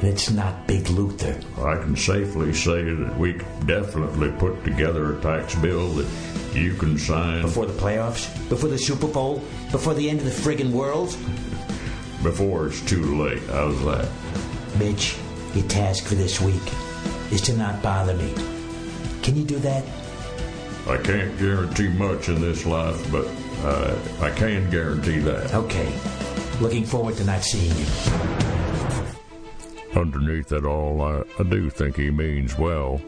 It's 0.01 0.31
not 0.31 0.67
Big 0.67 0.89
Luther. 0.91 1.41
I 1.61 1.77
can 1.83 1.97
safely 1.97 2.53
say 2.55 2.83
that 2.83 3.19
we 3.19 3.35
could 3.35 3.67
definitely 3.67 4.31
put 4.33 4.65
together 4.65 5.19
a 5.19 5.21
tax 5.21 5.55
bill 5.57 5.89
that 5.95 6.07
you 6.55 6.75
can 6.75 6.97
sign 6.99 7.43
Before 7.43 7.67
the 7.67 7.73
playoffs? 7.73 8.27
Before 8.49 8.69
the 8.69 8.79
Super 8.79 9.09
Bowl? 9.09 9.43
Before 9.73 9.95
the 9.95 10.09
end 10.09 10.21
of 10.21 10.25
the 10.25 10.31
friggin' 10.31 10.71
world? 10.71 11.17
before 12.23 12.67
it's 12.67 12.85
too 12.85 13.23
late. 13.23 13.43
How's 13.45 13.85
that? 13.85 14.09
Mitch, 14.79 15.17
your 15.55 15.65
task 15.67 16.05
for 16.05 16.15
this 16.15 16.41
week 16.41 16.63
is 17.31 17.41
to 17.43 17.57
not 17.57 17.83
bother 17.83 18.15
me. 18.15 18.35
Can 19.23 19.37
you 19.37 19.45
do 19.45 19.59
that? 19.59 19.85
I 20.87 20.97
can't 20.97 21.39
guarantee 21.39 21.89
much 21.89 22.29
in 22.29 22.41
this 22.41 22.65
life, 22.65 23.11
but 23.13 23.27
uh, 23.63 23.97
I 24.21 24.31
can 24.31 24.71
guarantee 24.71 25.19
that. 25.19 25.55
Okay. 25.55 25.93
Looking 26.61 26.85
forward 26.85 27.17
to 27.17 27.25
not 27.25 27.43
seeing 27.43 27.77
you. 27.77 28.58
Underneath 29.99 30.53
it 30.53 30.65
all, 30.65 31.03
I, 31.03 31.25
I 31.41 31.43
do 31.43 31.69
think 31.71 31.97
he 31.97 32.09
means 32.13 32.57
well. 32.57 33.01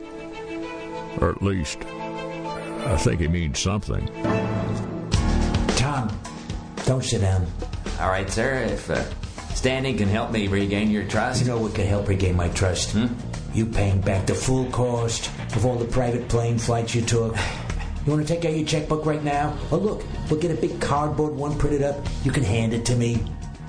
Or 1.20 1.30
at 1.30 1.40
least, 1.40 1.78
I 1.84 2.96
think 2.96 3.20
he 3.20 3.28
means 3.28 3.60
something. 3.60 4.04
Tom, 5.76 6.10
don't 6.86 7.04
sit 7.04 7.20
down. 7.20 7.46
All 8.00 8.08
right, 8.08 8.28
sir. 8.28 8.54
If 8.64 8.90
uh, 8.90 9.04
standing 9.54 9.98
can 9.98 10.08
help 10.08 10.32
me 10.32 10.48
regain 10.48 10.90
your 10.90 11.04
trust. 11.04 11.42
You 11.42 11.46
know 11.46 11.58
what 11.58 11.76
could 11.76 11.86
help 11.86 12.08
regain 12.08 12.34
my 12.34 12.48
trust? 12.48 12.96
You 13.54 13.66
paying 13.66 14.00
back 14.00 14.26
the 14.26 14.34
full 14.34 14.68
cost 14.72 15.30
of 15.54 15.64
all 15.64 15.76
the 15.76 15.84
private 15.84 16.28
plane 16.28 16.58
flights 16.58 16.94
you 16.94 17.02
took. 17.02 17.36
You 18.06 18.12
want 18.12 18.26
to 18.26 18.34
take 18.34 18.46
out 18.46 18.56
your 18.56 18.66
checkbook 18.66 19.04
right 19.04 19.22
now? 19.22 19.54
Oh, 19.70 19.76
look, 19.76 20.02
we'll 20.30 20.40
get 20.40 20.50
a 20.50 20.54
big 20.54 20.80
cardboard 20.80 21.34
one 21.34 21.58
printed 21.58 21.82
up. 21.82 21.98
You 22.24 22.32
can 22.32 22.42
hand 22.42 22.72
it 22.72 22.86
to 22.86 22.96
me. 22.96 23.22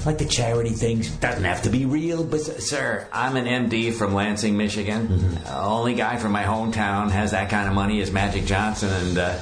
Like 0.06 0.18
the 0.18 0.26
charity 0.26 0.72
things. 0.72 1.10
Doesn't 1.12 1.43
have 1.43 1.62
to 1.64 1.70
be 1.70 1.86
real, 1.86 2.24
but. 2.24 2.41
Sir, 2.41 3.08
I'm 3.12 3.36
an 3.38 3.45
MD 3.45 3.93
from 3.93 4.14
Lansing, 4.14 4.58
Michigan. 4.58 5.38
Uh, 5.45 5.68
only 5.68 5.93
guy 5.93 6.18
from 6.18 6.32
my 6.32 6.43
hometown 6.43 7.12
has 7.12 7.32
that 7.32 7.49
kind 7.49 7.68
of 7.68 7.76
money 7.76 7.99
is 7.99 8.12
Magic 8.12 8.45
Johnson, 8.45 8.89
and 8.89 9.18
uh, 9.18 9.38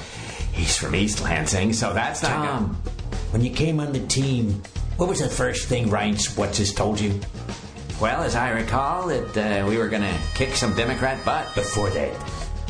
he's 0.51 0.77
from 0.77 0.95
East 0.95 1.21
Lansing, 1.21 1.73
so 1.73 1.93
that's 1.93 2.21
not 2.21 2.45
Tom, 2.45 2.75
when 3.31 3.43
you 3.43 3.51
came 3.51 3.79
on 3.79 3.93
the 3.93 4.05
team, 4.07 4.61
what 4.97 5.07
was 5.07 5.19
the 5.19 5.29
first 5.29 5.67
thing 5.67 5.89
Ryan 5.89 6.15
Swartzes 6.15 6.73
told 6.75 6.99
you? 6.99 7.19
Well, 8.01 8.23
as 8.23 8.35
I 8.35 8.49
recall, 8.49 9.07
that 9.07 9.37
uh, 9.37 9.67
we 9.67 9.77
were 9.77 9.87
going 9.87 10.01
to 10.01 10.19
kick 10.33 10.55
some 10.55 10.73
Democrat 10.75 11.23
butt. 11.23 11.53
Before 11.53 11.89
that, 11.91 12.11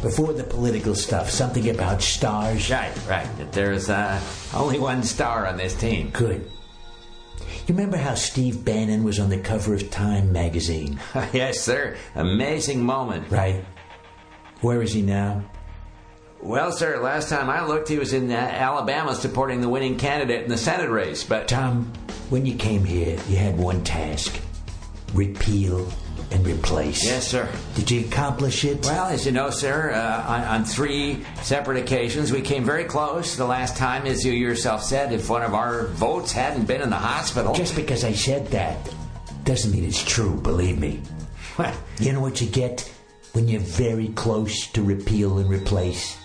before 0.02 0.34
the 0.34 0.44
political 0.44 0.96
stuff, 0.96 1.30
something 1.30 1.70
about 1.70 2.02
stars. 2.02 2.70
Right, 2.70 2.92
right. 3.08 3.28
That 3.38 3.52
there's 3.52 3.90
uh, 3.90 4.20
only 4.54 4.80
one 4.80 5.04
star 5.04 5.48
on 5.48 5.56
this 5.56 5.76
team. 5.76 6.10
Good. 6.10 6.50
You 7.70 7.76
remember 7.76 7.98
how 7.98 8.16
Steve 8.16 8.66
Bannon 8.66 9.04
was 9.04 9.20
on 9.20 9.30
the 9.30 9.38
cover 9.38 9.76
of 9.76 9.92
Time 9.92 10.32
magazine? 10.32 11.00
yes, 11.34 11.60
sir. 11.60 11.98
Amazing 12.16 12.82
moment. 12.82 13.30
Right. 13.30 13.64
Where 14.62 14.82
is 14.82 14.92
he 14.92 15.04
now? 15.04 15.44
Well, 16.42 16.72
sir, 16.72 17.00
last 17.00 17.30
time 17.30 17.48
I 17.48 17.64
looked, 17.64 17.88
he 17.88 18.00
was 18.00 18.12
in 18.12 18.32
uh, 18.32 18.38
Alabama 18.38 19.14
supporting 19.14 19.62
the 19.62 19.70
winning 19.70 20.00
candidate 20.00 20.42
in 20.42 20.50
the 20.50 20.58
Senate 20.58 20.90
race, 20.90 21.24
but. 21.24 21.48
Tom, 21.48 21.94
when 22.32 22.44
you 22.44 22.56
came 22.56 22.84
here, 22.84 23.20
you 23.30 23.38
had 23.38 23.56
one 23.56 23.84
task 23.84 24.42
repeal 25.14 25.88
and 26.32 26.46
replace. 26.46 27.04
Yes, 27.04 27.28
sir. 27.28 27.50
Did 27.76 27.90
you 27.90 28.02
accomplish 28.02 28.64
it? 28.64 28.84
Well, 28.86 29.06
as 29.08 29.26
you 29.26 29.32
know, 29.32 29.50
sir, 29.50 29.92
uh, 29.92 30.32
on, 30.32 30.42
on 30.44 30.66
three 30.66 31.26
separate 31.42 31.78
occasions, 31.78 32.32
we 32.32 32.42
came 32.42 32.64
very 32.64 32.84
close. 32.84 33.36
The 33.36 33.46
last 33.46 33.78
time, 33.78 34.06
as 34.06 34.24
you 34.24 34.32
yourself 34.34 34.84
said, 34.84 35.12
if 35.12 35.30
one 35.30 35.42
of 35.42 35.54
our 35.54 35.88
votes 35.88 36.32
hadn't 36.32 36.66
been 36.66 36.82
in 36.82 36.90
the 36.90 36.96
hospital. 36.96 37.54
Just 37.54 37.76
because 37.76 38.04
I 38.04 38.14
said 38.14 38.48
that 38.48 38.78
doesn't 39.44 39.72
mean 39.72 39.84
it's 39.86 40.04
true, 40.04 40.40
believe 40.42 40.80
me. 40.80 41.02
What? 41.56 41.76
you 42.00 42.14
know 42.14 42.22
what 42.22 42.40
you 42.40 42.48
get 42.48 42.82
when 43.34 43.48
you're 43.48 43.60
very 43.60 44.10
close 44.10 44.68
to 44.72 44.84
repeal 44.84 45.40
and 45.40 45.50
replace? 45.50 46.18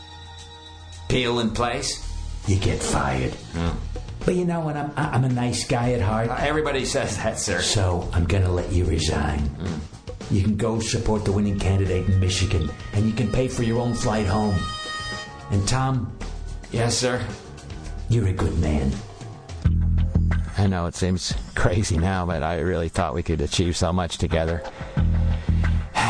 Peel 1.08 1.38
and 1.40 1.54
place? 1.54 2.06
You 2.46 2.56
get 2.56 2.80
fired. 2.80 3.32
But 4.24 4.34
you 4.36 4.44
know 4.44 4.60
what? 4.60 4.76
I'm, 4.76 4.92
I'm 4.96 5.24
a 5.24 5.28
nice 5.28 5.66
guy 5.66 5.92
at 5.92 6.00
heart. 6.00 6.30
Uh, 6.30 6.36
everybody 6.38 6.84
says 6.84 7.16
that, 7.18 7.38
sir. 7.38 7.60
So 7.60 8.08
I'm 8.12 8.24
going 8.24 8.42
to 8.42 8.50
let 8.50 8.72
you 8.72 8.84
resign. 8.84 9.50
You 10.30 10.42
can 10.42 10.56
go 10.56 10.80
support 10.80 11.24
the 11.24 11.32
winning 11.32 11.58
candidate 11.58 12.08
in 12.08 12.18
Michigan, 12.20 12.70
and 12.94 13.06
you 13.06 13.12
can 13.12 13.30
pay 13.30 13.48
for 13.48 13.62
your 13.62 13.80
own 13.80 13.94
flight 13.94 14.26
home. 14.26 14.56
And 15.50 15.66
Tom, 15.68 16.16
Yes, 16.72 16.96
sir. 16.98 17.24
you're 18.08 18.26
a 18.28 18.32
good 18.32 18.58
man. 18.58 18.90
I 20.56 20.66
know 20.66 20.86
it 20.86 20.94
seems 20.94 21.34
crazy 21.54 21.98
now, 21.98 22.24
but 22.26 22.42
I 22.42 22.58
really 22.60 22.88
thought 22.88 23.14
we 23.14 23.22
could 23.22 23.40
achieve 23.40 23.76
so 23.76 23.92
much 23.92 24.18
together. 24.18 24.62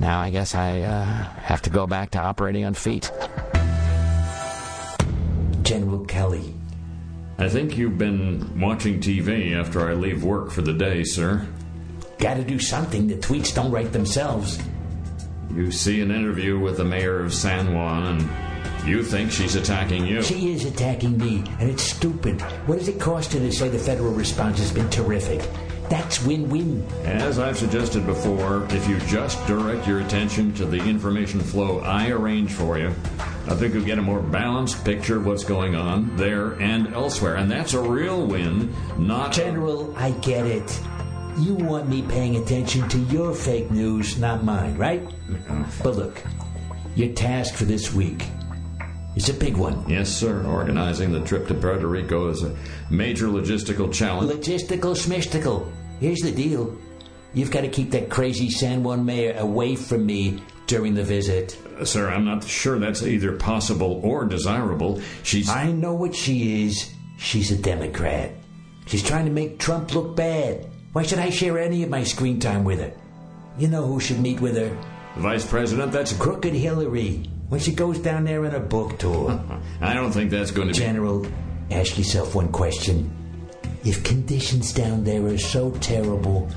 Now 0.00 0.20
I 0.20 0.30
guess 0.30 0.54
I 0.54 0.82
uh, 0.82 1.04
have 1.04 1.60
to 1.62 1.70
go 1.70 1.86
back 1.86 2.12
to 2.12 2.18
operating 2.20 2.64
on 2.64 2.74
feet. 2.74 3.10
General 5.62 6.04
Kelly. 6.06 6.54
I 7.38 7.48
think 7.48 7.76
you've 7.76 7.98
been 7.98 8.60
watching 8.60 9.00
TV 9.00 9.54
after 9.58 9.88
I 9.88 9.94
leave 9.94 10.22
work 10.24 10.50
for 10.50 10.62
the 10.62 10.72
day, 10.72 11.02
sir. 11.04 11.46
Gotta 12.18 12.42
do 12.42 12.58
something. 12.58 13.06
The 13.06 13.14
tweets 13.14 13.54
don't 13.54 13.70
write 13.70 13.92
themselves. 13.92 14.58
You 15.54 15.70
see 15.70 16.00
an 16.00 16.10
interview 16.10 16.58
with 16.58 16.76
the 16.76 16.84
mayor 16.84 17.20
of 17.20 17.32
San 17.32 17.74
Juan, 17.74 18.06
and 18.06 18.88
you 18.88 19.02
think 19.02 19.30
she's 19.30 19.54
attacking 19.54 20.06
you. 20.06 20.22
She 20.22 20.52
is 20.52 20.64
attacking 20.64 21.16
me, 21.16 21.44
and 21.58 21.70
it's 21.70 21.82
stupid. 21.82 22.40
What 22.66 22.78
does 22.78 22.88
it 22.88 23.00
cost 23.00 23.32
her 23.32 23.38
to 23.38 23.52
say 23.52 23.68
the 23.68 23.78
federal 23.78 24.12
response 24.12 24.58
has 24.58 24.72
been 24.72 24.90
terrific? 24.90 25.48
That's 25.88 26.22
win 26.22 26.50
win. 26.50 26.86
As 27.04 27.38
I've 27.38 27.56
suggested 27.56 28.04
before, 28.04 28.66
if 28.70 28.86
you 28.88 28.98
just 29.00 29.44
direct 29.46 29.86
your 29.86 30.00
attention 30.00 30.52
to 30.54 30.66
the 30.66 30.78
information 30.78 31.40
flow 31.40 31.80
I 31.80 32.10
arrange 32.10 32.52
for 32.52 32.78
you, 32.78 32.88
I 33.46 33.54
think 33.54 33.72
you'll 33.72 33.84
get 33.84 33.98
a 33.98 34.02
more 34.02 34.20
balanced 34.20 34.84
picture 34.84 35.16
of 35.16 35.24
what's 35.24 35.44
going 35.44 35.74
on 35.74 36.14
there 36.16 36.52
and 36.60 36.92
elsewhere. 36.92 37.36
And 37.36 37.50
that's 37.50 37.72
a 37.72 37.80
real 37.80 38.26
win, 38.26 38.74
not. 38.98 39.32
General, 39.32 39.96
I 39.96 40.10
get 40.10 40.44
it. 40.46 40.78
You 41.38 41.54
want 41.54 41.88
me 41.88 42.02
paying 42.02 42.36
attention 42.36 42.88
to 42.88 42.98
your 42.98 43.32
fake 43.32 43.70
news, 43.70 44.18
not 44.18 44.42
mine, 44.42 44.76
right? 44.76 45.02
But 45.82 45.96
look, 45.96 46.22
your 46.96 47.12
task 47.14 47.54
for 47.54 47.64
this 47.64 47.94
week 47.94 48.26
is 49.14 49.28
a 49.28 49.34
big 49.34 49.56
one. 49.56 49.88
Yes, 49.88 50.08
sir. 50.08 50.44
Organizing 50.44 51.12
the 51.12 51.20
trip 51.20 51.46
to 51.46 51.54
Puerto 51.54 51.86
Rico 51.86 52.28
is 52.28 52.42
a 52.42 52.56
major 52.90 53.28
logistical 53.28 53.92
challenge. 53.92 54.32
Logistical 54.32 54.96
schmistical. 54.96 55.70
Here's 56.00 56.20
the 56.20 56.32
deal. 56.32 56.76
You've 57.34 57.52
got 57.52 57.60
to 57.60 57.68
keep 57.68 57.92
that 57.92 58.10
crazy 58.10 58.50
San 58.50 58.82
Juan 58.82 59.04
mayor 59.04 59.38
away 59.38 59.76
from 59.76 60.06
me 60.06 60.42
during 60.66 60.94
the 60.94 61.04
visit. 61.04 61.56
Uh, 61.78 61.84
sir, 61.84 62.08
I'm 62.08 62.24
not 62.24 62.42
sure 62.42 62.80
that's 62.80 63.04
either 63.04 63.36
possible 63.36 64.00
or 64.02 64.24
desirable. 64.24 65.00
She's. 65.22 65.48
I 65.48 65.70
know 65.70 65.94
what 65.94 66.16
she 66.16 66.66
is. 66.66 66.92
She's 67.16 67.52
a 67.52 67.56
Democrat. 67.56 68.32
She's 68.86 69.02
trying 69.04 69.26
to 69.26 69.30
make 69.30 69.58
Trump 69.60 69.94
look 69.94 70.16
bad. 70.16 70.66
Why 70.98 71.04
should 71.04 71.20
I 71.20 71.30
share 71.30 71.60
any 71.60 71.84
of 71.84 71.90
my 71.90 72.02
screen 72.02 72.40
time 72.40 72.64
with 72.64 72.80
her? 72.80 72.92
You 73.56 73.68
know 73.68 73.86
who 73.86 74.00
should 74.00 74.18
meet 74.18 74.40
with 74.40 74.56
her? 74.56 74.76
Vice 75.18 75.46
President, 75.46 75.92
that's. 75.92 76.12
Crooked 76.12 76.52
Hillary. 76.52 77.22
When 77.50 77.60
she 77.60 77.72
goes 77.72 78.00
down 78.00 78.24
there 78.24 78.44
on 78.44 78.52
a 78.52 78.58
book 78.58 78.98
tour. 78.98 79.40
I 79.80 79.94
don't 79.94 80.10
think 80.10 80.32
that's 80.32 80.50
going 80.50 80.66
to 80.66 80.74
be. 80.74 80.80
General, 80.80 81.24
ask 81.70 81.96
yourself 81.96 82.34
one 82.34 82.50
question. 82.50 83.14
If 83.84 84.02
conditions 84.02 84.72
down 84.72 85.04
there 85.04 85.24
are 85.26 85.38
so 85.38 85.70
terrible, 85.70 86.50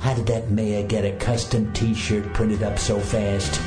how 0.00 0.12
did 0.12 0.26
that 0.26 0.50
mayor 0.50 0.86
get 0.86 1.06
a 1.06 1.16
custom 1.16 1.72
t 1.72 1.94
shirt 1.94 2.34
printed 2.34 2.62
up 2.62 2.78
so 2.78 3.00
fast? 3.00 3.58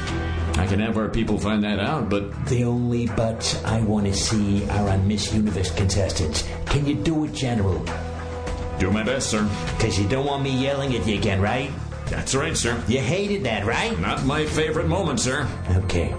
I 0.60 0.68
can 0.68 0.80
have 0.82 1.00
our 1.00 1.10
people 1.10 1.40
find 1.40 1.64
that 1.64 1.80
out, 1.80 2.12
but. 2.12 2.46
The 2.46 2.64
only 2.64 3.08
buts 3.08 3.60
I 3.64 3.82
want 3.82 4.06
to 4.06 4.14
see 4.14 4.70
are 4.70 4.88
on 4.88 5.08
Miss 5.08 5.34
Universe 5.34 5.72
contestants. 5.72 6.48
Can 6.68 6.86
you 6.86 6.94
do 6.94 7.26
it, 7.26 7.34
General? 7.34 7.84
Do 8.82 8.90
my 8.90 9.04
best, 9.04 9.30
sir. 9.30 9.48
Because 9.78 10.00
you 10.00 10.10
don't 10.10 10.26
want 10.26 10.42
me 10.42 10.50
yelling 10.50 10.96
at 10.96 11.06
you 11.06 11.14
again, 11.14 11.40
right? 11.40 11.70
That's 12.08 12.34
right, 12.34 12.58
sir. 12.58 12.84
You 12.88 12.98
hated 13.00 13.44
that, 13.44 13.64
right? 13.64 13.98
Not 14.00 14.26
my 14.26 14.44
favorite 14.44 14.88
moment, 14.88 15.20
sir. 15.20 15.48
Okay. 15.84 16.16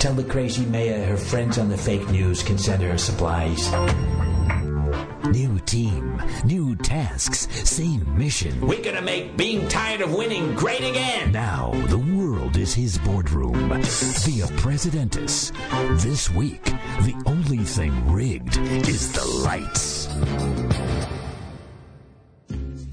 Tell 0.00 0.12
the 0.12 0.24
crazy 0.24 0.66
mayor 0.66 1.04
her 1.04 1.16
friends 1.16 1.58
on 1.58 1.68
the 1.68 1.78
fake 1.78 2.08
news 2.10 2.42
can 2.42 2.58
send 2.58 2.82
her 2.82 2.98
supplies. 2.98 3.70
New 5.30 5.60
team, 5.60 6.20
new 6.44 6.74
tasks, 6.74 7.46
same 7.62 8.18
mission. 8.18 8.60
We're 8.60 8.82
gonna 8.82 9.00
make 9.00 9.36
being 9.36 9.68
tired 9.68 10.00
of 10.00 10.12
winning 10.12 10.56
great 10.56 10.82
again. 10.82 11.30
Now 11.30 11.70
the 11.86 11.98
world 11.98 12.56
is 12.56 12.74
his 12.74 12.98
boardroom. 12.98 13.54
Via 13.54 14.46
Presidentis. 14.58 15.52
This 16.02 16.28
week, 16.28 16.64
the 16.64 17.14
only 17.24 17.58
thing 17.58 18.12
rigged 18.12 18.56
is 18.58 19.12
the 19.12 19.24
lights. 19.44 20.08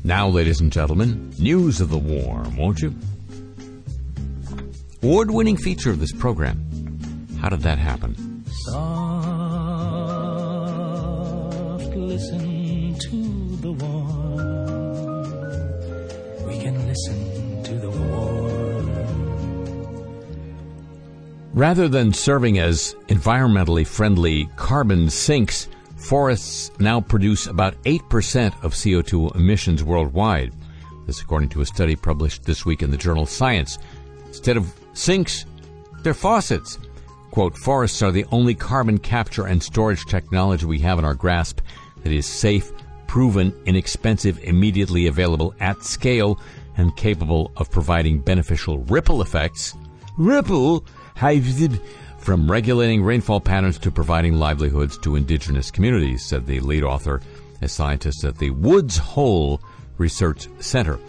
Now, 0.09 0.27
ladies 0.27 0.59
and 0.59 0.71
gentlemen, 0.71 1.31
news 1.37 1.79
of 1.81 1.91
the 1.91 1.99
war, 1.99 2.43
won't 2.57 2.81
you? 2.81 2.95
Award 5.03 5.29
winning 5.29 5.55
feature 5.55 5.91
of 5.91 5.99
this 5.99 6.11
program. 6.11 6.57
How 7.39 7.49
did 7.49 7.59
that 7.59 7.77
happen? 7.77 8.43
Soft, 8.71 9.05
listen 11.95 12.95
to 12.97 13.55
the 13.57 13.71
war. 13.71 14.37
We 16.47 16.57
can 16.57 16.87
listen 16.87 17.61
to 17.65 17.75
the 17.75 17.91
war. 17.91 18.49
Rather 21.53 21.87
than 21.87 22.13
serving 22.13 22.57
as 22.57 22.95
environmentally 23.09 23.85
friendly 23.85 24.49
carbon 24.55 25.11
sinks, 25.11 25.67
forests 25.99 26.71
now 26.79 27.01
produce 27.01 27.47
about 27.47 27.81
8% 27.83 28.63
of 28.63 28.73
CO2 28.73 29.35
emissions 29.35 29.83
worldwide. 29.83 30.53
This, 31.05 31.21
according 31.21 31.49
to 31.49 31.61
a 31.61 31.65
study 31.65 31.95
published 31.95 32.43
this 32.43 32.65
week 32.65 32.81
in 32.81 32.91
the 32.91 32.97
journal 32.97 33.25
Science. 33.25 33.79
Instead 34.27 34.57
of 34.57 34.73
sinks, 34.93 35.45
they're 36.01 36.13
faucets. 36.13 36.77
Quote, 37.31 37.57
forests 37.57 38.01
are 38.01 38.11
the 38.11 38.25
only 38.31 38.55
carbon 38.55 38.97
capture 38.97 39.45
and 39.45 39.61
storage 39.61 40.05
technology 40.05 40.65
we 40.65 40.79
have 40.79 40.99
in 40.99 41.05
our 41.05 41.13
grasp 41.13 41.61
that 42.03 42.11
is 42.11 42.25
safe, 42.25 42.71
proven, 43.07 43.53
inexpensive, 43.65 44.39
immediately 44.43 45.07
available 45.07 45.53
at 45.59 45.83
scale, 45.83 46.39
and 46.77 46.95
capable 46.95 47.51
of 47.57 47.69
providing 47.69 48.19
beneficial 48.19 48.79
ripple 48.85 49.21
effects. 49.21 49.75
Ripple? 50.17 50.85
From 52.19 52.51
regulating 52.51 53.01
rainfall 53.01 53.41
patterns 53.41 53.79
to 53.79 53.91
providing 53.91 54.33
livelihoods 54.33 54.97
to 54.99 55.15
indigenous 55.15 55.71
communities, 55.71 56.23
said 56.23 56.45
the 56.45 56.59
lead 56.59 56.83
author, 56.83 57.21
a 57.61 57.67
scientist 57.67 58.23
at 58.23 58.37
the 58.37 58.51
Woods 58.51 58.97
Hole 58.97 59.61
Research 59.97 60.47
Center. 60.59 60.99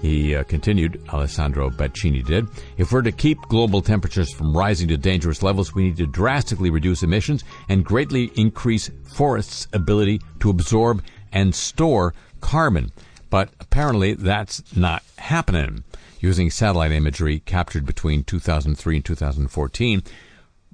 He 0.00 0.34
uh, 0.34 0.42
continued, 0.44 1.00
Alessandro 1.10 1.70
Baccini 1.70 2.26
did, 2.26 2.48
if 2.76 2.90
we're 2.90 3.02
to 3.02 3.12
keep 3.12 3.40
global 3.42 3.80
temperatures 3.80 4.32
from 4.32 4.56
rising 4.56 4.88
to 4.88 4.96
dangerous 4.96 5.44
levels, 5.44 5.74
we 5.74 5.84
need 5.84 5.96
to 5.98 6.06
drastically 6.06 6.70
reduce 6.70 7.04
emissions 7.04 7.44
and 7.68 7.84
greatly 7.84 8.32
increase 8.34 8.90
forests' 9.04 9.68
ability 9.72 10.20
to 10.40 10.50
absorb 10.50 11.04
and 11.30 11.54
store 11.54 12.14
carbon. 12.40 12.90
But 13.30 13.50
apparently 13.60 14.14
that's 14.14 14.76
not 14.76 15.04
happening. 15.18 15.84
Using 16.22 16.50
satellite 16.50 16.92
imagery 16.92 17.40
captured 17.40 17.84
between 17.84 18.22
2003 18.22 18.94
and 18.94 19.04
2014, 19.04 20.02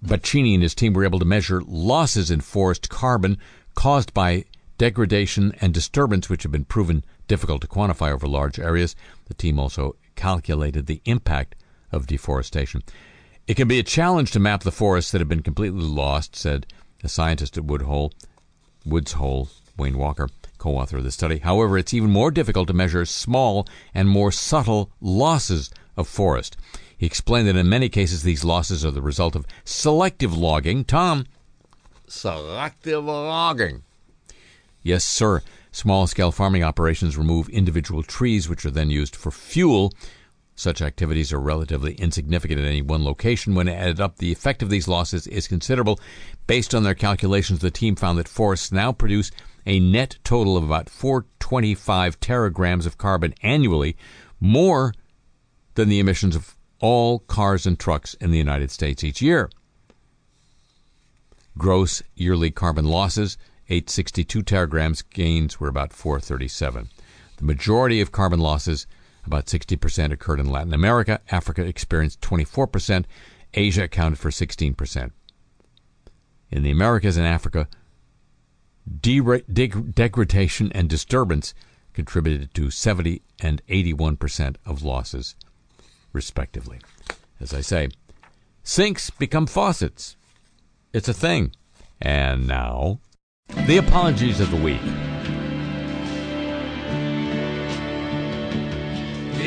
Baccini 0.04 0.52
and 0.52 0.62
his 0.62 0.74
team 0.74 0.92
were 0.92 1.06
able 1.06 1.18
to 1.18 1.24
measure 1.24 1.62
losses 1.62 2.30
in 2.30 2.42
forest 2.42 2.90
carbon 2.90 3.38
caused 3.74 4.12
by 4.12 4.44
degradation 4.76 5.54
and 5.62 5.72
disturbance, 5.72 6.28
which 6.28 6.42
have 6.42 6.52
been 6.52 6.66
proven 6.66 7.02
difficult 7.28 7.62
to 7.62 7.66
quantify 7.66 8.12
over 8.12 8.28
large 8.28 8.58
areas. 8.58 8.94
The 9.28 9.32
team 9.32 9.58
also 9.58 9.96
calculated 10.16 10.84
the 10.84 11.00
impact 11.06 11.54
of 11.90 12.06
deforestation. 12.06 12.82
It 13.46 13.54
can 13.54 13.68
be 13.68 13.78
a 13.78 13.82
challenge 13.82 14.32
to 14.32 14.38
map 14.38 14.64
the 14.64 14.70
forests 14.70 15.12
that 15.12 15.22
have 15.22 15.30
been 15.30 15.42
completely 15.42 15.80
lost, 15.80 16.36
said 16.36 16.66
a 17.02 17.08
scientist 17.08 17.56
at 17.56 17.64
Woodhole, 17.64 18.12
Woods 18.84 19.12
Hole, 19.12 19.48
Wayne 19.78 19.96
Walker, 19.96 20.28
co 20.58 20.76
author 20.76 20.98
of 20.98 21.04
the 21.04 21.12
study. 21.12 21.38
However, 21.38 21.78
it's 21.78 21.94
even 21.94 22.10
more 22.10 22.30
difficult 22.30 22.68
to 22.68 22.74
measure 22.74 23.04
small 23.04 23.66
and 23.94 24.08
more 24.08 24.32
subtle 24.32 24.90
losses 25.00 25.70
of 25.96 26.08
forest. 26.08 26.56
He 26.96 27.06
explained 27.06 27.48
that 27.48 27.56
in 27.56 27.68
many 27.68 27.88
cases 27.88 28.22
these 28.22 28.44
losses 28.44 28.84
are 28.84 28.90
the 28.90 29.00
result 29.00 29.36
of 29.36 29.46
selective 29.64 30.36
logging. 30.36 30.84
Tom, 30.84 31.26
selective 32.06 33.04
logging. 33.04 33.82
Yes, 34.82 35.04
sir. 35.04 35.42
Small 35.70 36.06
scale 36.06 36.32
farming 36.32 36.64
operations 36.64 37.16
remove 37.16 37.48
individual 37.50 38.02
trees, 38.02 38.48
which 38.48 38.64
are 38.64 38.70
then 38.70 38.90
used 38.90 39.14
for 39.14 39.30
fuel. 39.30 39.92
Such 40.58 40.82
activities 40.82 41.32
are 41.32 41.38
relatively 41.38 41.94
insignificant 41.94 42.58
at 42.60 42.66
any 42.66 42.82
one 42.82 43.04
location. 43.04 43.54
When 43.54 43.68
added 43.68 44.00
up, 44.00 44.18
the 44.18 44.32
effect 44.32 44.60
of 44.60 44.70
these 44.70 44.88
losses 44.88 45.28
is 45.28 45.46
considerable. 45.46 46.00
Based 46.48 46.74
on 46.74 46.82
their 46.82 46.96
calculations, 46.96 47.60
the 47.60 47.70
team 47.70 47.94
found 47.94 48.18
that 48.18 48.26
forests 48.26 48.72
now 48.72 48.90
produce 48.90 49.30
a 49.66 49.78
net 49.78 50.18
total 50.24 50.56
of 50.56 50.64
about 50.64 50.90
425 50.90 52.18
teragrams 52.18 52.86
of 52.86 52.98
carbon 52.98 53.34
annually, 53.40 53.96
more 54.40 54.92
than 55.74 55.88
the 55.88 56.00
emissions 56.00 56.34
of 56.34 56.56
all 56.80 57.20
cars 57.20 57.64
and 57.64 57.78
trucks 57.78 58.14
in 58.14 58.32
the 58.32 58.38
United 58.38 58.72
States 58.72 59.04
each 59.04 59.22
year. 59.22 59.50
Gross 61.56 62.02
yearly 62.16 62.50
carbon 62.50 62.84
losses 62.84 63.38
862 63.68 64.42
teragrams, 64.42 65.04
gains 65.08 65.60
were 65.60 65.68
about 65.68 65.92
437. 65.92 66.88
The 67.36 67.44
majority 67.44 68.00
of 68.00 68.10
carbon 68.10 68.40
losses, 68.40 68.88
about 69.28 69.46
60%, 69.46 70.12
occurred 70.12 70.40
in 70.40 70.50
Latin 70.50 70.74
America. 70.74 71.20
Africa 71.30 71.64
experienced 71.64 72.20
24%. 72.20 73.04
Asia 73.54 73.84
accounted 73.84 74.18
for 74.18 74.30
16%. 74.30 75.10
In 76.50 76.62
the 76.62 76.70
Americas 76.70 77.16
and 77.16 77.26
Africa, 77.26 77.68
de- 79.00 79.42
deg- 79.52 79.94
degradation 79.94 80.72
and 80.72 80.88
disturbance 80.88 81.54
contributed 81.92 82.54
to 82.54 82.70
70 82.70 83.22
and 83.40 83.62
81% 83.68 84.56
of 84.64 84.82
losses, 84.82 85.34
respectively. 86.12 86.80
As 87.40 87.52
I 87.52 87.60
say, 87.60 87.88
sinks 88.62 89.10
become 89.10 89.46
faucets. 89.46 90.16
It's 90.92 91.08
a 91.08 91.14
thing. 91.14 91.52
And 92.00 92.46
now, 92.46 93.00
the 93.66 93.78
apologies 93.78 94.40
of 94.40 94.50
the 94.50 94.56
week. 94.56 94.80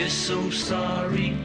So 0.08 0.50
sorry. 0.50 1.38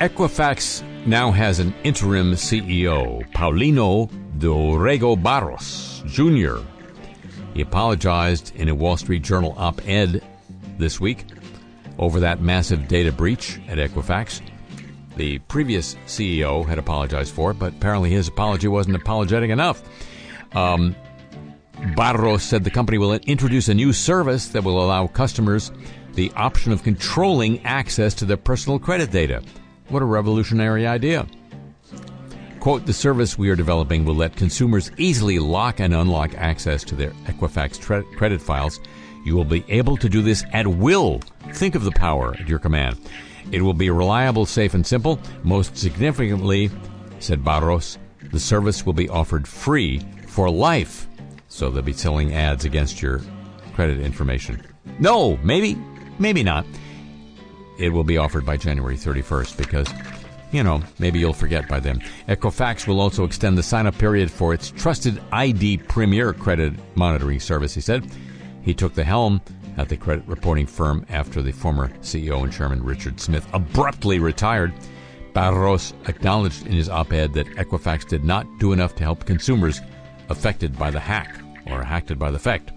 Equifax 0.00 0.82
now 1.06 1.30
has 1.30 1.58
an 1.58 1.74
interim 1.82 2.32
CEO, 2.32 3.28
Paulino 3.32 4.10
do 4.38 4.54
Rego 4.54 5.20
Barros 5.20 6.02
Jr. 6.06 6.58
He 7.54 7.62
apologized 7.62 8.54
in 8.54 8.68
a 8.68 8.74
Wall 8.74 8.96
Street 8.96 9.22
Journal 9.22 9.54
op 9.56 9.80
ed 9.88 10.22
this 10.78 11.00
week 11.00 11.24
over 11.98 12.20
that 12.20 12.40
massive 12.40 12.86
data 12.86 13.12
breach 13.12 13.60
at 13.68 13.78
Equifax. 13.78 14.40
The 15.16 15.38
previous 15.40 15.96
CEO 16.06 16.64
had 16.64 16.78
apologized 16.78 17.34
for 17.34 17.50
it, 17.50 17.58
but 17.58 17.72
apparently 17.72 18.10
his 18.10 18.28
apology 18.28 18.68
wasn't 18.68 18.96
apologetic 18.96 19.50
enough. 19.50 19.82
Um, 20.52 20.94
Barros 21.96 22.42
said 22.42 22.64
the 22.64 22.70
company 22.70 22.98
will 22.98 23.14
introduce 23.14 23.68
a 23.68 23.74
new 23.74 23.92
service 23.92 24.48
that 24.48 24.62
will 24.62 24.84
allow 24.84 25.06
customers 25.06 25.72
the 26.18 26.32
option 26.34 26.72
of 26.72 26.82
controlling 26.82 27.64
access 27.64 28.12
to 28.12 28.24
their 28.24 28.36
personal 28.36 28.76
credit 28.76 29.12
data. 29.12 29.40
What 29.88 30.02
a 30.02 30.04
revolutionary 30.04 30.84
idea. 30.84 31.28
Quote, 32.58 32.86
the 32.86 32.92
service 32.92 33.38
we 33.38 33.48
are 33.50 33.54
developing 33.54 34.04
will 34.04 34.16
let 34.16 34.34
consumers 34.34 34.90
easily 34.96 35.38
lock 35.38 35.78
and 35.78 35.94
unlock 35.94 36.34
access 36.34 36.82
to 36.84 36.96
their 36.96 37.12
Equifax 37.26 37.78
tre- 37.78 38.02
credit 38.16 38.42
files. 38.42 38.80
You 39.24 39.36
will 39.36 39.44
be 39.44 39.64
able 39.68 39.96
to 39.96 40.08
do 40.08 40.20
this 40.20 40.44
at 40.52 40.66
will. 40.66 41.20
Think 41.52 41.76
of 41.76 41.84
the 41.84 41.92
power 41.92 42.34
at 42.34 42.48
your 42.48 42.58
command. 42.58 42.98
It 43.52 43.62
will 43.62 43.72
be 43.72 43.88
reliable, 43.88 44.44
safe, 44.44 44.74
and 44.74 44.84
simple. 44.84 45.20
Most 45.44 45.76
significantly, 45.76 46.68
said 47.20 47.44
Barros, 47.44 47.96
the 48.32 48.40
service 48.40 48.84
will 48.84 48.92
be 48.92 49.08
offered 49.08 49.46
free 49.46 50.00
for 50.26 50.50
life. 50.50 51.06
So 51.46 51.70
they'll 51.70 51.82
be 51.84 51.92
selling 51.92 52.34
ads 52.34 52.64
against 52.64 53.00
your 53.00 53.20
credit 53.74 54.00
information. 54.00 54.60
No, 54.98 55.36
maybe, 55.44 55.78
maybe 56.18 56.42
not. 56.42 56.66
It 57.78 57.90
will 57.90 58.04
be 58.04 58.18
offered 58.18 58.44
by 58.44 58.56
January 58.56 58.96
31st 58.96 59.56
because, 59.56 59.88
you 60.50 60.62
know, 60.62 60.82
maybe 60.98 61.18
you'll 61.18 61.32
forget 61.32 61.68
by 61.68 61.80
then. 61.80 62.00
Equifax 62.28 62.86
will 62.86 63.00
also 63.00 63.24
extend 63.24 63.56
the 63.56 63.62
sign 63.62 63.86
up 63.86 63.96
period 63.98 64.30
for 64.30 64.52
its 64.52 64.70
trusted 64.70 65.20
ID 65.32 65.78
Premier 65.78 66.32
credit 66.32 66.74
monitoring 66.96 67.40
service, 67.40 67.74
he 67.74 67.80
said. 67.80 68.10
He 68.62 68.74
took 68.74 68.94
the 68.94 69.04
helm 69.04 69.40
at 69.76 69.88
the 69.88 69.96
credit 69.96 70.26
reporting 70.26 70.66
firm 70.66 71.06
after 71.08 71.40
the 71.40 71.52
former 71.52 71.88
CEO 72.00 72.42
and 72.42 72.52
chairman 72.52 72.82
Richard 72.82 73.20
Smith 73.20 73.46
abruptly 73.52 74.18
retired. 74.18 74.72
Barros 75.34 75.94
acknowledged 76.08 76.66
in 76.66 76.72
his 76.72 76.88
op 76.88 77.12
ed 77.12 77.32
that 77.34 77.46
Equifax 77.56 78.08
did 78.08 78.24
not 78.24 78.46
do 78.58 78.72
enough 78.72 78.96
to 78.96 79.04
help 79.04 79.24
consumers 79.24 79.80
affected 80.30 80.76
by 80.76 80.90
the 80.90 80.98
hack 80.98 81.40
or 81.66 81.82
hacked 81.82 82.18
by 82.18 82.30
the 82.30 82.38
fact. 82.38 82.72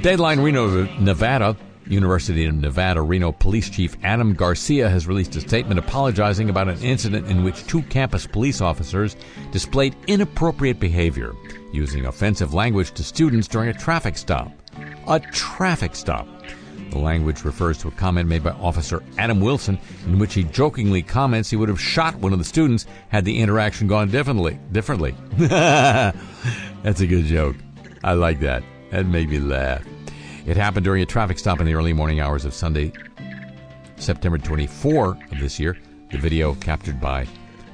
Deadline 0.00 0.40
Reno, 0.40 0.86
Nevada. 0.98 1.54
University 1.86 2.46
of 2.46 2.54
Nevada 2.54 3.02
Reno 3.02 3.32
Police 3.32 3.68
Chief 3.68 3.96
Adam 4.02 4.32
Garcia 4.32 4.88
has 4.88 5.06
released 5.06 5.36
a 5.36 5.40
statement 5.40 5.78
apologizing 5.78 6.48
about 6.48 6.68
an 6.68 6.80
incident 6.82 7.26
in 7.26 7.42
which 7.42 7.66
two 7.66 7.82
campus 7.82 8.26
police 8.26 8.62
officers 8.62 9.16
displayed 9.50 9.94
inappropriate 10.06 10.80
behavior, 10.80 11.34
using 11.72 12.06
offensive 12.06 12.54
language 12.54 12.92
to 12.92 13.02
students 13.02 13.46
during 13.46 13.68
a 13.68 13.74
traffic 13.74 14.16
stop. 14.16 14.50
A 15.08 15.20
traffic 15.20 15.94
stop. 15.94 16.26
The 16.90 16.98
language 16.98 17.44
refers 17.44 17.76
to 17.78 17.88
a 17.88 17.92
comment 17.92 18.28
made 18.28 18.42
by 18.42 18.52
Officer 18.52 19.02
Adam 19.18 19.40
Wilson 19.40 19.78
in 20.06 20.18
which 20.18 20.34
he 20.34 20.44
jokingly 20.44 21.02
comments 21.02 21.50
he 21.50 21.56
would 21.56 21.68
have 21.68 21.80
shot 21.80 22.14
one 22.16 22.32
of 22.32 22.38
the 22.38 22.44
students 22.44 22.86
had 23.10 23.24
the 23.24 23.38
interaction 23.38 23.86
gone 23.86 24.10
differently. 24.10 24.58
Differently. 24.72 25.14
That's 25.36 27.00
a 27.00 27.06
good 27.06 27.26
joke. 27.26 27.56
I 28.02 28.14
like 28.14 28.40
that. 28.40 28.62
That 28.90 29.06
made 29.06 29.30
me 29.30 29.38
laugh. 29.38 29.84
It 30.46 30.56
happened 30.56 30.84
during 30.84 31.02
a 31.02 31.06
traffic 31.06 31.38
stop 31.38 31.60
in 31.60 31.66
the 31.66 31.74
early 31.74 31.92
morning 31.92 32.20
hours 32.20 32.44
of 32.44 32.52
Sunday, 32.52 32.92
September 33.96 34.38
24 34.38 35.18
of 35.30 35.38
this 35.38 35.60
year. 35.60 35.78
The 36.10 36.18
video 36.18 36.54
captured 36.56 37.00
by 37.00 37.26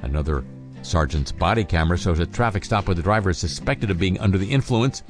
another 0.03 0.43
sergeant's 0.83 1.31
body 1.31 1.63
camera 1.63 1.97
shows 1.97 2.19
a 2.19 2.27
traffic 2.27 2.63
stop 2.63 2.87
where 2.87 2.95
the 2.95 3.01
driver 3.01 3.31
is 3.31 3.37
suspected 3.39 3.89
of 3.89 3.97
being 3.97 4.19
under 4.19 4.37
the 4.37 4.51
influence. 4.51 5.01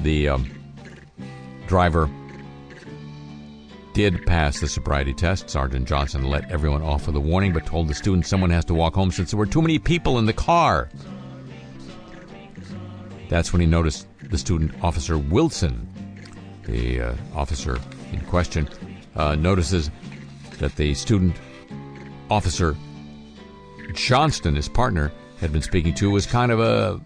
The 0.00 0.28
um, 0.28 0.50
driver 1.66 2.08
did 3.92 4.26
pass 4.26 4.60
the 4.60 4.68
sobriety 4.68 5.14
test. 5.14 5.50
Sergeant 5.50 5.86
Johnson 5.86 6.24
let 6.24 6.50
everyone 6.50 6.82
off 6.82 7.06
with 7.06 7.16
a 7.16 7.20
warning, 7.20 7.52
but 7.52 7.66
told 7.66 7.88
the 7.88 7.94
student 7.94 8.26
someone 8.26 8.50
has 8.50 8.64
to 8.66 8.74
walk 8.74 8.94
home 8.94 9.10
since 9.10 9.30
there 9.30 9.38
were 9.38 9.46
too 9.46 9.62
many 9.62 9.78
people 9.78 10.18
in 10.18 10.26
the 10.26 10.32
car. 10.32 10.88
That's 13.28 13.52
when 13.52 13.60
he 13.60 13.66
noticed 13.66 14.06
the 14.30 14.38
student 14.38 14.72
officer 14.82 15.18
Wilson, 15.18 15.88
the 16.64 17.00
uh, 17.00 17.14
officer 17.34 17.78
in 18.12 18.20
question, 18.22 18.68
uh, 19.16 19.34
notices 19.34 19.90
that 20.58 20.76
the 20.76 20.94
student 20.94 21.36
officer 22.30 22.76
Johnston, 23.94 24.54
his 24.56 24.68
partner, 24.68 25.12
had 25.40 25.52
been 25.52 25.62
speaking 25.62 25.94
to, 25.94 26.10
was 26.10 26.26
kind 26.26 26.50
of 26.50 26.60
a 26.60 27.00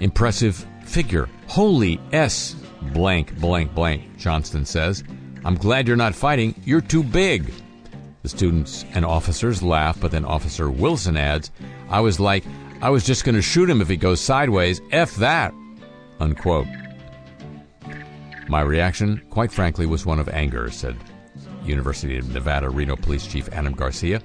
impressive 0.00 0.66
figure. 0.84 1.28
Holy 1.46 2.00
S 2.12 2.54
blank 2.92 3.36
blank 3.38 3.74
blank, 3.74 4.18
Johnston 4.18 4.64
says. 4.64 5.04
I'm 5.44 5.56
glad 5.56 5.88
you're 5.88 5.96
not 5.96 6.14
fighting. 6.14 6.54
You're 6.64 6.80
too 6.80 7.02
big. 7.02 7.52
The 8.22 8.28
students 8.28 8.84
and 8.94 9.04
officers 9.04 9.62
laugh, 9.62 9.98
but 10.00 10.12
then 10.12 10.24
Officer 10.24 10.70
Wilson 10.70 11.16
adds, 11.16 11.50
I 11.90 12.00
was 12.00 12.20
like, 12.20 12.44
I 12.82 12.90
was 12.90 13.04
just 13.04 13.24
going 13.24 13.36
to 13.36 13.42
shoot 13.42 13.70
him 13.70 13.80
if 13.80 13.88
he 13.88 13.96
goes 13.96 14.20
sideways. 14.20 14.80
F 14.90 15.14
that. 15.16 15.54
Unquote. 16.18 16.66
My 18.48 18.60
reaction, 18.60 19.22
quite 19.30 19.52
frankly, 19.52 19.86
was 19.86 20.04
one 20.04 20.18
of 20.18 20.28
anger, 20.28 20.68
said 20.68 20.96
University 21.64 22.18
of 22.18 22.28
Nevada 22.34 22.68
Reno 22.68 22.96
Police 22.96 23.24
Chief 23.28 23.48
Adam 23.52 23.72
Garcia. 23.72 24.20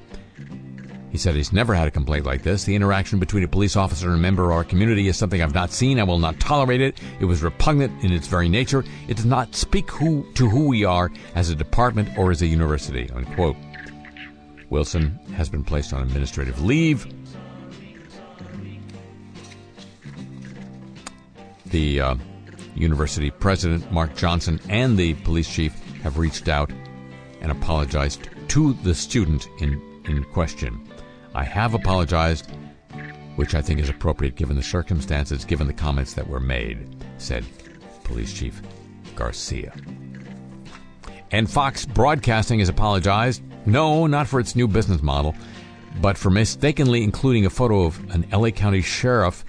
He 1.12 1.20
said 1.20 1.36
he's 1.36 1.54
never 1.54 1.76
had 1.76 1.88
a 1.88 1.92
complaint 1.92 2.26
like 2.26 2.42
this. 2.42 2.64
The 2.64 2.76
interaction 2.76 3.20
between 3.20 3.44
a 3.44 3.48
police 3.48 3.76
officer 3.76 4.08
and 4.08 4.16
a 4.16 4.22
member 4.22 4.46
of 4.46 4.52
our 4.52 4.64
community 4.64 5.08
is 5.08 5.18
something 5.18 5.42
I've 5.42 5.54
not 5.54 5.72
seen. 5.72 6.00
I 6.00 6.04
will 6.04 6.18
not 6.18 6.40
tolerate 6.40 6.82
it. 6.82 7.00
It 7.20 7.26
was 7.26 7.44
repugnant 7.44 8.04
in 8.04 8.12
its 8.12 8.28
very 8.28 8.50
nature. 8.50 8.84
It 9.08 9.18
does 9.18 9.26
not 9.26 9.54
speak 9.54 9.90
who, 9.92 10.26
to 10.34 10.50
who 10.50 10.68
we 10.68 10.84
are 10.84 11.12
as 11.36 11.52
a 11.52 11.56
department 11.56 12.10
or 12.18 12.32
as 12.32 12.42
a 12.42 12.48
university. 12.48 13.08
Unquote. 13.12 13.56
Wilson 14.72 15.18
has 15.36 15.48
been 15.48 15.64
placed 15.64 15.94
on 15.94 16.02
administrative 16.02 16.62
leave. 16.64 17.06
The 21.70 22.02
uh, 22.02 22.16
university 22.76 23.32
president, 23.32 23.92
Mark 23.92 24.16
Johnson, 24.16 24.60
and 24.70 24.98
the 24.98 25.14
police 25.16 25.52
chief 25.52 25.74
have 26.04 26.18
reached 26.18 26.48
out 26.48 26.72
and 27.42 27.52
apologized 27.52 28.30
to 28.50 28.74
the 28.74 28.96
student 28.96 29.48
in, 29.60 29.82
in 30.06 30.24
question. 30.26 30.88
I 31.36 31.44
have 31.44 31.74
apologized, 31.74 32.50
which 33.36 33.56
I 33.56 33.62
think 33.62 33.80
is 33.80 33.90
appropriate 33.90 34.36
given 34.36 34.56
the 34.56 34.64
circumstances, 34.64 35.46
given 35.46 35.68
the 35.68 35.74
comments 35.74 36.14
that 36.14 36.28
were 36.28 36.40
made, 36.40 36.96
said 37.18 37.46
Police 38.04 38.34
Chief 38.34 38.62
Garcia. 39.16 39.74
And 41.32 41.50
Fox 41.50 41.86
Broadcasting 41.86 42.60
has 42.60 42.70
apologized. 42.70 43.44
No, 43.66 44.08
not 44.08 44.28
for 44.28 44.40
its 44.40 44.56
new 44.56 44.68
business 44.68 45.02
model, 45.02 45.36
but 46.02 46.18
for 46.18 46.30
mistakenly 46.30 47.04
including 47.04 47.46
a 47.46 47.50
photo 47.50 47.84
of 47.84 48.00
an 48.12 48.26
LA 48.32 48.50
County 48.50 48.82
Sheriff 48.82 49.44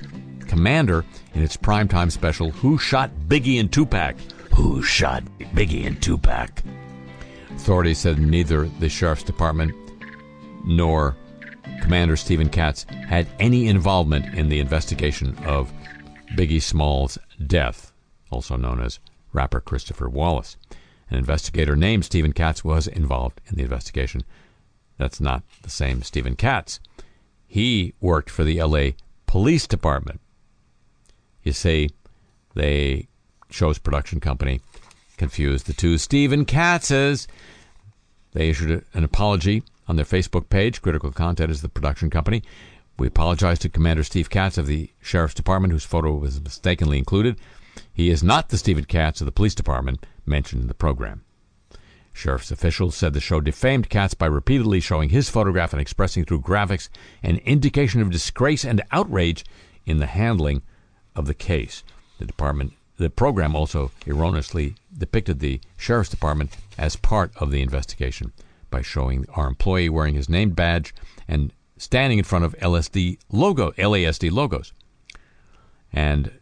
commander 0.49 1.05
in 1.39 1.45
its 1.45 1.57
primetime 1.57 2.11
special, 2.11 2.51
Who 2.51 2.79
Shot 2.79 3.13
Biggie 3.29 3.61
and 3.61 3.73
Tupac? 3.73 4.17
Who 4.57 4.83
Shot 4.83 5.23
Biggie 5.55 5.87
and 5.87 6.03
Tupac? 6.03 6.51
Authorities 7.51 7.99
said 7.99 8.19
neither 8.19 8.67
the 8.81 8.89
Sheriff's 8.89 9.23
Department 9.23 9.73
nor 10.65 11.17
Commander 11.81 12.17
Stephen 12.17 12.49
Katz 12.49 12.87
had 13.07 13.29
any 13.39 13.69
involvement 13.69 14.35
in 14.37 14.49
the 14.49 14.59
investigation 14.59 15.39
of 15.45 15.73
Biggie 16.35 16.61
Smalls' 16.61 17.19
death, 17.47 17.93
also 18.31 18.57
known 18.57 18.81
as 18.81 18.99
rapper 19.33 19.61
Christopher 19.61 20.09
Wallace. 20.09 20.57
An 21.09 21.19
investigator 21.19 21.77
named 21.77 22.05
Stephen 22.05 22.33
Katz 22.33 22.65
was 22.65 22.89
involved 22.89 23.41
in 23.47 23.55
the 23.55 23.63
investigation. 23.63 24.25
That's 24.97 25.21
not 25.21 25.45
the 25.63 25.71
same 25.71 26.03
Stephen 26.03 26.35
Katz. 26.35 26.81
He 27.47 27.95
worked 28.01 28.29
for 28.29 28.43
the 28.43 28.61
LA 28.61 28.91
Police 29.27 29.69
Department. 29.69 30.21
You 31.49 31.55
see, 31.55 31.89
they 32.55 33.09
show's 33.49 33.79
production 33.79 34.21
company 34.21 34.61
confused 35.17 35.65
the 35.65 35.73
two 35.73 35.97
Stephen 35.97 36.45
Katzes. 36.45 37.27
They 38.33 38.51
issued 38.51 38.85
an 38.93 39.03
apology 39.03 39.63
on 39.87 39.97
their 39.97 40.05
Facebook 40.05 40.51
page. 40.51 40.83
Critical 40.83 41.11
Content 41.11 41.51
is 41.51 41.63
the 41.63 41.71
production 41.71 42.11
company. 42.11 42.43
We 42.99 43.07
apologize 43.07 43.59
to 43.61 43.71
Commander 43.71 44.05
Steve 44.05 44.29
Katz 44.29 44.59
of 44.59 44.67
the 44.67 44.91
Sheriff's 45.01 45.33
Department, 45.33 45.73
whose 45.73 45.87
photo 45.87 46.15
was 46.17 46.39
mistakenly 46.39 46.99
included. 46.99 47.39
He 47.95 48.11
is 48.11 48.23
not 48.23 48.51
the 48.51 48.59
Stephen 48.59 48.85
Katz 48.85 49.23
of 49.23 49.25
the 49.25 49.33
Police 49.33 49.55
Department 49.55 50.05
mentioned 50.27 50.61
in 50.61 50.69
the 50.69 50.75
program. 50.75 51.25
Sheriff's 52.13 52.51
officials 52.51 52.95
said 52.95 53.15
the 53.15 53.21
show 53.21 53.41
defamed 53.41 53.89
Katz 53.89 54.13
by 54.13 54.27
repeatedly 54.27 54.81
showing 54.81 55.09
his 55.09 55.31
photograph 55.31 55.73
and 55.73 55.81
expressing 55.81 56.27
through 56.27 56.43
graphics 56.43 56.91
an 57.23 57.39
indication 57.39 58.03
of 58.03 58.11
disgrace 58.11 58.67
and 58.67 58.83
outrage 58.93 59.47
in 59.87 59.97
the 59.97 60.07
handling 60.07 60.61
of 61.19 61.27
the 61.27 61.35
case. 61.35 61.83
The 62.19 62.25
department 62.25 62.73
the 62.97 63.11
program 63.11 63.55
also 63.55 63.93
erroneously 64.07 64.75
depicted 64.97 65.39
the 65.39 65.61
sheriff's 65.77 66.11
department 66.11 66.57
as 66.77 66.97
part 66.97 67.33
of 67.37 67.51
the 67.51 67.63
investigation 67.63 68.33
by 68.71 68.83
showing 68.83 69.25
our 69.35 69.47
employee 69.47 69.89
wearing 69.89 70.15
his 70.15 70.29
name 70.29 70.51
badge 70.51 70.95
and 71.29 71.53
standing 71.77 72.19
in 72.19 72.25
front 72.25 72.45
of 72.45 72.57
LSD 72.59 73.19
logo, 73.31 73.71
LASD 73.73 74.33
logos, 74.33 74.73
and 75.93 76.33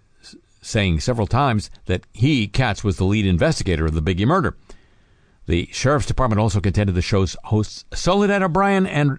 saying 0.63 1.01
several 1.01 1.27
times 1.27 1.71
that 1.85 2.05
he, 2.13 2.49
Katz, 2.49 2.83
was 2.83 2.97
the 2.97 3.05
lead 3.05 3.27
investigator 3.27 3.85
of 3.85 3.95
the 3.95 4.03
Biggie 4.03 4.27
murder. 4.27 4.57
The 5.47 5.69
sheriff's 5.73 6.07
department 6.07 6.41
also 6.41 6.61
contended 6.61 6.95
the 6.95 7.03
show's 7.03 7.37
hosts 7.45 7.85
Soledad 7.93 8.43
O'Brien 8.43 8.87
and 8.87 9.19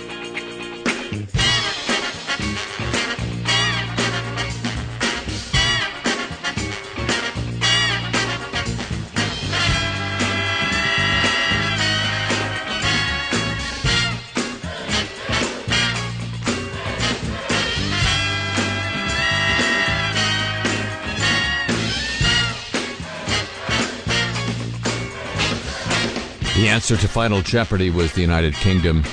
The 26.55 26.67
answer 26.67 26.97
to 26.97 27.07
Final 27.07 27.41
Jeopardy 27.41 27.89
was 27.89 28.11
the 28.11 28.19
United 28.21 28.53
Kingdom. 28.55 29.03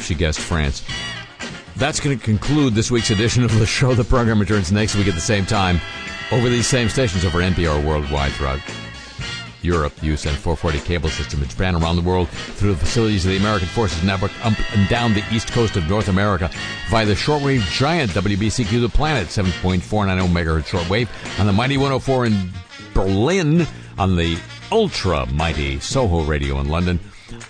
She 0.00 0.14
guessed 0.14 0.40
France. 0.40 0.82
That's 1.76 2.00
going 2.00 2.18
to 2.18 2.24
conclude 2.24 2.74
this 2.74 2.90
week's 2.90 3.10
edition 3.10 3.44
of 3.44 3.56
the 3.58 3.66
show. 3.78 3.94
The 3.94 4.02
program 4.02 4.40
returns 4.40 4.72
next 4.72 4.96
week 4.96 5.06
at 5.06 5.14
the 5.14 5.20
same 5.20 5.44
time 5.44 5.78
over 6.32 6.48
these 6.48 6.66
same 6.66 6.88
stations 6.88 7.24
over 7.24 7.40
NPR 7.40 7.84
worldwide 7.84 8.32
throughout 8.32 8.60
Europe, 9.62 9.92
USEN 9.96 10.32
440 10.32 10.80
cable 10.80 11.10
system 11.10 11.42
in 11.42 11.48
Japan, 11.48 11.74
around 11.74 11.96
the 11.96 12.02
world 12.02 12.30
through 12.30 12.72
the 12.72 12.78
facilities 12.78 13.26
of 13.26 13.32
the 13.32 13.36
American 13.36 13.68
Forces 13.68 14.02
Network, 14.02 14.32
up 14.44 14.54
and 14.74 14.88
down 14.88 15.12
the 15.12 15.22
east 15.30 15.52
coast 15.52 15.76
of 15.76 15.86
North 15.88 16.08
America 16.08 16.50
via 16.88 17.04
the 17.04 17.12
shortwave 17.12 17.60
giant 17.70 18.12
WBCQ 18.12 18.80
The 18.80 18.88
Planet, 18.88 19.28
7.490 19.28 20.28
megahertz 20.28 20.68
shortwave, 20.68 21.08
on 21.38 21.46
the 21.46 21.52
mighty 21.52 21.76
104 21.76 22.26
in 22.26 22.50
Berlin, 22.94 23.66
on 23.98 24.16
the 24.16 24.38
ultra 24.72 25.26
mighty 25.26 25.78
Soho 25.80 26.22
Radio 26.22 26.60
in 26.60 26.68
London, 26.68 27.00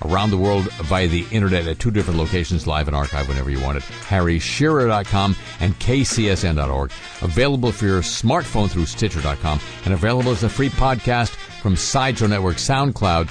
around 0.04 0.30
the 0.30 0.36
world 0.36 0.70
via 0.72 1.08
the 1.08 1.26
internet 1.30 1.66
at 1.66 1.78
two 1.78 1.90
different 1.90 2.18
locations, 2.18 2.66
live 2.66 2.88
and 2.88 2.96
archive 2.96 3.28
whenever 3.28 3.50
you 3.50 3.60
want 3.60 3.78
it. 3.78 3.82
HarryShearer.com 3.82 5.36
and 5.60 5.74
KCSN.org. 5.78 6.90
Available 7.22 7.72
for 7.72 7.86
your 7.86 8.02
smartphone 8.02 8.70
through 8.70 8.86
Stitcher.com 8.86 9.60
and 9.84 9.94
available 9.94 10.32
as 10.32 10.42
a 10.42 10.48
free 10.48 10.68
podcast 10.68 11.30
from 11.30 11.76
Sideshow 11.76 12.26
Network, 12.26 12.56
SoundCloud, 12.56 13.26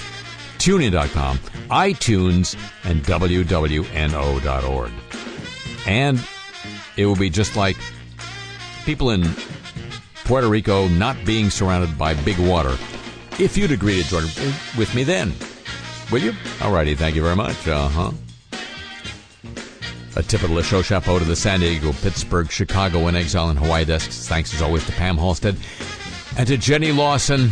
TuneIn.com, 0.60 1.38
iTunes, 1.70 2.58
and 2.84 3.02
WWNO.org. 3.04 4.92
And 5.88 6.28
it 6.98 7.06
will 7.06 7.16
be 7.16 7.30
just 7.30 7.56
like 7.56 7.78
people 8.86 9.12
in 9.12 9.24
Puerto 10.26 10.48
Rico 10.48 10.88
not 10.90 11.18
being 11.26 11.50
surrounded 11.50 11.98
by 11.98 12.14
big 12.14 12.38
water. 12.38 12.78
If 13.40 13.58
you'd 13.58 13.72
agree 13.72 14.02
to 14.02 14.10
join 14.10 14.24
with 14.78 14.94
me 14.94 15.04
then, 15.04 15.34
will 16.12 16.20
you? 16.22 16.34
Alrighty, 16.60 16.98
thank 16.98 17.16
you 17.16 17.22
very 17.22 17.36
much. 17.36 17.68
Uh 17.68 17.88
huh. 17.88 18.12
A 20.16 20.24
tip 20.24 20.44
of 20.44 20.50
the 20.50 20.62
show 20.64 20.82
chapeau 20.82 21.20
to 21.20 21.26
the 21.26 21.36
San 21.36 21.62
Diego, 21.62 21.94
Pittsburgh, 21.94 22.52
Chicago, 22.52 23.08
and 23.08 23.16
Exile 23.16 23.50
and 23.50 23.58
Hawaii 23.58 23.86
desks. 23.86 24.28
Thanks 24.28 24.54
as 24.54 24.62
always 24.62 24.86
to 24.88 24.92
Pam 24.92 25.18
Halstead 25.18 25.56
and 26.38 26.48
to 26.48 26.58
Jenny 26.58 26.92
Lawson. 26.92 27.50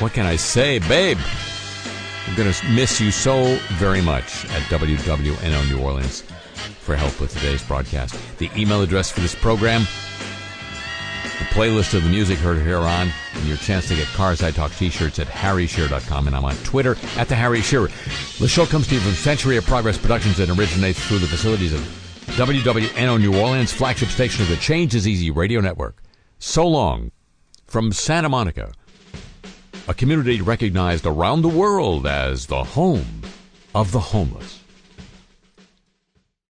What 0.00 0.12
can 0.12 0.26
I 0.26 0.36
say, 0.36 0.80
babe? 0.80 1.18
I'm 2.26 2.34
going 2.34 2.52
to 2.52 2.68
miss 2.70 3.00
you 3.00 3.12
so 3.12 3.56
very 3.74 4.02
much 4.02 4.44
at 4.46 4.62
WWNO 4.62 5.70
New 5.70 5.80
Orleans 5.80 6.22
for 6.80 6.96
help 6.96 7.20
with 7.20 7.32
today's 7.32 7.62
broadcast. 7.62 8.16
The 8.38 8.50
email 8.56 8.82
address 8.82 9.10
for 9.10 9.20
this 9.20 9.34
program, 9.34 9.82
playlist 11.46 11.94
of 11.94 12.04
the 12.04 12.10
music 12.10 12.38
heard 12.38 12.62
here 12.62 12.78
on, 12.78 13.10
and 13.34 13.44
your 13.46 13.56
chance 13.56 13.88
to 13.88 13.94
get 13.94 14.06
Cars 14.08 14.42
I 14.42 14.50
Talk 14.50 14.72
t-shirts 14.72 15.18
at 15.18 15.26
harryshearer.com, 15.26 16.26
and 16.26 16.36
I'm 16.36 16.44
on 16.44 16.56
Twitter 16.58 16.96
at 17.16 17.28
the 17.28 17.34
Harry 17.34 17.60
Shearer. 17.60 17.88
The 18.38 18.48
show 18.48 18.66
comes 18.66 18.86
to 18.88 18.94
you 18.94 19.00
from 19.00 19.12
Century 19.12 19.56
of 19.56 19.64
Progress 19.64 19.98
Productions 19.98 20.38
and 20.38 20.50
originates 20.58 21.04
through 21.06 21.18
the 21.18 21.26
facilities 21.26 21.72
of 21.72 21.80
WWNO 22.36 23.20
New 23.20 23.40
Orleans, 23.40 23.72
flagship 23.72 24.08
station 24.08 24.42
of 24.42 24.48
the 24.48 24.56
Change 24.56 24.94
is 24.94 25.08
Easy 25.08 25.30
radio 25.30 25.60
network. 25.60 26.02
So 26.38 26.66
long 26.66 27.12
from 27.66 27.92
Santa 27.92 28.28
Monica, 28.28 28.72
a 29.88 29.94
community 29.94 30.40
recognized 30.42 31.06
around 31.06 31.42
the 31.42 31.48
world 31.48 32.06
as 32.06 32.46
the 32.46 32.64
home 32.64 33.22
of 33.74 33.92
the 33.92 34.00
homeless. 34.00 34.55